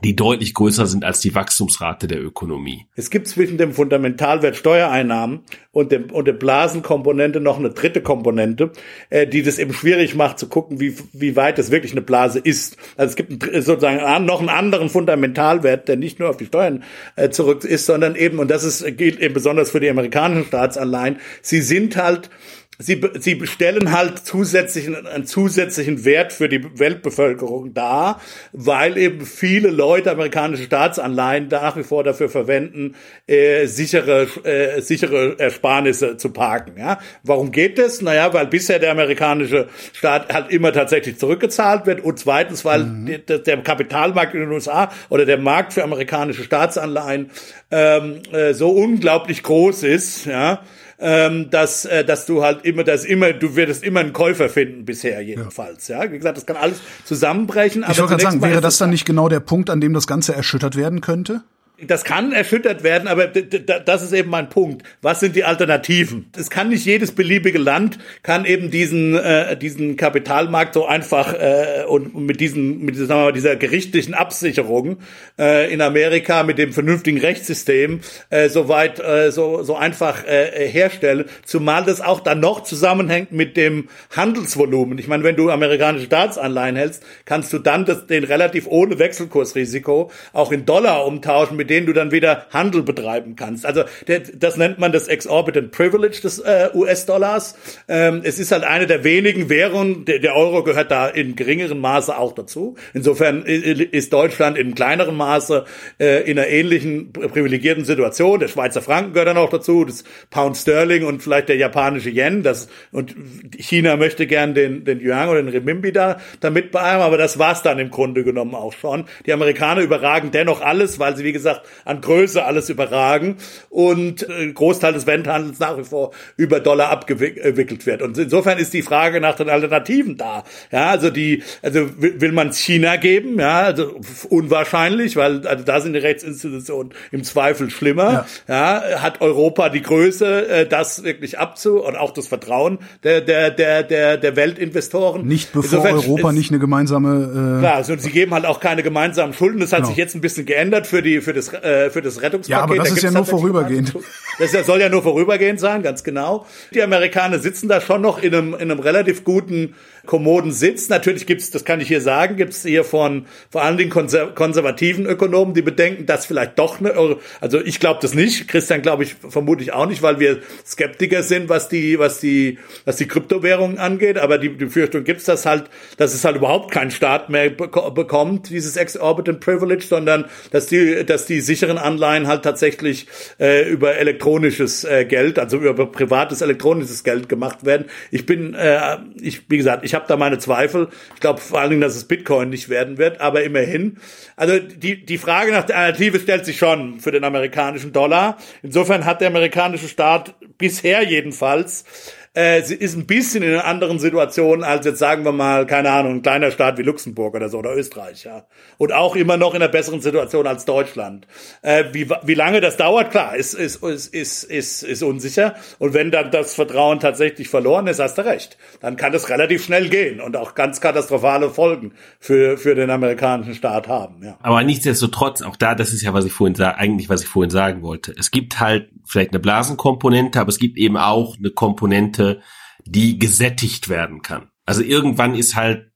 [0.00, 2.86] die deutlich größer sind als die Wachstumsrate der Ökonomie.
[2.96, 5.40] Es gibt zwischen dem Fundamentalwert Steuereinnahmen
[5.70, 8.72] und dem und der Blasenkomponente noch eine dritte Komponente,
[9.10, 12.38] äh, die das eben schwierig macht zu gucken, wie wie weit es wirklich eine Blase
[12.38, 12.78] ist.
[12.96, 16.84] Also es gibt einen, sozusagen noch einen anderen Fundamentalwert, der nicht nur auf die Steuern
[17.16, 21.18] äh, zurück ist, sondern eben und das ist gilt eben besonders für die amerikanischen Staatsanleihen.
[21.42, 22.30] Sie sind halt
[22.78, 28.20] sie, sie stellen halt zusätzlichen, einen zusätzlichen Wert für die Weltbevölkerung dar,
[28.52, 32.94] weil eben viele Leute amerikanische Staatsanleihen nach wie vor dafür verwenden,
[33.26, 36.78] äh, sichere, äh, sichere Ersparnisse zu parken.
[36.78, 36.98] Ja?
[37.22, 38.02] Warum geht das?
[38.02, 43.20] Naja, weil bisher der amerikanische Staat halt immer tatsächlich zurückgezahlt wird und zweitens, weil mhm.
[43.28, 47.30] der, der Kapitalmarkt in den USA oder der Markt für amerikanische Staatsanleihen
[47.70, 50.62] ähm, äh, so unglaublich groß ist, ja,
[51.02, 54.84] ähm, dass, äh, dass du halt immer, das immer, du wirst immer einen Käufer finden
[54.84, 55.88] bisher jedenfalls.
[55.88, 56.12] Ja, ja?
[56.12, 57.82] wie gesagt, das kann alles zusammenbrechen.
[57.82, 60.34] Ich wollte gerade sagen, wäre das dann nicht genau der Punkt, an dem das Ganze
[60.34, 61.42] erschüttert werden könnte?
[61.86, 64.82] Das kann erschüttert werden, aber das ist eben mein Punkt.
[65.00, 66.30] Was sind die Alternativen?
[66.36, 71.84] Es kann nicht jedes beliebige Land kann eben diesen äh, diesen Kapitalmarkt so einfach äh,
[71.86, 74.98] und mit diesen mit sagen wir mal, dieser gerichtlichen Absicherung
[75.38, 78.00] äh, in Amerika mit dem vernünftigen Rechtssystem
[78.30, 81.24] äh, so weit äh, so so einfach äh, herstellen.
[81.44, 84.98] Zumal das auch dann noch zusammenhängt mit dem Handelsvolumen.
[84.98, 90.10] Ich meine, wenn du amerikanische Staatsanleihen hältst, kannst du dann das, den relativ ohne Wechselkursrisiko
[90.32, 93.64] auch in Dollar umtauschen mit denen du dann wieder Handel betreiben kannst.
[93.64, 97.54] Also der, das nennt man das Exorbitant Privilege des äh, US-Dollars.
[97.88, 101.80] Ähm, es ist halt eine der wenigen Währungen, der, der Euro gehört da in geringerem
[101.80, 102.76] Maße auch dazu.
[102.92, 105.64] Insofern ist Deutschland in kleinerem Maße
[105.98, 108.40] äh, in einer ähnlichen privilegierten Situation.
[108.40, 112.42] Der Schweizer Franken gehört dann auch dazu, das Pound Sterling und vielleicht der japanische Yen.
[112.42, 113.14] Das, und
[113.56, 117.62] China möchte gern den, den Yuan oder den Renminbi da, da mitbehalten, aber das war's
[117.62, 119.04] dann im Grunde genommen auch schon.
[119.24, 121.51] Die Amerikaner überragen dennoch alles, weil sie, wie gesagt,
[121.84, 123.36] an Größe alles überragen
[123.70, 128.02] und äh, Großteil des Welthandels nach wie vor über Dollar abgewickelt wird.
[128.02, 130.44] Und insofern ist die Frage nach den Alternativen da.
[130.70, 133.38] Ja, also die, also will man China geben?
[133.38, 138.26] Ja, also unwahrscheinlich, weil also da sind die Rechtsinstitutionen im Zweifel schlimmer.
[138.48, 143.20] Ja, ja hat Europa die Größe, äh, das wirklich abzu und auch das Vertrauen der
[143.20, 145.26] der der der, der Weltinvestoren.
[145.26, 147.56] Nicht bevor Insofern Europa nicht eine gemeinsame.
[147.58, 149.60] Äh klar, also sie geben halt auch keine gemeinsamen Schulden.
[149.60, 149.88] Das hat genau.
[149.88, 152.48] sich jetzt ein bisschen geändert für die für das äh, für das Rettungspaket.
[152.48, 153.94] Ja, aber das da ist ja nur vorübergehend.
[154.38, 156.46] Das soll ja nur vorübergehend sein, ganz genau.
[156.74, 159.74] Die Amerikaner sitzen da schon noch in einem, in einem relativ guten
[160.06, 160.88] kommoden Sitz.
[160.88, 165.06] Natürlich gibt's, das kann ich hier sagen, gibt's hier von vor allen Dingen konser konservativen
[165.06, 166.94] Ökonomen, die bedenken, dass vielleicht doch eine,
[167.40, 171.48] also ich glaube das nicht, Christian glaube ich vermutlich auch nicht, weil wir Skeptiker sind,
[171.48, 175.64] was die, was die, was die Kryptowährungen angeht, aber die, die Befürchtung gibt's das halt,
[175.96, 181.26] dass es halt überhaupt keinen Staat mehr bekommt, dieses Exorbitant Privilege, sondern dass die, dass
[181.26, 183.06] die sicheren Anleihen halt tatsächlich
[183.38, 187.86] äh, über elektronisches äh, Geld, also über privates elektronisches Geld gemacht werden.
[188.10, 190.88] Ich bin, äh, ich, wie gesagt, ich habe da meine Zweifel.
[191.14, 193.98] Ich glaube vor allen Dingen, dass es Bitcoin nicht werden wird, aber immerhin.
[194.36, 198.36] Also die, die Frage nach der Alternative stellt sich schon für den amerikanischen Dollar.
[198.62, 201.84] Insofern hat der amerikanische Staat bisher jedenfalls
[202.34, 205.90] äh, sie ist ein bisschen in einer anderen Situation als jetzt sagen wir mal, keine
[205.90, 208.46] Ahnung, ein kleiner Staat wie Luxemburg oder so oder Österreich, ja.
[208.78, 211.26] Und auch immer noch in einer besseren Situation als Deutschland.
[211.60, 215.56] Äh, wie, wie lange das dauert, klar, ist, ist, ist, ist, ist, ist unsicher.
[215.78, 218.56] Und wenn dann das Vertrauen tatsächlich verloren ist, hast du recht.
[218.80, 223.54] Dann kann es relativ schnell gehen und auch ganz katastrophale Folgen für, für den amerikanischen
[223.54, 224.38] Staat haben, ja.
[224.42, 227.82] Aber nichtsdestotrotz, auch da, das ist ja, was ich vorhin eigentlich, was ich vorhin sagen
[227.82, 228.14] wollte.
[228.18, 232.40] Es gibt halt vielleicht eine Blasenkomponente, aber es gibt eben auch eine Komponente,
[232.84, 234.48] die gesättigt werden kann.
[234.66, 235.90] Also irgendwann ist halt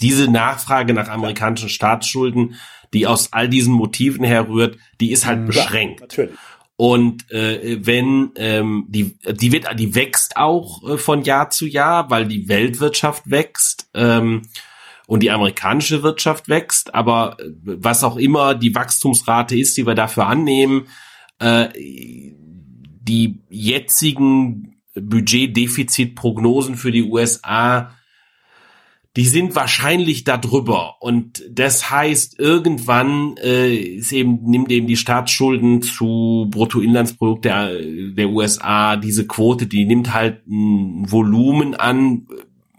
[0.00, 2.56] diese Nachfrage nach amerikanischen Staatsschulden,
[2.92, 6.00] die aus all diesen Motiven herrührt, die ist halt ja, beschränkt.
[6.00, 6.34] Natürlich.
[6.76, 12.10] Und äh, wenn ähm, die die wird die wächst auch äh, von Jahr zu Jahr,
[12.10, 14.42] weil die Weltwirtschaft wächst ähm,
[15.06, 16.92] und die amerikanische Wirtschaft wächst.
[16.92, 20.88] Aber äh, was auch immer die Wachstumsrate ist, die wir dafür annehmen,
[21.44, 27.94] äh, die jetzigen Budgetdefizitprognosen für die USA
[29.16, 30.96] die sind wahrscheinlich da drüber.
[31.00, 38.30] Und das heißt, irgendwann äh, ist eben, nimmt eben die Staatsschulden zu Bruttoinlandsprodukt der, der
[38.30, 42.26] USA, diese Quote, die nimmt halt ein Volumen an,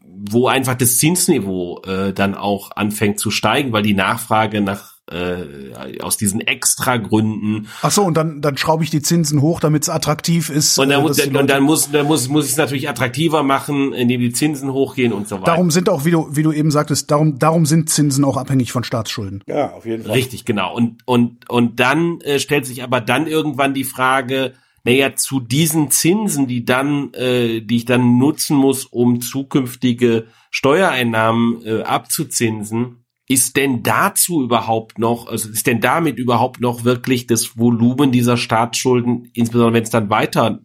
[0.04, 6.02] wo einfach das Zinsniveau äh, dann auch anfängt zu steigen, weil die Nachfrage nach äh,
[6.02, 7.68] aus diesen Extragründen.
[7.82, 10.80] Ach so, und dann, dann schraube ich die Zinsen hoch, damit es attraktiv ist.
[10.80, 13.94] Und dann, äh, die und dann muss, dann muss, muss ich es natürlich attraktiver machen,
[13.94, 15.45] indem die Zinsen hochgehen und so weiter.
[15.45, 18.72] Darum sind auch, wie du, wie du eben sagtest, darum, darum sind Zinsen auch abhängig
[18.72, 19.44] von Staatsschulden.
[19.48, 20.14] Ja, auf jeden Fall.
[20.14, 20.73] Richtig, genau.
[20.76, 24.53] Und, und, und dann äh, stellt sich aber dann irgendwann die Frage,
[24.86, 31.65] naja, zu diesen Zinsen, die dann, äh, die ich dann nutzen muss, um zukünftige Steuereinnahmen
[31.65, 37.58] äh, abzuzinsen, ist denn dazu überhaupt noch, also ist denn damit überhaupt noch wirklich das
[37.58, 40.60] Volumen dieser Staatsschulden, insbesondere wenn es dann weiter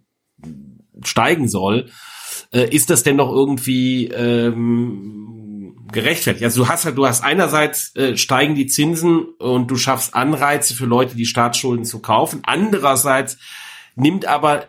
[1.03, 1.89] steigen soll,
[2.53, 6.45] äh, ist das denn noch irgendwie ähm, gerechtfertigt?
[6.45, 10.75] Also du hast halt, du hast einerseits äh, steigen die Zinsen und du schaffst Anreize
[10.75, 12.41] für Leute, die Staatsschulden zu kaufen.
[12.45, 13.39] Andererseits
[13.97, 14.67] nimmt aber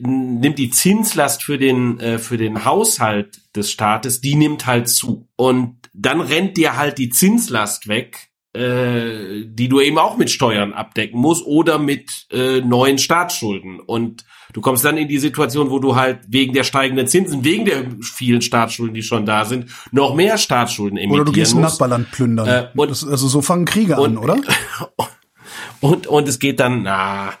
[0.00, 5.28] nimmt die Zinslast für den äh, für den Haushalt des Staates, die nimmt halt zu
[5.36, 10.72] und dann rennt dir halt die Zinslast weg, äh, die du eben auch mit Steuern
[10.72, 15.78] abdecken musst oder mit äh, neuen Staatsschulden und du kommst dann in die Situation, wo
[15.78, 20.14] du halt wegen der steigenden Zinsen, wegen der vielen Staatsschulden, die schon da sind, noch
[20.14, 21.72] mehr Staatsschulden emittieren Oder du gehst im musst.
[21.74, 22.46] Nachbarland plündern.
[22.46, 24.36] Äh, und- das, also so fangen Kriege an, oder?
[25.80, 27.32] und und es geht dann na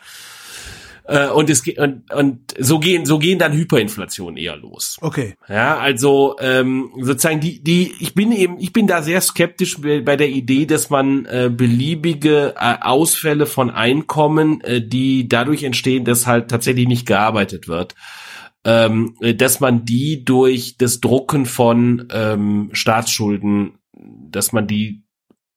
[1.04, 4.98] äh, und es und, und so gehen so gehen dann Hyperinflation eher los.
[5.00, 5.34] Okay.
[5.48, 10.00] Ja, also ähm, sozusagen die die ich bin eben ich bin da sehr skeptisch bei
[10.00, 16.04] bei der Idee, dass man äh, beliebige äh, Ausfälle von Einkommen, äh, die dadurch entstehen,
[16.04, 17.94] dass halt tatsächlich nicht gearbeitet wird,
[18.64, 23.78] ähm, äh, dass man die durch das Drucken von ähm, Staatsschulden,
[24.30, 25.02] dass man die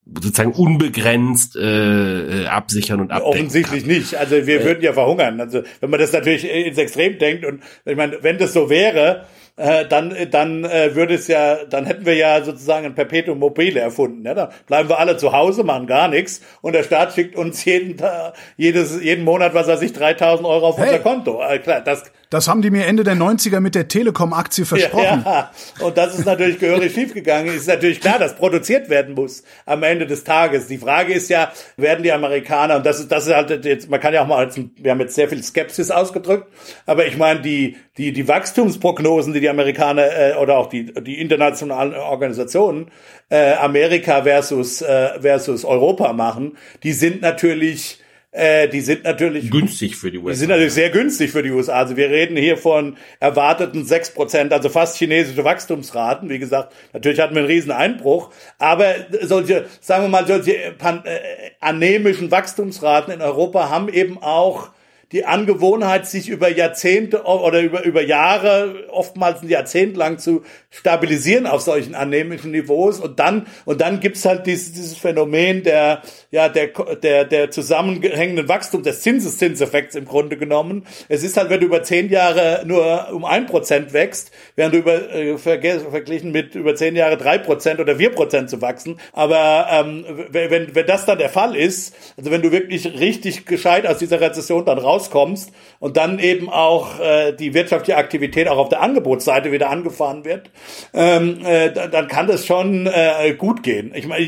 [0.06, 4.16] sozusagen unbegrenzt äh, äh, absichern und abdecken Offensichtlich nicht.
[4.16, 5.40] Also wir würden ja verhungern.
[5.42, 9.26] Also wenn man das natürlich ins Extrem denkt und ich meine, wenn das so wäre,
[9.58, 13.80] äh, dann dann äh, würde es ja, dann hätten wir ja sozusagen ein Perpetuum mobile
[13.80, 14.26] erfunden.
[14.26, 14.34] Ja?
[14.34, 17.98] Da bleiben wir alle zu Hause, machen gar nichts und der Staat schickt uns jeden
[17.98, 20.88] Tag, jedes jeden Monat, was weiß ich, 3000 Euro auf Hey.
[20.88, 21.42] unser Konto.
[21.42, 25.24] Äh, klar, das Das haben die mir Ende der 90er mit der Telekom-Aktie versprochen.
[25.26, 27.54] Ja, und das ist natürlich gehörig schiefgegangen.
[27.54, 30.68] Ist natürlich klar, dass produziert werden muss am Ende des Tages.
[30.68, 34.00] Die Frage ist ja, werden die Amerikaner, und das ist, das ist halt jetzt, man
[34.00, 36.48] kann ja auch mal, als, wir haben jetzt sehr viel Skepsis ausgedrückt,
[36.86, 41.20] aber ich meine, die, die, die Wachstumsprognosen, die die Amerikaner äh, oder auch die, die
[41.20, 42.92] internationalen Organisationen
[43.30, 48.00] äh, Amerika versus, äh, versus Europa machen, die sind natürlich,
[48.36, 50.32] äh, die sind natürlich günstig für die USA.
[50.32, 51.74] die sind natürlich sehr günstig für die USA.
[51.76, 56.28] Also wir reden hier von erwarteten 6 Prozent, also fast chinesische Wachstumsraten.
[56.28, 58.32] Wie gesagt, natürlich hatten wir einen riesen Einbruch.
[58.58, 61.20] Aber solche, sagen wir mal, solche pan, äh,
[61.62, 64.72] anemischen Wachstumsraten in Europa haben eben auch
[65.12, 71.46] die Angewohnheit, sich über Jahrzehnte oder über, über Jahre, oftmals ein Jahrzehnt lang zu stabilisieren
[71.46, 73.00] auf solchen anemischen Niveaus.
[73.00, 76.02] Und dann, und dann gibt's halt dieses, dieses Phänomen der,
[76.32, 76.68] ja, der,
[77.02, 80.86] der, der zusammenhängenden Wachstum des Zinseszinseffekts im Grunde genommen.
[81.08, 84.80] Es ist halt, wenn du über zehn Jahre nur um ein Prozent wächst, während du
[84.80, 89.00] über, äh, verglichen mit über zehn Jahre drei Prozent oder vier Prozent zu wachsen.
[89.14, 93.88] Aber ähm, wenn, wenn, das dann der Fall ist, also wenn du wirklich richtig gescheit
[93.88, 98.70] aus dieser Rezession dann rauskommst und dann eben auch äh, die wirtschaftliche Aktivität auch auf
[98.70, 100.50] der Angebotsseite wieder angefahren wird,
[100.94, 103.92] ähm, äh, dann kann das schon äh, gut gehen.
[103.96, 104.26] Ich meine,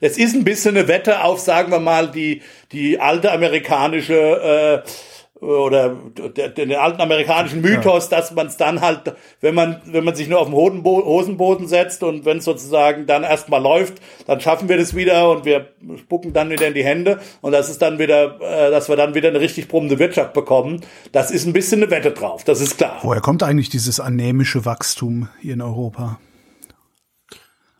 [0.00, 4.88] es ist ein bisschen eine Wette auf, sagen wir mal, die die alte amerikanische äh,
[5.40, 5.96] oder
[6.36, 10.28] der, den alten amerikanischen Mythos, dass man es dann halt, wenn man wenn man sich
[10.28, 14.68] nur auf den Hodenbo Hosenboden setzt und wenn es sozusagen dann erstmal läuft, dann schaffen
[14.68, 17.98] wir das wieder und wir spucken dann wieder in die Hände und das ist dann
[17.98, 20.82] wieder, äh, dass wir dann wieder eine richtig brummende Wirtschaft bekommen.
[21.12, 22.98] Das ist ein bisschen eine Wette drauf, das ist klar.
[23.02, 26.18] Woher kommt eigentlich dieses anämische Wachstum hier in Europa?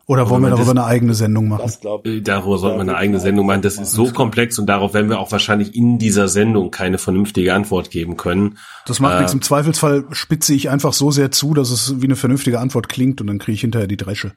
[0.07, 1.63] Oder wollen wir man darüber das- eine eigene Sendung machen?
[1.65, 3.63] Das glaub Äh, Darüber sollten wir eine eigene Sendung machen.
[3.63, 7.55] Das ist so komplex und darauf werden wir auch wahrscheinlich in dieser Sendung keine vernünftige
[7.55, 8.59] Antwort geben können.
[8.87, 9.33] Das macht nichts.
[9.33, 13.21] Im Zweifelsfall spitze ich einfach so sehr zu, dass es wie eine vernünftige Antwort klingt
[13.23, 14.33] und dann kriege ich hinterher die Dresche.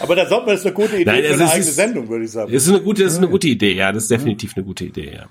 [0.00, 2.08] Aber da sollten wir das ist eine gute Idee Nein, für eine ist- eigene Sendung,
[2.08, 2.52] würde ich sagen.
[2.52, 3.74] Das ist eine gute, das ist eine gute Idee.
[3.74, 5.12] Ja, das ist definitiv eine gute Idee.
[5.16, 5.24] Ja.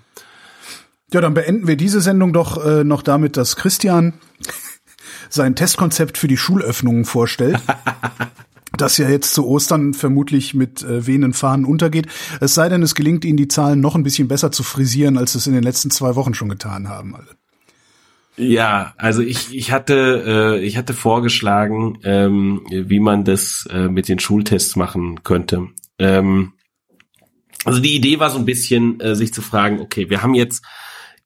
[1.14, 4.14] Ja, dann beenden wir diese Sendung doch äh, noch damit, dass Christian
[5.30, 7.58] sein Testkonzept für die Schulöffnungen vorstellt.
[8.82, 12.08] das ja jetzt zu Ostern vermutlich mit äh, wehenden Fahnen untergeht.
[12.40, 15.36] Es sei denn, es gelingt Ihnen, die Zahlen noch ein bisschen besser zu frisieren, als
[15.36, 17.16] es in den letzten zwei Wochen schon getan haben.
[17.16, 17.28] Alle.
[18.38, 24.08] Ja, also ich, ich hatte äh, ich hatte vorgeschlagen, ähm, wie man das äh, mit
[24.08, 25.68] den Schultests machen könnte.
[26.00, 26.54] Ähm,
[27.66, 30.66] also die Idee war so ein bisschen, äh, sich zu fragen, okay, wir haben jetzt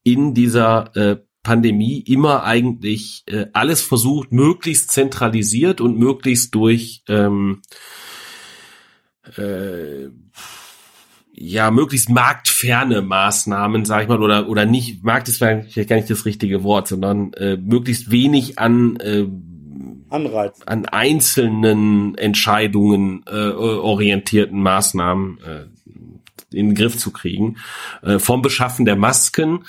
[0.04, 7.62] in dieser äh, Pandemie immer eigentlich äh, alles versucht, möglichst zentralisiert und möglichst durch ähm,
[9.38, 10.10] äh,
[11.32, 16.10] ja möglichst marktferne Maßnahmen, sage ich mal, oder oder nicht Markt ist vielleicht gar nicht
[16.10, 19.28] das richtige Wort, sondern äh, möglichst wenig an äh,
[20.10, 20.62] Anreiz.
[20.66, 25.66] an einzelnen Entscheidungen äh, orientierten Maßnahmen äh,
[26.56, 27.58] in den Griff zu kriegen.
[28.02, 29.66] Äh, vom Beschaffen der Masken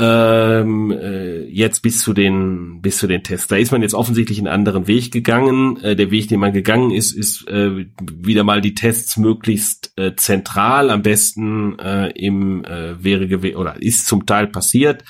[0.00, 3.48] ähm, äh, jetzt bis zu den bis zu den Tests.
[3.48, 5.76] Da ist man jetzt offensichtlich einen anderen Weg gegangen.
[5.82, 10.16] Äh, der Weg, den man gegangen ist, ist äh, wieder mal die Tests möglichst äh,
[10.16, 15.04] zentral, am besten äh, im äh, wäre oder ist zum Teil passiert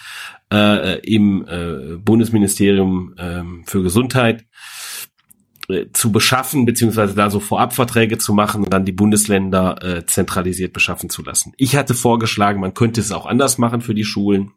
[0.52, 4.44] äh, im äh, Bundesministerium äh, für Gesundheit
[5.68, 10.72] äh, zu beschaffen, beziehungsweise da so Vorabverträge zu machen und dann die Bundesländer äh, zentralisiert
[10.72, 11.52] beschaffen zu lassen.
[11.58, 14.50] Ich hatte vorgeschlagen, man könnte es auch anders machen für die Schulen.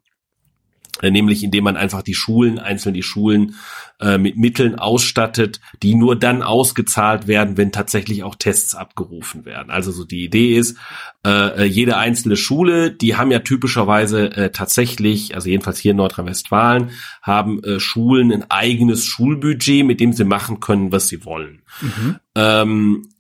[1.02, 3.56] Äh, nämlich indem man einfach die Schulen, einzeln die Schulen
[4.00, 9.72] äh, mit Mitteln ausstattet, die nur dann ausgezahlt werden, wenn tatsächlich auch Tests abgerufen werden.
[9.72, 10.78] Also so die Idee ist,
[11.26, 15.98] äh, äh, jede einzelne Schule, die haben ja typischerweise äh, tatsächlich, also jedenfalls hier in
[15.98, 16.92] Nordrhein-Westfalen,
[17.22, 21.64] haben äh, Schulen ein eigenes Schulbudget, mit dem sie machen können, was sie wollen.
[21.82, 22.16] Mhm.
[22.36, 23.13] Ähm, äh,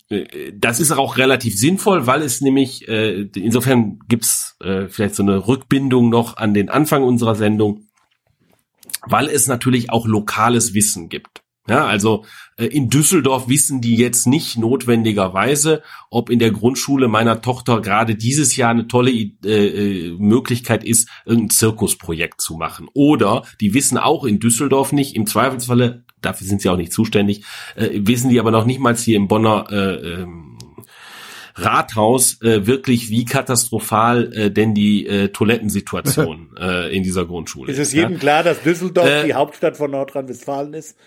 [0.55, 5.47] das ist auch relativ sinnvoll, weil es nämlich, äh, insofern gibt's äh, vielleicht so eine
[5.47, 7.87] Rückbindung noch an den Anfang unserer Sendung,
[9.05, 11.43] weil es natürlich auch lokales Wissen gibt.
[11.67, 12.25] Ja, also
[12.57, 18.15] äh, in Düsseldorf wissen die jetzt nicht notwendigerweise, ob in der Grundschule meiner Tochter gerade
[18.15, 22.89] dieses Jahr eine tolle äh, äh, Möglichkeit ist, ein Zirkusprojekt zu machen.
[22.93, 27.43] Oder die wissen auch in Düsseldorf nicht, im Zweifelsfalle dafür sind sie auch nicht zuständig,
[27.75, 30.57] äh, wissen die aber noch nicht mal hier im Bonner äh, ähm,
[31.55, 37.77] Rathaus äh, wirklich, wie katastrophal äh, denn die äh, Toilettensituation äh, in dieser Grundschule ist.
[37.77, 38.19] Ist es jedem ja?
[38.19, 40.97] klar, dass Düsseldorf äh, die Hauptstadt von Nordrhein-Westfalen ist?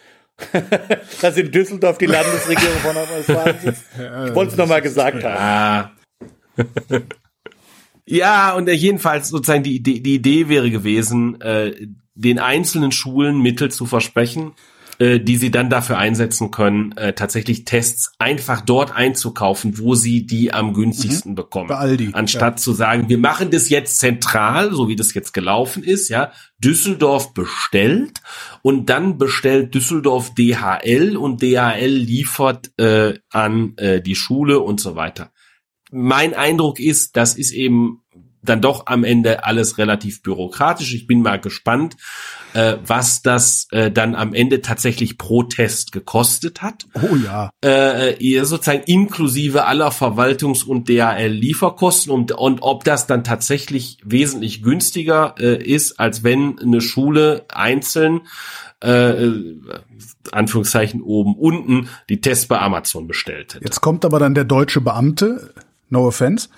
[1.22, 3.84] dass in Düsseldorf die Landesregierung von Nordrhein-Westfalen sitzt?
[4.28, 5.90] Ich wollte es nochmal gesagt haben.
[8.06, 11.74] Ja, und äh, jedenfalls sozusagen die, die, die Idee wäre gewesen, äh,
[12.14, 14.52] den einzelnen Schulen Mittel zu versprechen,
[14.98, 20.26] äh, die sie dann dafür einsetzen können, äh, tatsächlich Tests einfach dort einzukaufen, wo sie
[20.26, 21.36] die am günstigsten mhm.
[21.36, 21.68] bekommen.
[21.68, 22.10] Bei Aldi.
[22.12, 22.56] Anstatt ja.
[22.56, 26.32] zu sagen, wir machen das jetzt zentral, so wie das jetzt gelaufen ist, ja.
[26.58, 28.22] Düsseldorf bestellt
[28.62, 34.96] und dann bestellt Düsseldorf DHL und DHL liefert äh, an äh, die Schule und so
[34.96, 35.30] weiter.
[35.92, 38.02] Mein Eindruck ist, das ist eben
[38.48, 40.94] dann doch am Ende alles relativ bürokratisch.
[40.94, 41.96] Ich bin mal gespannt,
[42.54, 46.86] äh, was das äh, dann am Ende tatsächlich pro Test gekostet hat.
[46.94, 47.50] Oh ja.
[47.60, 55.34] Äh, sozusagen inklusive aller Verwaltungs- und DHL-Lieferkosten und, und ob das dann tatsächlich wesentlich günstiger
[55.38, 58.22] äh, ist, als wenn eine Schule einzeln
[58.80, 59.30] äh,
[60.32, 63.64] Anführungszeichen oben unten die Tests bei Amazon bestellt hätte.
[63.64, 65.52] Jetzt kommt aber dann der deutsche Beamte,
[65.88, 66.48] no offense,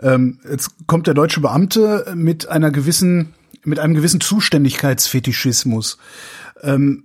[0.00, 3.34] ähm, jetzt kommt der deutsche Beamte mit einer gewissen,
[3.64, 5.98] mit einem gewissen Zuständigkeitsfetischismus.
[6.62, 7.04] Ähm,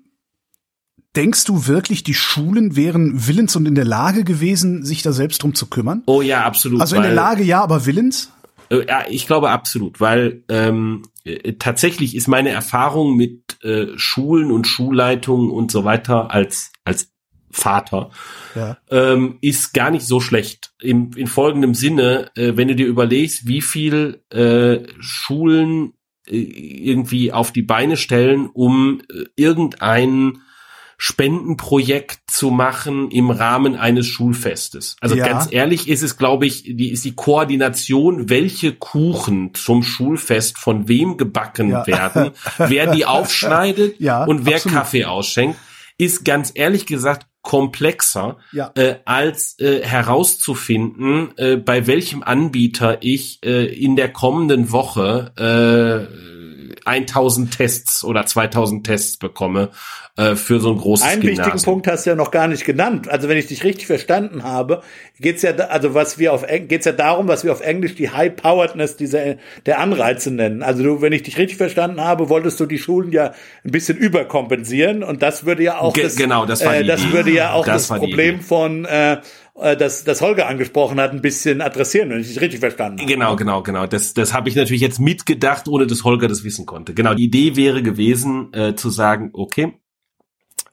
[1.16, 5.42] Denkst du wirklich, die Schulen wären willens und in der Lage gewesen, sich da selbst
[5.42, 6.04] drum zu kümmern?
[6.06, 6.82] Oh ja, absolut.
[6.82, 8.32] Also in der Lage ja, aber willens?
[8.70, 14.52] Äh, ja, ich glaube absolut, weil ähm, äh, tatsächlich ist meine Erfahrung mit äh, Schulen
[14.52, 17.10] und Schulleitungen und so weiter als als
[17.52, 18.12] Vater,
[18.56, 18.78] ja.
[18.90, 20.72] ähm, ist gar nicht so schlecht.
[20.82, 25.94] Im, in folgendem Sinne, äh, wenn du dir überlegst, wie viel äh, Schulen
[26.28, 30.42] äh, irgendwie auf die Beine stellen, um äh, irgendein
[31.02, 34.98] Spendenprojekt zu machen im Rahmen eines Schulfestes.
[35.00, 35.26] Also ja.
[35.26, 40.90] ganz ehrlich ist es, glaube ich, die ist die Koordination, welche Kuchen zum Schulfest von
[40.90, 41.88] wem gebacken ja.
[41.88, 44.78] werden, wer die aufschneidet ja, und wer absolut.
[44.78, 45.58] Kaffee ausschenkt,
[46.00, 48.72] ist ganz ehrlich gesagt komplexer, ja.
[48.76, 56.39] äh, als äh, herauszufinden, äh, bei welchem Anbieter ich äh, in der kommenden Woche äh,
[56.90, 59.70] 1000 Tests oder 2000 Tests bekomme
[60.18, 61.46] äh, für so ein großes Einen Gymnasium.
[61.46, 63.08] wichtigen Punkt hast du ja noch gar nicht genannt.
[63.08, 64.82] Also wenn ich dich richtig verstanden habe,
[65.20, 68.36] geht's ja also was wir auf geht's ja darum, was wir auf Englisch die High
[68.36, 69.36] Poweredness dieser
[69.66, 70.64] der Anreize nennen.
[70.64, 73.34] Also du, wenn ich dich richtig verstanden habe, wolltest du die Schulen ja
[73.64, 77.02] ein bisschen überkompensieren und das würde ja auch Ge das, genau das war äh, das
[77.02, 77.14] Idee.
[77.14, 79.18] würde ja auch das, das Problem von äh,
[79.60, 83.12] das, das Holger angesprochen hat, ein bisschen adressieren, wenn ich dich richtig verstanden habe.
[83.12, 83.86] Genau, genau, genau.
[83.86, 86.94] Das, das habe ich natürlich jetzt mitgedacht, ohne dass Holger das wissen konnte.
[86.94, 89.74] Genau, die Idee wäre gewesen, äh, zu sagen, okay,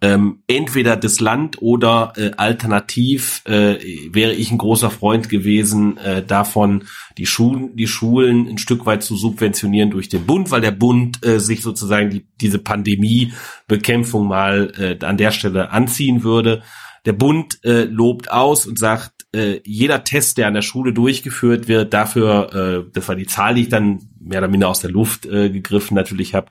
[0.03, 3.79] ähm, entweder das Land oder äh, alternativ äh,
[4.13, 6.85] wäre ich ein großer Freund gewesen äh, davon,
[7.17, 11.25] die Schulen, die Schulen ein Stück weit zu subventionieren durch den Bund, weil der Bund
[11.25, 16.63] äh, sich sozusagen die, diese Pandemiebekämpfung mal äh, an der Stelle anziehen würde.
[17.07, 21.69] Der Bund äh, lobt aus und sagt, äh, jeder Test, der an der Schule durchgeführt
[21.69, 24.91] wird, dafür, äh, das war die Zahl, die ich dann mehr oder minder aus der
[24.91, 26.51] Luft äh, gegriffen natürlich habe,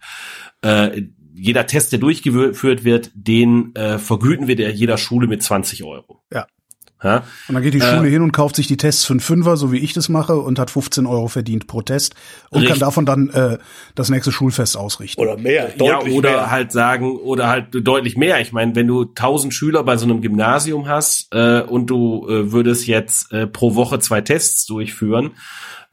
[0.61, 1.03] äh,
[1.38, 6.23] jeder Test, der durchgeführt wird, den äh, vergüten wir der jeder Schule mit 20 Euro.
[6.32, 6.48] Ja.
[7.06, 7.23] Ja?
[7.48, 9.72] Und dann geht die Schule hin und kauft sich die Tests für einen Fünfer, so
[9.72, 12.15] wie ich das mache, und hat 15 Euro verdient pro Test
[12.49, 12.72] und Richtig.
[12.72, 13.60] kann davon dann äh,
[13.94, 15.22] das nächste Schulfest ausrichten.
[15.22, 16.52] Oder mehr, Ja, deutlich oder mehr.
[16.52, 18.41] halt sagen, oder halt deutlich mehr.
[18.41, 22.52] Ich meine, wenn du 1000 Schüler bei so einem Gymnasium hast äh, und du äh,
[22.52, 25.32] würdest jetzt äh, pro Woche zwei Tests durchführen,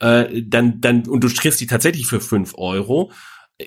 [0.00, 3.12] äh, dann, dann, und du kriegst die tatsächlich für 5 Euro,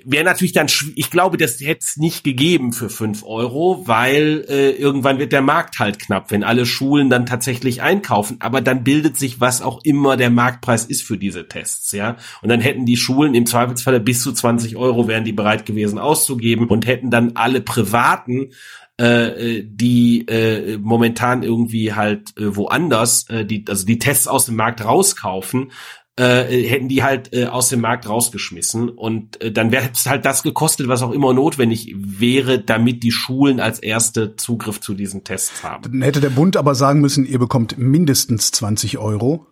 [0.04, 4.72] wäre natürlich dann, ich glaube, das hätte es nicht gegeben für 5 Euro, weil äh,
[4.72, 8.38] irgendwann wird der Markt halt knapp, wenn alle Schulen dann tatsächlich einkaufen.
[8.40, 12.18] Aber dann bildet sich, was auch immer der Marktpreis ist für diese Tests, ja.
[12.42, 16.00] Und dann hätten die Schulen im Zweifelsfalle bis zu 20 Euro wären die bereit gewesen
[16.00, 18.52] auszugeben und hätten dann alle privaten
[18.98, 24.56] äh, die äh, momentan irgendwie halt äh, woanders, äh, die, also die Tests aus dem
[24.56, 25.72] Markt rauskaufen,
[26.18, 30.26] äh, hätten die halt äh, aus dem Markt rausgeschmissen und äh, dann wäre es halt
[30.26, 35.24] das gekostet, was auch immer notwendig wäre, damit die Schulen als erste Zugriff zu diesen
[35.24, 35.84] Tests haben.
[35.84, 39.46] Dann hätte der Bund aber sagen müssen, ihr bekommt mindestens 20 Euro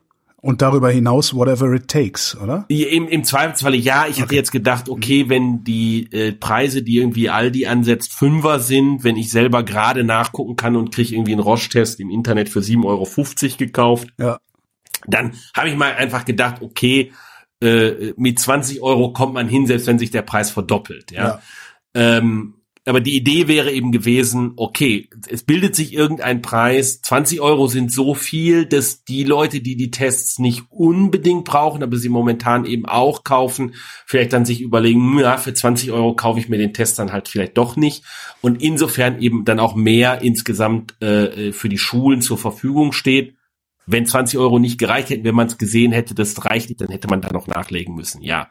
[0.44, 2.66] und darüber hinaus whatever it takes, oder?
[2.68, 4.08] Im, Im Zweifelsfalle ja.
[4.08, 9.06] Ich hatte jetzt gedacht, okay, wenn die äh, Preise, die irgendwie Aldi ansetzt, Fünfer sind,
[9.06, 12.84] wenn ich selber gerade nachgucken kann und kriege irgendwie einen Roche-Test im Internet für 7,50
[12.86, 14.40] Euro gekauft, Ja.
[15.08, 17.12] Dann habe ich mal einfach gedacht, okay,
[17.62, 21.12] äh, mit 20 Euro kommt man hin, selbst wenn sich der Preis verdoppelt.
[21.12, 21.42] Ja.
[21.94, 22.56] Ähm,
[22.86, 27.94] aber die Idee wäre eben gewesen, okay, es bildet sich irgendein Preis, 20 Euro sind
[27.94, 32.86] so viel, dass die Leute, die die Tests nicht unbedingt brauchen, aber sie momentan eben
[32.86, 33.76] auch kaufen,
[34.06, 37.14] vielleicht dann sich überlegen, hm, ja, für 20 Euro kaufe ich mir den Test dann
[37.14, 38.04] halt vielleicht doch nicht
[38.42, 43.36] und insofern eben dann auch mehr insgesamt äh, für die Schulen zur Verfügung steht.
[43.86, 46.90] Wenn 20 Euro nicht gereicht hätten, wenn man es gesehen hätte, das reicht nicht, dann
[46.90, 48.50] hätte man da noch nachlegen müssen, ja.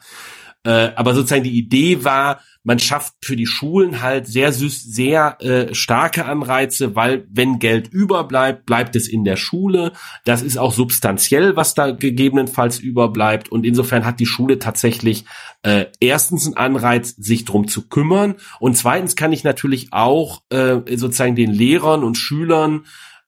[0.65, 5.37] Äh, aber sozusagen die Idee war, man schafft für die Schulen halt sehr süß, sehr
[5.41, 9.93] äh, starke Anreize, weil wenn Geld überbleibt, bleibt es in der Schule.
[10.25, 13.49] Das ist auch substanziell, was da gegebenenfalls überbleibt.
[13.51, 15.25] Und insofern hat die Schule tatsächlich
[15.63, 18.37] äh, erstens einen Anreiz, sich drum zu kümmern.
[18.61, 22.85] Und zweitens kann ich natürlich auch äh, sozusagen den Lehrern und Schülern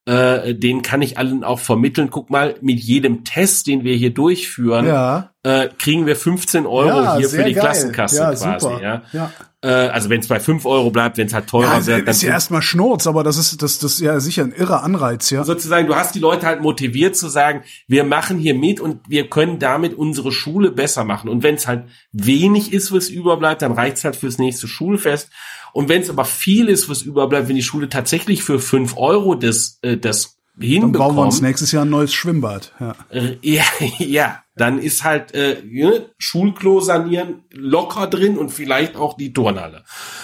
[0.07, 2.11] äh, den kann ich allen auch vermitteln.
[2.11, 5.31] Guck mal, mit jedem Test, den wir hier durchführen, Ja.
[5.43, 7.63] äh, kriegen wir 15 Euro Ja, hier für die geil.
[7.63, 8.45] Klassenkasse Ja, quasi.
[8.67, 8.83] super.
[8.83, 9.03] Ja.
[9.13, 9.31] Ja.
[9.63, 12.09] Äh, also wenn es bei 5 Euro bleibt, wenn es halt teurer Ja, wird, dann
[12.09, 15.31] ist ja erstmal Schnurz, aber das ist das das ist ja sicher ein irrer Anreiz,
[15.31, 15.43] ja.
[15.43, 19.31] sozusagen, du hast die Leute halt motiviert zu sagen, wir machen hier mit und wir
[19.31, 21.31] können damit unsere Schule besser machen.
[21.31, 25.31] Und wenn es halt wenig ist, was überbleibt, dann reicht's halt fürs nächste Schulfest.
[25.75, 29.35] Und wenn es aber viel ist, was überbleibt, wenn die Schule tatsächlich für 5 Euro
[29.35, 32.73] das, äh, das Dann bauen wir uns hinbekommt, nächstes Jahr ein neues Schwimmbad.
[32.79, 32.95] Ja.
[33.11, 33.65] äh, ja,
[33.99, 39.83] ja, dann ist halt äh, ne, Schulklo sanieren locker drin und vielleicht auch die Turnhalle.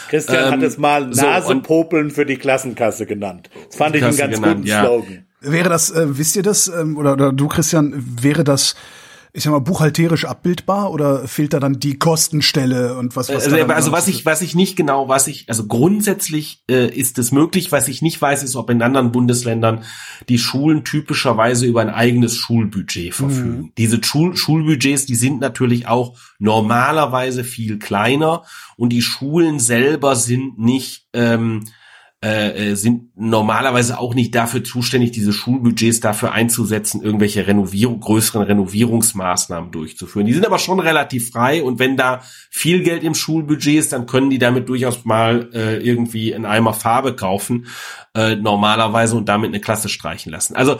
[0.08, 3.50] Christian Ähm, hat es mal so, Nasepopeln für die Klassenkasse genannt.
[3.66, 4.84] Das fand ich einen ganz genannt, guten ja.
[4.84, 5.26] Slogan.
[5.40, 8.76] Wäre das, äh, wisst ihr das, ähm, oder, oder du, Christian, wäre das,
[9.32, 13.56] ich sag mal, buchhalterisch abbildbar oder fehlt da dann die Kostenstelle und was, was Also,
[13.56, 17.70] also was ich, was ich nicht genau, was ich, also grundsätzlich äh, ist es möglich.
[17.70, 19.84] Was ich nicht weiß, ist, ob in anderen Bundesländern
[20.28, 23.72] die Schulen typischerweise über ein eigenes Schulbudget verfügen.
[23.78, 28.42] Diese Schul Schulbudgets, die sind natürlich auch normalerweise viel kleiner
[28.76, 31.64] und die Schulen selber sind nicht ähm,
[32.22, 38.42] äh, äh, sind normalerweise auch nicht dafür zuständig, diese Schulbudgets dafür einzusetzen, irgendwelche Renovierung, größeren
[38.42, 40.26] Renovierungsmaßnahmen durchzuführen.
[40.26, 44.04] Die sind aber schon relativ frei und wenn da viel Geld im Schulbudget ist, dann
[44.04, 47.66] können die damit durchaus mal äh, irgendwie einen Eimer Farbe kaufen,
[48.14, 50.54] äh, normalerweise und damit eine Klasse streichen lassen.
[50.56, 50.78] Also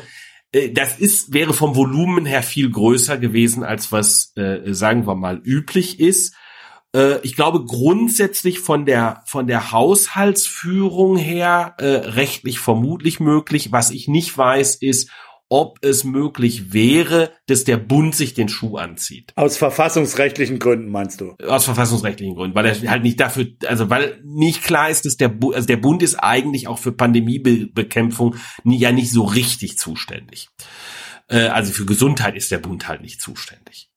[0.53, 5.15] äh, das ist, wäre vom Volumen her viel größer gewesen, als was, äh, sagen wir
[5.15, 6.35] mal, üblich ist.
[6.95, 13.73] Äh, ich glaube grundsätzlich von der von der Haushaltsführung her äh, rechtlich vermutlich möglich.
[13.73, 15.11] Was ich nicht weiß, ist,
[15.53, 19.33] ob es möglich wäre, dass der Bund sich den Schuh anzieht.
[19.35, 21.35] Aus verfassungsrechtlichen Gründen meinst du?
[21.45, 25.29] Aus verfassungsrechtlichen Gründen, weil er halt nicht dafür, also weil nicht klar ist, dass der
[25.29, 30.51] Bund, also der Bund ist eigentlich auch für Pandemiebekämpfung ja nicht so richtig zuständig.
[31.27, 33.90] Äh, also für Gesundheit ist der Bund halt nicht zuständig.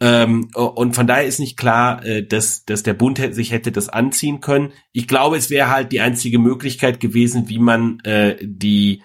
[0.00, 3.88] Ähm, und von daher ist nicht klar, äh, dass, dass der Bund sich hätte das
[3.90, 4.72] anziehen können.
[4.92, 9.02] Ich glaube, es wäre halt die einzige Möglichkeit gewesen, wie man äh, die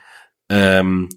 [0.50, 1.10] ähm,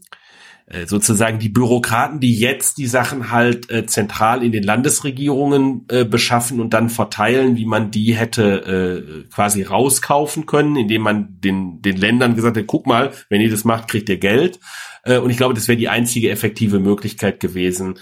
[0.71, 6.05] äh, sozusagen die Bürokraten, die jetzt die Sachen halt äh, zentral in den Landesregierungen äh,
[6.05, 11.81] beschaffen und dann verteilen, wie man die hätte äh, quasi rauskaufen können, indem man den,
[11.81, 14.61] den Ländern gesagt hat, guck mal, wenn ihr das macht, kriegt ihr Geld.
[15.05, 17.99] Äh, und ich glaube, das wäre die einzige effektive Möglichkeit gewesen,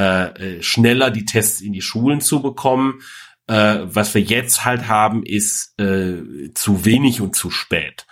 [0.00, 3.00] äh, schneller die Tests in die Schulen zu bekommen.
[3.46, 8.06] Äh, was wir jetzt halt haben, ist äh, zu wenig und zu spät.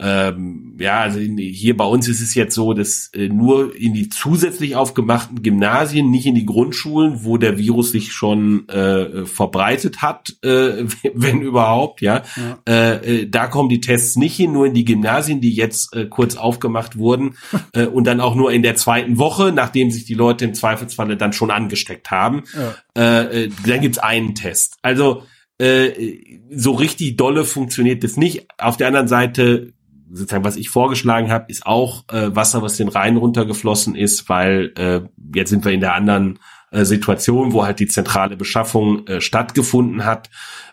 [0.00, 3.94] Ähm, ja, also in, hier bei uns ist es jetzt so, dass äh, nur in
[3.94, 10.00] die zusätzlich aufgemachten Gymnasien, nicht in die Grundschulen, wo der Virus sich schon äh, verbreitet
[10.00, 10.84] hat, äh,
[11.14, 12.58] wenn überhaupt, ja, ja.
[12.68, 16.06] Äh, äh, da kommen die Tests nicht hin, nur in die Gymnasien, die jetzt äh,
[16.06, 17.36] kurz aufgemacht wurden
[17.72, 21.16] äh, und dann auch nur in der zweiten Woche, nachdem sich die Leute im Zweifelsfalle
[21.16, 22.44] dann schon angesteckt haben.
[22.54, 22.74] Ja.
[22.96, 24.76] Äh, äh, dann gibt's einen Test.
[24.82, 25.24] Also
[25.58, 26.18] äh,
[26.50, 28.46] so richtig dolle funktioniert das nicht.
[28.58, 29.72] Auf der anderen Seite
[30.10, 34.72] sozusagen, was ich vorgeschlagen habe, ist auch äh, Wasser, was den Rhein runtergeflossen ist, weil
[34.76, 35.00] äh,
[35.34, 36.38] jetzt sind wir in der anderen
[36.70, 40.30] äh, Situation, wo halt die zentrale Beschaffung äh, stattgefunden hat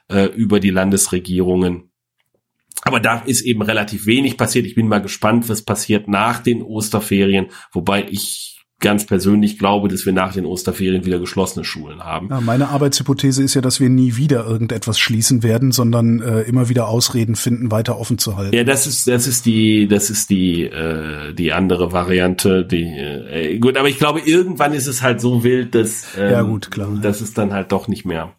[0.10, 1.90] äh, über die Landesregierungen.
[2.82, 4.66] Aber da ist eben relativ wenig passiert.
[4.66, 8.55] Ich bin mal gespannt, was passiert nach den Osterferien, wobei ich
[8.86, 12.28] ganz persönlich glaube, dass wir nach den Osterferien wieder geschlossene Schulen haben.
[12.30, 16.70] Ja, meine Arbeitshypothese ist ja, dass wir nie wieder irgendetwas schließen werden, sondern äh, immer
[16.70, 18.56] wieder Ausreden finden, weiter offen zu halten.
[18.56, 22.64] Ja, das ist das ist die das ist die äh, die andere Variante.
[22.64, 26.42] Die äh, gut, aber ich glaube, irgendwann ist es halt so wild, dass ähm, ja
[26.44, 28.34] gut klar, dass es dann halt doch nicht mehr.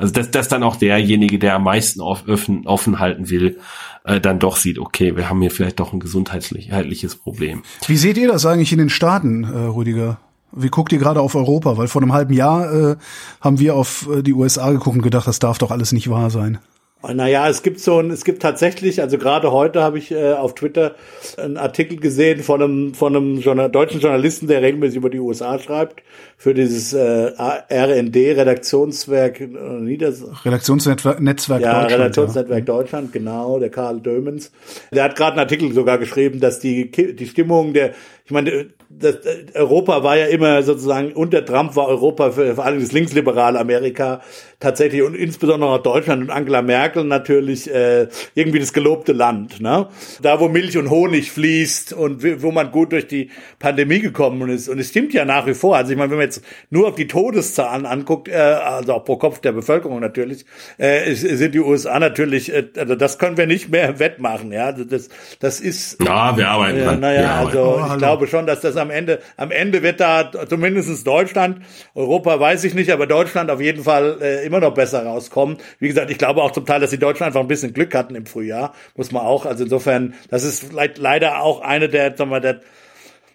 [0.00, 3.58] Also dass, dass dann auch derjenige, der am meisten offen, offen halten will,
[4.04, 7.62] äh, dann doch sieht, okay, wir haben hier vielleicht doch ein gesundheitliches Problem.
[7.86, 10.18] Wie seht ihr das eigentlich in den Staaten, äh, Rüdiger?
[10.52, 11.76] Wie guckt ihr gerade auf Europa?
[11.76, 12.96] Weil vor einem halben Jahr äh,
[13.40, 16.30] haben wir auf äh, die USA geguckt und gedacht, das darf doch alles nicht wahr
[16.30, 16.58] sein.
[17.02, 20.54] Naja, es gibt so ein, es gibt tatsächlich, also gerade heute habe ich äh, auf
[20.54, 20.96] Twitter
[21.38, 25.58] einen Artikel gesehen von einem, von einem Journal deutschen Journalisten, der regelmäßig über die USA
[25.58, 26.02] schreibt,
[26.36, 27.32] für dieses äh,
[27.70, 32.00] RND, Redaktionswerk äh, Nieders Redaktionsnetzwerk Netzwerk ja, Deutschland.
[32.00, 32.64] Redaktionsnetzwerk ja.
[32.64, 34.52] Deutschland, genau, der Karl Dömens.
[34.92, 37.92] Der hat gerade einen Artikel sogar geschrieben, dass die, die Stimmung der,
[38.26, 39.18] ich meine, das,
[39.54, 44.20] Europa war ja immer sozusagen, unter Trump war Europa für, vor allem das linksliberale Amerika
[44.60, 49.60] tatsächlich und insbesondere auch Deutschland und Angela Merkel natürlich äh, irgendwie das gelobte Land.
[49.60, 49.88] Ne?
[50.20, 54.68] Da, wo Milch und Honig fließt und wo man gut durch die Pandemie gekommen ist.
[54.68, 55.76] Und es stimmt ja nach wie vor.
[55.76, 59.16] Also ich meine, wenn man jetzt nur auf die Todeszahlen anguckt, äh, also auch pro
[59.16, 60.44] Kopf der Bevölkerung natürlich,
[60.76, 64.52] äh, sind die USA natürlich, äh, also das können wir nicht mehr wettmachen.
[64.52, 65.08] Ja, also das,
[65.38, 66.02] das ist.
[66.04, 66.78] Ja, wir arbeiten.
[66.78, 70.30] Äh, naja, also oh, ich glaube schon, dass das am Ende, am Ende wird da
[70.46, 71.62] zumindestens Deutschland,
[71.94, 75.58] Europa weiß ich nicht, aber Deutschland auf jeden Fall äh, immer noch besser rauskommen.
[75.78, 78.16] Wie gesagt, ich glaube auch zum Teil, dass die Deutschen einfach ein bisschen Glück hatten
[78.16, 79.46] im Frühjahr, muss man auch.
[79.46, 82.60] Also insofern, das ist vielleicht leider auch eine der, sagen wir, der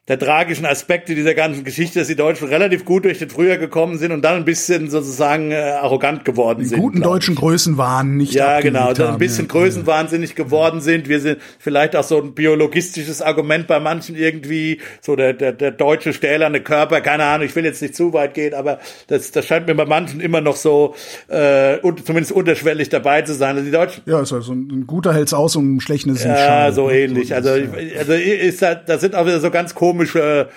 [0.08, 3.98] der tragischen Aspekte dieser ganzen Geschichte, dass die Deutschen relativ gut durch den Frühjahr gekommen
[3.98, 6.80] sind und dann ein bisschen sozusagen äh, arrogant geworden die sind.
[6.80, 7.34] Guten deutschen.
[7.34, 9.52] Größenwahn nicht Ja, genau, dann ein bisschen ja.
[9.52, 11.10] größenwahnsinnig geworden sind.
[11.10, 15.72] Wir sind vielleicht auch so ein biologistisches Argument bei manchen irgendwie, so der, der, der
[15.72, 18.78] deutsche stählerne Körper, keine Ahnung, ich will jetzt nicht zu weit gehen, aber
[19.08, 20.94] das, das scheint mir bei manchen immer noch so
[21.30, 23.56] äh, und, zumindest unterschwellig dabei zu sein.
[23.56, 24.04] Also die Deutschen.
[24.06, 26.76] Ja, ist also ein guter hält's aus und ein schlechter ist Ja, Schade.
[26.76, 27.34] so ähnlich.
[27.34, 30.48] Also, also ist da, da sind auch wieder so ganz komische komische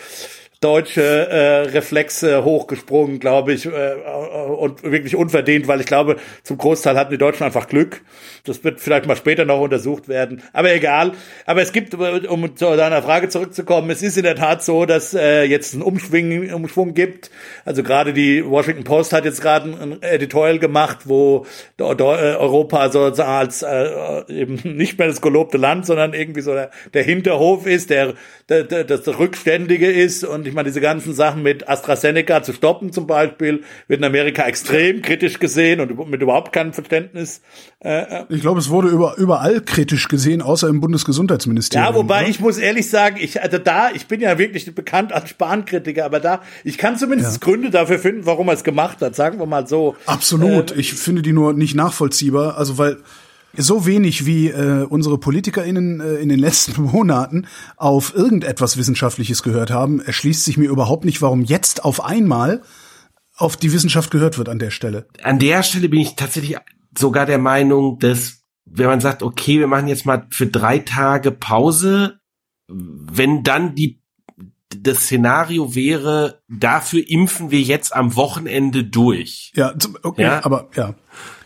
[0.61, 3.95] deutsche äh, Reflexe hochgesprungen, glaube ich, äh,
[4.59, 8.03] und wirklich unverdient, weil ich glaube, zum Großteil hatten die Deutschen einfach Glück.
[8.45, 10.43] Das wird vielleicht mal später noch untersucht werden.
[10.53, 11.13] Aber egal.
[11.47, 15.15] Aber es gibt, um zu deiner Frage zurückzukommen, es ist in der Tat so, dass
[15.15, 17.31] äh, jetzt ein Umschwung, Umschwung gibt.
[17.65, 21.47] Also gerade die Washington Post hat jetzt gerade ein Editorial gemacht, wo
[21.79, 27.05] Europa so als äh, eben nicht mehr das gelobte Land, sondern irgendwie so der, der
[27.05, 28.15] Hinterhof ist, der,
[28.49, 32.93] der, der das Rückständige ist und ich meine, diese ganzen Sachen mit AstraZeneca zu stoppen
[32.93, 37.43] zum Beispiel, wird in Amerika extrem kritisch gesehen und mit überhaupt keinem Verständnis.
[37.81, 41.87] Äh, äh, ich glaube, es wurde über, überall kritisch gesehen, außer im Bundesgesundheitsministerium.
[41.87, 42.31] Ja, wobei oder?
[42.31, 46.21] ich muss ehrlich sagen, ich, also da, ich bin ja wirklich bekannt als Spahn-Kritiker, aber
[46.21, 47.39] da, ich kann zumindest ja.
[47.47, 49.97] Gründe dafür finden, warum er es gemacht hat, sagen wir mal so.
[50.07, 50.73] Absolut.
[50.73, 52.99] Äh, ich finde die nur nicht nachvollziehbar, also weil
[53.57, 57.47] so wenig wie äh, unsere PolitikerInnen äh, in den letzten Monaten
[57.77, 62.63] auf irgendetwas Wissenschaftliches gehört haben, erschließt sich mir überhaupt nicht, warum jetzt auf einmal
[63.37, 65.07] auf die Wissenschaft gehört wird an der Stelle.
[65.23, 66.57] An der Stelle bin ich tatsächlich
[66.97, 71.31] sogar der Meinung, dass wenn man sagt, okay, wir machen jetzt mal für drei Tage
[71.31, 72.19] Pause,
[72.69, 74.03] wenn dann die
[74.77, 79.53] das Szenario wäre, dafür impfen wir jetzt am Wochenende durch.
[79.55, 80.45] Ja, okay, ja?
[80.45, 80.95] aber ja.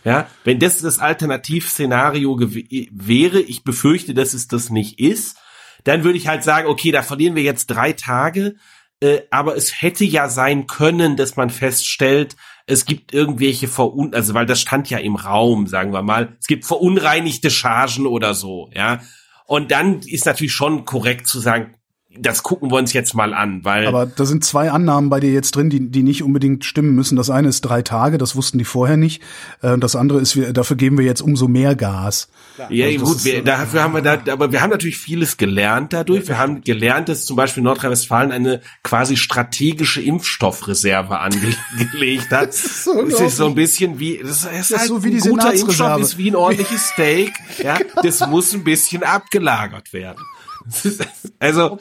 [0.03, 5.37] Ja, wenn das das Alternativszenario wäre, ich befürchte, dass es das nicht ist,
[5.85, 8.55] dann würde ich halt sagen, okay, da verlieren wir jetzt drei Tage,
[8.99, 12.35] äh, aber es hätte ja sein können, dass man feststellt,
[12.65, 16.47] es gibt irgendwelche verun, also weil das stand ja im Raum, sagen wir mal, es
[16.47, 19.01] gibt verunreinigte Chargen oder so, ja.
[19.45, 21.75] Und dann ist natürlich schon korrekt zu sagen,
[22.19, 23.87] das gucken wir uns jetzt mal an, weil.
[23.87, 27.15] Aber da sind zwei Annahmen bei dir jetzt drin, die, die nicht unbedingt stimmen müssen.
[27.15, 29.21] Das eine ist drei Tage, das wussten die vorher nicht.
[29.61, 32.29] Äh, das andere ist, wir, dafür geben wir jetzt umso mehr Gas.
[32.69, 36.27] Ja, also gut, wir, dafür haben wir da, aber wir haben natürlich vieles gelernt dadurch.
[36.27, 42.49] Wir haben gelernt, dass zum Beispiel Nordrhein-Westfalen eine quasi strategische Impfstoffreserve angelegt hat.
[42.49, 45.03] das ist so, das ist so ein bisschen wie, das ist, das ist halt so
[45.03, 47.33] wie ein guter Impfstoff ist wie ein ordentliches Steak.
[47.63, 50.23] ja, das muss ein bisschen abgelagert werden.
[51.39, 51.79] also.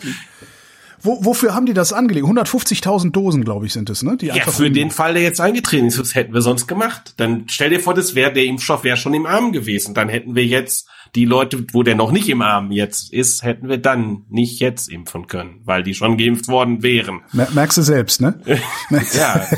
[1.04, 2.26] Wo, wofür haben die das angelegt?
[2.26, 4.16] 150.000 Dosen, glaube ich, sind es, ne?
[4.16, 7.14] Die ja, für den Fall, der jetzt eingetreten ist, das hätten wir sonst gemacht.
[7.16, 9.94] Dann stell dir vor, das wäre der Impfstoff wäre schon im Arm gewesen.
[9.94, 13.68] Dann hätten wir jetzt die Leute, wo der noch nicht im Arm jetzt ist, hätten
[13.68, 17.20] wir dann nicht jetzt impfen können, weil die schon geimpft worden wären.
[17.32, 18.40] Merkst du selbst, ne?
[19.12, 19.46] ja.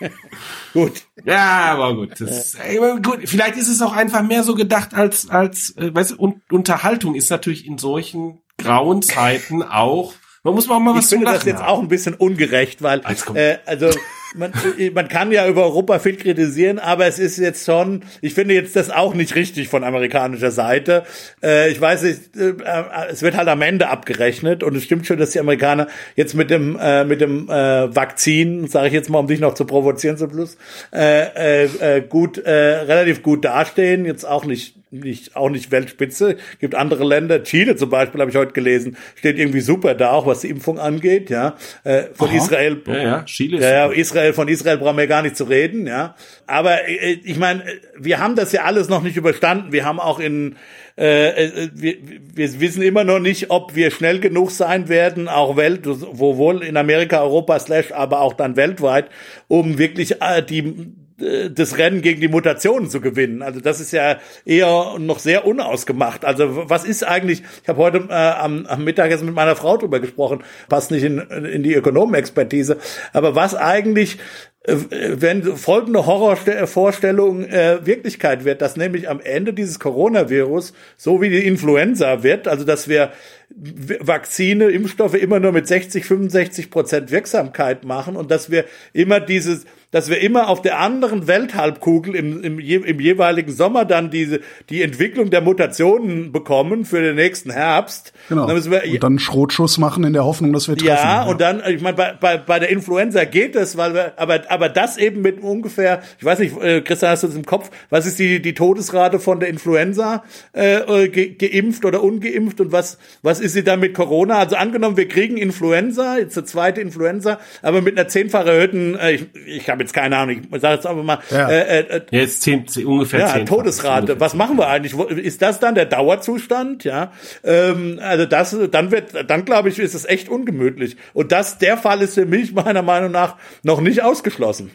[0.72, 1.02] gut.
[1.24, 2.20] Ja, aber gut.
[2.20, 3.20] Das, äh, gut.
[3.24, 7.14] Vielleicht ist es auch einfach mehr so gedacht als, als, äh, weißt du, und Unterhaltung
[7.14, 11.44] ist natürlich in solchen grauen Zeiten auch, man muss auch mal was ich finde das
[11.44, 11.68] jetzt haben.
[11.68, 13.02] auch ein bisschen ungerecht, weil,
[13.34, 13.90] äh, also,
[14.34, 18.34] man, äh, man kann ja über Europa viel kritisieren, aber es ist jetzt schon, ich
[18.34, 21.04] finde jetzt das auch nicht richtig von amerikanischer Seite.
[21.42, 25.06] Äh, ich weiß nicht, äh, äh, es wird halt am Ende abgerechnet und es stimmt
[25.06, 29.10] schon, dass die Amerikaner jetzt mit dem äh, mit dem äh, Vakzin, sage ich jetzt
[29.10, 30.56] mal, um dich noch zu provozieren zum Schluss,
[30.92, 34.04] äh, äh, gut, äh, relativ gut dastehen.
[34.04, 36.36] Jetzt auch nicht nicht auch nicht Weltspitze.
[36.60, 40.26] Gibt andere Länder, Chile zum Beispiel, habe ich heute gelesen, steht irgendwie super da, auch
[40.26, 41.30] was die Impfung angeht.
[41.30, 42.36] Ja, äh, von Aha.
[42.36, 42.82] Israel.
[42.86, 43.60] Ja, ja, Chile.
[43.60, 46.14] Ja, ja, Israel von Israel brauchen wir gar nicht zu reden, ja.
[46.46, 47.64] Aber äh, ich meine,
[47.98, 49.72] wir haben das ja alles noch nicht überstanden.
[49.72, 50.56] Wir haben auch in
[50.98, 51.96] äh, äh, wir,
[52.34, 56.76] wir wissen immer noch nicht, ob wir schnell genug sein werden, auch Welt, wohl in
[56.76, 59.08] Amerika, Europa, slash, aber auch dann weltweit,
[59.46, 63.42] um wirklich äh, die das Rennen gegen die Mutationen zu gewinnen.
[63.42, 66.24] Also das ist ja eher noch sehr unausgemacht.
[66.24, 69.98] Also was ist eigentlich, ich habe heute äh, am, am Mittagessen mit meiner Frau drüber
[69.98, 72.78] gesprochen, passt nicht in, in die Ökonomenexpertise,
[73.12, 74.18] aber was eigentlich
[74.62, 74.76] äh,
[75.20, 81.46] wenn folgende Horrorvorstellung äh, Wirklichkeit wird, dass nämlich am Ende dieses Coronavirus so wie die
[81.46, 83.12] Influenza wird, also dass wir
[83.50, 89.64] Vakzine, Impfstoffe immer nur mit 60, 65 Prozent Wirksamkeit machen und dass wir immer dieses
[89.90, 94.82] dass wir immer auf der anderen Welthalbkugel im, im, im jeweiligen Sommer dann diese, die
[94.82, 98.12] Entwicklung der Mutationen bekommen für den nächsten Herbst.
[98.28, 98.46] Genau.
[98.46, 100.88] Dann müssen wir, und dann Schrotschuss machen in der Hoffnung, dass wir treffen.
[100.88, 101.26] Ja, ja.
[101.26, 104.68] und dann, ich meine, bei, bei, bei der Influenza geht es, weil wir, aber, aber
[104.68, 108.04] das eben mit ungefähr, ich weiß nicht, äh, Christian, hast du das im Kopf, was
[108.04, 112.98] ist die, die Todesrate von der Influenza äh, äh ge, geimpft oder ungeimpft und was,
[113.22, 114.38] was ist sie dann mit Corona?
[114.38, 119.12] Also angenommen, wir kriegen Influenza, jetzt eine zweite Influenza, aber mit einer zehnfach erhöhten, äh,
[119.12, 121.48] ich, ich habe jetzt keine Ahnung, ich sage jetzt einfach mal, ja.
[121.48, 124.00] äh, äh, jetzt zehn, ungefähr ja, Todesrate.
[124.00, 124.94] Ungefähr Was machen wir eigentlich?
[124.94, 126.84] Ist das dann der Dauerzustand?
[126.84, 127.12] Ja,
[127.44, 130.96] ähm, also das, dann wird, dann glaube ich, ist es echt ungemütlich.
[131.14, 134.72] Und das, der Fall ist für mich meiner Meinung nach noch nicht ausgeschlossen.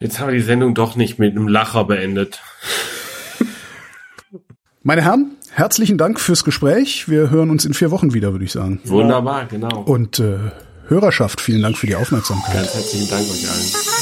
[0.00, 2.40] Jetzt haben wir die Sendung doch nicht mit einem Lacher beendet.
[4.82, 7.08] Meine Herren, herzlichen Dank fürs Gespräch.
[7.08, 8.80] Wir hören uns in vier Wochen wieder, würde ich sagen.
[8.84, 9.82] Wunderbar, genau.
[9.82, 10.38] Und äh,
[10.88, 12.54] Hörerschaft, vielen Dank für die Aufmerksamkeit.
[12.54, 13.97] Ganz herzlichen Dank euch allen.